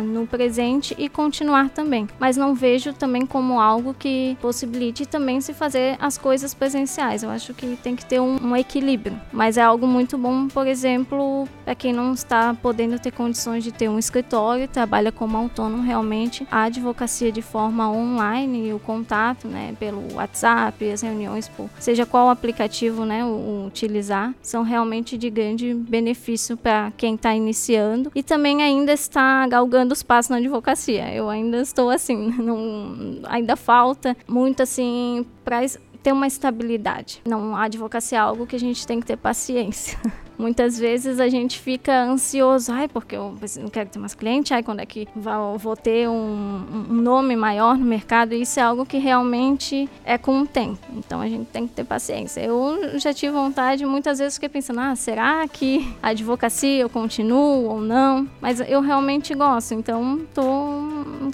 no 0.02 0.26
presente 0.26 0.94
e 0.98 1.08
continuar 1.08 1.68
também. 1.70 2.08
Mas 2.18 2.36
não 2.36 2.54
vejo 2.54 2.92
também 2.92 3.26
como 3.26 3.60
algo 3.60 3.94
que 3.94 4.36
possibilite 4.40 5.06
também 5.06 5.40
se 5.40 5.52
fazer 5.52 5.96
as 6.00 6.16
coisas 6.16 6.54
presenciais. 6.54 7.22
Eu 7.22 7.30
acho 7.30 7.52
que 7.54 7.76
tem 7.76 7.94
que 7.94 8.04
ter 8.04 8.20
um, 8.20 8.36
um 8.42 8.56
equilíbrio. 8.56 9.20
Mas 9.32 9.56
é 9.56 9.62
algo 9.62 9.86
muito 9.86 10.16
bom, 10.16 10.48
por 10.48 10.66
exemplo, 10.66 11.46
para 11.64 11.74
quem 11.74 11.92
não 11.92 12.12
está 12.12 12.54
podendo 12.54 12.98
ter 12.98 13.10
condições 13.10 13.62
de 13.62 13.72
ter 13.72 13.88
um 13.88 13.98
escritório, 13.98 14.66
trabalha 14.66 15.12
como 15.12 15.36
autônomo 15.36 15.82
realmente, 15.82 16.46
a 16.50 16.64
advocacia 16.64 17.30
de 17.30 17.42
forma 17.42 17.90
online 17.90 18.68
e 18.68 18.72
o 18.72 18.78
contato, 18.78 19.48
né, 19.48 19.74
pelo 19.78 20.14
WhatsApp, 20.14 20.90
as 20.90 21.02
reuniões, 21.02 21.48
por 21.48 21.68
seja 21.78 22.06
qual 22.06 22.30
aplicativo, 22.30 23.04
né, 23.04 23.24
o, 23.24 23.66
utilizar, 23.66 24.34
são 24.40 24.62
realmente 24.62 25.18
de 25.18 25.28
grande 25.28 25.74
benefício 25.74 26.56
para 26.56 26.92
quem 26.96 27.14
está 27.14 27.34
iniciando 27.34 28.10
e 28.14 28.22
também 28.22 28.62
ainda 28.62 28.92
está 28.92 29.46
galgando 29.46 29.73
os 29.92 30.02
passos 30.02 30.30
na 30.30 30.36
advocacia. 30.36 31.12
Eu 31.12 31.28
ainda 31.28 31.58
estou 31.58 31.90
assim, 31.90 32.32
não, 32.40 33.20
ainda 33.24 33.56
falta 33.56 34.16
muito 34.28 34.62
assim 34.62 35.26
para 35.44 35.60
ter 36.02 36.12
uma 36.12 36.26
estabilidade. 36.26 37.22
Não, 37.26 37.56
a 37.56 37.64
advocacia 37.64 38.18
é 38.18 38.20
algo 38.20 38.46
que 38.46 38.56
a 38.56 38.60
gente 38.60 38.86
tem 38.86 39.00
que 39.00 39.06
ter 39.06 39.16
paciência. 39.16 39.98
Muitas 40.38 40.78
vezes 40.78 41.20
a 41.20 41.28
gente 41.28 41.58
fica 41.58 42.02
ansioso, 42.02 42.72
ai, 42.72 42.88
porque 42.88 43.16
eu 43.16 43.34
não 43.60 43.68
quero 43.68 43.88
ter 43.88 43.98
mais 43.98 44.14
cliente, 44.14 44.52
ai, 44.52 44.62
quando 44.62 44.80
é 44.80 44.86
que 44.86 45.08
vou 45.14 45.76
ter 45.76 46.08
um, 46.08 46.64
um 46.90 46.94
nome 46.94 47.36
maior 47.36 47.76
no 47.76 47.84
mercado? 47.84 48.34
Isso 48.34 48.58
é 48.58 48.62
algo 48.62 48.84
que 48.84 48.98
realmente 48.98 49.88
é 50.04 50.18
com 50.18 50.40
o 50.40 50.46
tempo. 50.46 50.78
Então 50.94 51.20
a 51.20 51.28
gente 51.28 51.46
tem 51.46 51.66
que 51.66 51.74
ter 51.74 51.84
paciência. 51.84 52.40
Eu 52.40 52.98
já 52.98 53.12
tive 53.12 53.32
vontade, 53.32 53.86
muitas 53.86 54.18
vezes 54.18 54.34
fiquei 54.34 54.48
pensando, 54.48 54.80
ah, 54.80 54.96
será 54.96 55.46
que 55.46 55.94
a 56.02 56.08
advocacia 56.08 56.80
eu 56.80 56.90
continuo 56.90 57.68
ou 57.70 57.80
não? 57.80 58.28
Mas 58.40 58.60
eu 58.60 58.80
realmente 58.80 59.34
gosto, 59.34 59.74
então 59.74 60.20
tô 60.34 60.44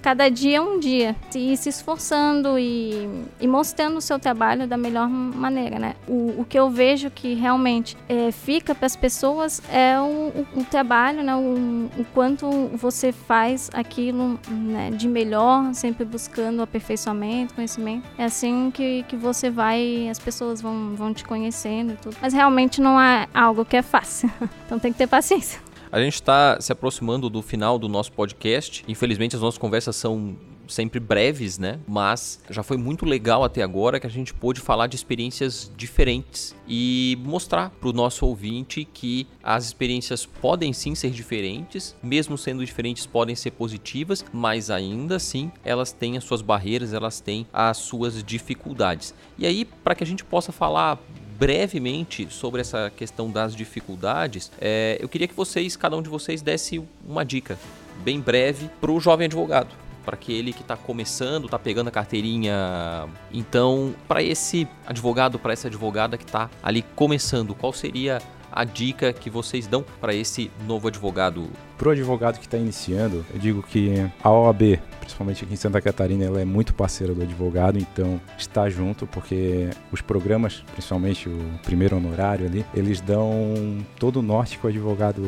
cada 0.02 0.28
dia 0.28 0.62
um 0.62 0.78
dia 0.78 1.16
e 1.34 1.56
se 1.56 1.68
esforçando 1.68 2.58
e, 2.58 3.08
e 3.40 3.46
mostrando 3.46 3.96
o 3.96 4.00
seu 4.00 4.18
trabalho 4.18 4.66
da 4.66 4.76
melhor 4.76 5.08
maneira, 5.08 5.78
né? 5.78 5.94
O, 6.06 6.40
o 6.40 6.46
que 6.48 6.58
eu 6.58 6.70
vejo 6.70 7.10
que 7.10 7.34
realmente 7.34 7.96
é, 8.08 8.30
fica 8.30 8.74
para 8.74 8.89
as 8.90 8.96
pessoas 8.96 9.62
é 9.70 10.00
o, 10.00 10.32
o, 10.56 10.60
o 10.60 10.64
trabalho, 10.64 11.22
né? 11.22 11.34
O, 11.36 12.00
o, 12.00 12.04
quanto 12.12 12.48
você 12.74 13.12
faz 13.12 13.70
aquilo 13.72 14.38
né? 14.48 14.90
de 14.90 15.06
melhor, 15.06 15.72
sempre 15.74 16.04
buscando 16.04 16.60
aperfeiçoamento, 16.60 17.54
conhecimento. 17.54 18.08
É 18.18 18.24
assim 18.24 18.70
que, 18.72 19.04
que 19.04 19.16
você 19.16 19.48
vai, 19.48 20.08
as 20.08 20.18
pessoas 20.18 20.60
vão, 20.60 20.94
vão 20.96 21.14
te 21.14 21.24
conhecendo 21.24 21.92
e 21.92 21.96
tudo. 21.96 22.16
Mas 22.20 22.32
realmente 22.32 22.80
não 22.80 23.00
é 23.00 23.28
algo 23.32 23.64
que 23.64 23.76
é 23.76 23.82
fácil. 23.82 24.30
então 24.66 24.78
tem 24.78 24.92
que 24.92 24.98
ter 24.98 25.06
paciência. 25.06 25.60
A 25.92 26.00
gente 26.00 26.14
está 26.14 26.60
se 26.60 26.72
aproximando 26.72 27.30
do 27.30 27.42
final 27.42 27.78
do 27.78 27.88
nosso 27.88 28.12
podcast. 28.12 28.84
Infelizmente, 28.88 29.36
as 29.36 29.42
nossas 29.42 29.58
conversas 29.58 29.94
são 29.94 30.36
sempre 30.70 31.00
breves, 31.00 31.58
né? 31.58 31.78
Mas 31.86 32.40
já 32.48 32.62
foi 32.62 32.76
muito 32.76 33.04
legal 33.04 33.44
até 33.44 33.62
agora 33.62 34.00
que 34.00 34.06
a 34.06 34.10
gente 34.10 34.32
pôde 34.32 34.60
falar 34.60 34.86
de 34.86 34.96
experiências 34.96 35.70
diferentes 35.76 36.54
e 36.66 37.18
mostrar 37.24 37.70
para 37.70 37.88
o 37.88 37.92
nosso 37.92 38.24
ouvinte 38.26 38.84
que 38.84 39.26
as 39.42 39.66
experiências 39.66 40.24
podem 40.24 40.72
sim 40.72 40.94
ser 40.94 41.10
diferentes, 41.10 41.94
mesmo 42.02 42.38
sendo 42.38 42.64
diferentes, 42.64 43.06
podem 43.06 43.34
ser 43.34 43.50
positivas, 43.52 44.24
mas 44.32 44.70
ainda 44.70 45.16
assim 45.16 45.50
elas 45.64 45.92
têm 45.92 46.16
as 46.16 46.24
suas 46.24 46.42
barreiras, 46.42 46.92
elas 46.92 47.20
têm 47.20 47.46
as 47.52 47.76
suas 47.78 48.22
dificuldades. 48.22 49.14
E 49.38 49.46
aí, 49.46 49.64
para 49.64 49.94
que 49.94 50.04
a 50.04 50.06
gente 50.06 50.24
possa 50.24 50.52
falar 50.52 50.98
brevemente 51.38 52.28
sobre 52.30 52.60
essa 52.60 52.92
questão 52.94 53.30
das 53.30 53.56
dificuldades, 53.56 54.52
é, 54.60 54.98
eu 55.00 55.08
queria 55.08 55.26
que 55.26 55.34
vocês, 55.34 55.74
cada 55.74 55.96
um 55.96 56.02
de 56.02 56.10
vocês, 56.10 56.42
desse 56.42 56.82
uma 57.06 57.24
dica 57.24 57.58
bem 58.04 58.20
breve 58.20 58.68
para 58.80 58.90
o 58.90 59.00
jovem 59.00 59.24
advogado 59.24 59.74
para 60.04 60.14
aquele 60.14 60.52
que 60.52 60.62
está 60.62 60.76
começando, 60.76 61.44
está 61.44 61.58
pegando 61.58 61.88
a 61.88 61.90
carteirinha. 61.90 63.08
Então, 63.32 63.94
para 64.08 64.22
esse 64.22 64.68
advogado, 64.86 65.38
para 65.38 65.52
essa 65.52 65.68
advogada 65.68 66.16
que 66.16 66.24
está 66.24 66.50
ali 66.62 66.82
começando, 66.94 67.54
qual 67.54 67.72
seria 67.72 68.20
a 68.52 68.64
dica 68.64 69.12
que 69.12 69.30
vocês 69.30 69.66
dão 69.66 69.84
para 70.00 70.14
esse 70.14 70.50
novo 70.66 70.88
advogado? 70.88 71.48
Para 71.80 71.88
o 71.88 71.92
advogado 71.92 72.38
que 72.38 72.44
está 72.44 72.58
iniciando, 72.58 73.24
eu 73.32 73.40
digo 73.40 73.62
que 73.62 74.06
a 74.22 74.30
OAB, 74.30 74.78
principalmente 75.00 75.44
aqui 75.44 75.54
em 75.54 75.56
Santa 75.56 75.80
Catarina, 75.80 76.24
ela 76.24 76.40
é 76.40 76.44
muito 76.44 76.74
parceira 76.74 77.14
do 77.14 77.22
advogado, 77.22 77.78
então 77.78 78.20
está 78.36 78.68
junto, 78.68 79.06
porque 79.06 79.70
os 79.90 80.02
programas, 80.02 80.62
principalmente 80.72 81.28
o 81.28 81.38
primeiro 81.64 81.96
honorário 81.96 82.46
ali, 82.46 82.66
eles 82.74 83.00
dão 83.00 83.54
todo 83.98 84.18
o 84.18 84.22
norte 84.22 84.58
que 84.58 84.66
o 84.66 84.68
advogado, 84.68 85.22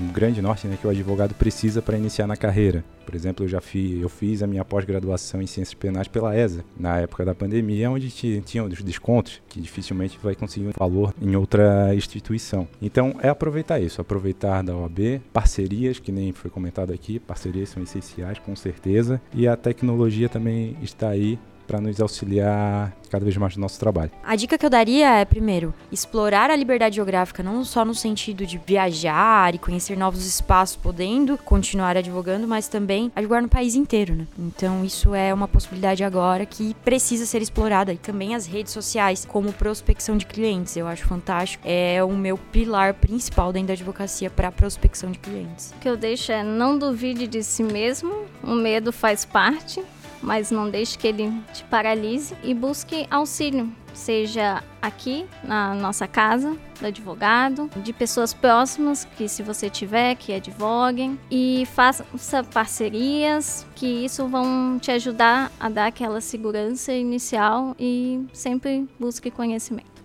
um 0.00 0.10
grande 0.10 0.40
norte 0.40 0.66
né, 0.66 0.78
que 0.80 0.86
o 0.86 0.90
advogado 0.90 1.34
precisa 1.34 1.82
para 1.82 1.98
iniciar 1.98 2.26
na 2.26 2.36
carreira. 2.36 2.82
Por 3.04 3.14
exemplo, 3.14 3.44
eu 3.44 3.48
já 3.48 3.60
fiz, 3.60 4.02
eu 4.02 4.08
fiz 4.08 4.42
a 4.42 4.46
minha 4.46 4.62
pós-graduação 4.64 5.40
em 5.40 5.46
Ciências 5.46 5.72
Penais 5.72 6.08
pela 6.08 6.36
ESA, 6.36 6.62
na 6.78 6.98
época 6.98 7.24
da 7.24 7.34
pandemia, 7.34 7.90
onde 7.90 8.10
tinha 8.10 8.62
os 8.62 8.82
descontos, 8.82 9.40
que 9.48 9.62
dificilmente 9.62 10.18
vai 10.22 10.34
conseguir 10.34 10.66
um 10.66 10.72
valor 10.78 11.14
em 11.20 11.34
outra 11.34 11.94
instituição. 11.94 12.67
Então, 12.80 13.14
é 13.22 13.28
aproveitar 13.28 13.80
isso, 13.80 14.00
aproveitar 14.00 14.62
da 14.62 14.76
OAB, 14.76 15.20
parcerias, 15.32 15.98
que 15.98 16.12
nem 16.12 16.32
foi 16.32 16.50
comentado 16.50 16.92
aqui, 16.92 17.18
parcerias 17.18 17.70
são 17.70 17.82
essenciais, 17.82 18.38
com 18.38 18.54
certeza, 18.54 19.20
e 19.34 19.48
a 19.48 19.56
tecnologia 19.56 20.28
também 20.28 20.76
está 20.82 21.08
aí 21.08 21.38
para 21.68 21.80
nos 21.80 22.00
auxiliar 22.00 22.96
cada 23.10 23.24
vez 23.24 23.36
mais 23.36 23.54
no 23.56 23.60
nosso 23.62 23.78
trabalho. 23.78 24.10
A 24.24 24.34
dica 24.34 24.56
que 24.58 24.64
eu 24.64 24.70
daria 24.70 25.20
é, 25.20 25.24
primeiro, 25.24 25.72
explorar 25.92 26.50
a 26.50 26.56
liberdade 26.56 26.96
geográfica, 26.96 27.42
não 27.42 27.64
só 27.64 27.84
no 27.84 27.94
sentido 27.94 28.46
de 28.46 28.58
viajar 28.58 29.54
e 29.54 29.58
conhecer 29.58 29.96
novos 29.96 30.26
espaços, 30.26 30.76
podendo 30.76 31.36
continuar 31.38 31.96
advogando, 31.96 32.48
mas 32.48 32.68
também 32.68 33.12
advogar 33.14 33.42
no 33.42 33.48
país 33.48 33.74
inteiro, 33.74 34.14
né? 34.14 34.26
Então, 34.38 34.84
isso 34.84 35.14
é 35.14 35.32
uma 35.32 35.46
possibilidade 35.46 36.02
agora 36.02 36.46
que 36.46 36.74
precisa 36.84 37.26
ser 37.26 37.42
explorada. 37.42 37.92
E 37.92 37.98
também 37.98 38.34
as 38.34 38.46
redes 38.46 38.72
sociais, 38.72 39.24
como 39.24 39.52
prospecção 39.52 40.16
de 40.16 40.26
clientes, 40.26 40.76
eu 40.76 40.86
acho 40.86 41.06
fantástico. 41.06 41.62
É 41.66 42.02
o 42.02 42.16
meu 42.16 42.38
pilar 42.38 42.94
principal 42.94 43.52
dentro 43.52 43.68
da 43.68 43.74
advocacia 43.74 44.30
para 44.30 44.50
prospecção 44.50 45.10
de 45.10 45.18
clientes. 45.18 45.72
O 45.76 45.80
que 45.80 45.88
eu 45.88 45.96
deixo 45.96 46.32
é 46.32 46.42
não 46.42 46.78
duvide 46.78 47.26
de 47.26 47.42
si 47.42 47.62
mesmo, 47.62 48.24
o 48.42 48.54
medo 48.54 48.92
faz 48.92 49.24
parte, 49.24 49.82
mas 50.22 50.50
não 50.50 50.70
deixe 50.70 50.96
que 50.96 51.06
ele 51.06 51.32
te 51.52 51.64
paralise 51.64 52.34
e 52.42 52.54
busque 52.54 53.06
auxílio, 53.10 53.72
seja 53.92 54.62
aqui 54.80 55.26
na 55.42 55.74
nossa 55.74 56.06
casa 56.06 56.56
do 56.80 56.86
advogado, 56.86 57.68
de 57.76 57.92
pessoas 57.92 58.32
próximas 58.32 59.04
que 59.16 59.28
se 59.28 59.42
você 59.42 59.68
tiver 59.68 60.14
que 60.14 60.32
advoguem 60.32 61.18
e 61.30 61.66
faça 61.74 62.04
parcerias 62.52 63.66
que 63.74 63.86
isso 63.86 64.26
vão 64.28 64.78
te 64.78 64.90
ajudar 64.92 65.50
a 65.58 65.68
dar 65.68 65.86
aquela 65.86 66.20
segurança 66.20 66.92
inicial 66.92 67.74
e 67.78 68.24
sempre 68.32 68.88
busque 68.98 69.30
conhecimento. 69.30 69.97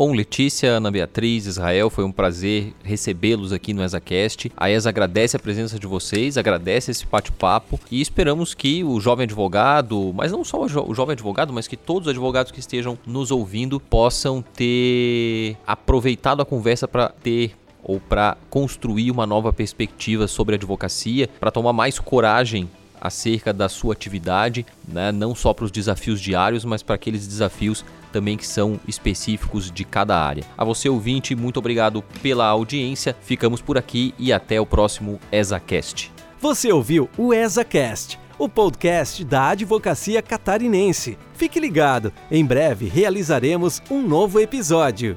Bom, 0.00 0.12
Letícia, 0.12 0.70
Ana 0.70 0.92
Beatriz, 0.92 1.44
Israel, 1.44 1.90
foi 1.90 2.04
um 2.04 2.12
prazer 2.12 2.72
recebê-los 2.84 3.52
aqui 3.52 3.74
no 3.74 3.82
ESACast. 3.82 4.52
A 4.56 4.70
ESA 4.70 4.90
agradece 4.90 5.36
a 5.36 5.40
presença 5.40 5.76
de 5.76 5.88
vocês, 5.88 6.38
agradece 6.38 6.92
esse 6.92 7.04
bate-papo 7.04 7.80
e 7.90 8.00
esperamos 8.00 8.54
que 8.54 8.84
o 8.84 9.00
jovem 9.00 9.24
advogado, 9.24 10.12
mas 10.14 10.30
não 10.30 10.44
só 10.44 10.62
o, 10.62 10.68
jo 10.68 10.84
o 10.86 10.94
jovem 10.94 11.14
advogado, 11.14 11.52
mas 11.52 11.66
que 11.66 11.76
todos 11.76 12.06
os 12.06 12.10
advogados 12.12 12.52
que 12.52 12.60
estejam 12.60 12.96
nos 13.04 13.32
ouvindo 13.32 13.80
possam 13.80 14.40
ter 14.40 15.56
aproveitado 15.66 16.40
a 16.42 16.44
conversa 16.44 16.86
para 16.86 17.08
ter 17.08 17.56
ou 17.82 17.98
para 17.98 18.36
construir 18.48 19.10
uma 19.10 19.26
nova 19.26 19.52
perspectiva 19.52 20.28
sobre 20.28 20.54
a 20.54 20.58
advocacia, 20.58 21.28
para 21.40 21.50
tomar 21.50 21.72
mais 21.72 21.98
coragem 21.98 22.70
acerca 23.00 23.52
da 23.52 23.68
sua 23.68 23.94
atividade, 23.94 24.64
né? 24.86 25.10
não 25.10 25.34
só 25.34 25.52
para 25.52 25.64
os 25.64 25.72
desafios 25.72 26.20
diários, 26.20 26.64
mas 26.64 26.84
para 26.84 26.94
aqueles 26.94 27.26
desafios 27.26 27.84
também 28.08 28.36
que 28.36 28.46
são 28.46 28.80
específicos 28.86 29.70
de 29.70 29.84
cada 29.84 30.18
área. 30.18 30.44
A 30.56 30.64
você 30.64 30.88
ouvinte, 30.88 31.34
muito 31.34 31.58
obrigado 31.58 32.02
pela 32.22 32.46
audiência. 32.46 33.16
Ficamos 33.20 33.60
por 33.60 33.78
aqui 33.78 34.14
e 34.18 34.32
até 34.32 34.60
o 34.60 34.66
próximo 34.66 35.20
ESACast. 35.30 36.12
Você 36.40 36.72
ouviu 36.72 37.08
o 37.18 37.34
ESACast, 37.34 38.18
o 38.38 38.48
podcast 38.48 39.24
da 39.24 39.48
Advocacia 39.48 40.22
Catarinense. 40.22 41.18
Fique 41.34 41.58
ligado, 41.58 42.12
em 42.30 42.44
breve 42.44 42.86
realizaremos 42.86 43.82
um 43.90 44.06
novo 44.06 44.38
episódio. 44.38 45.16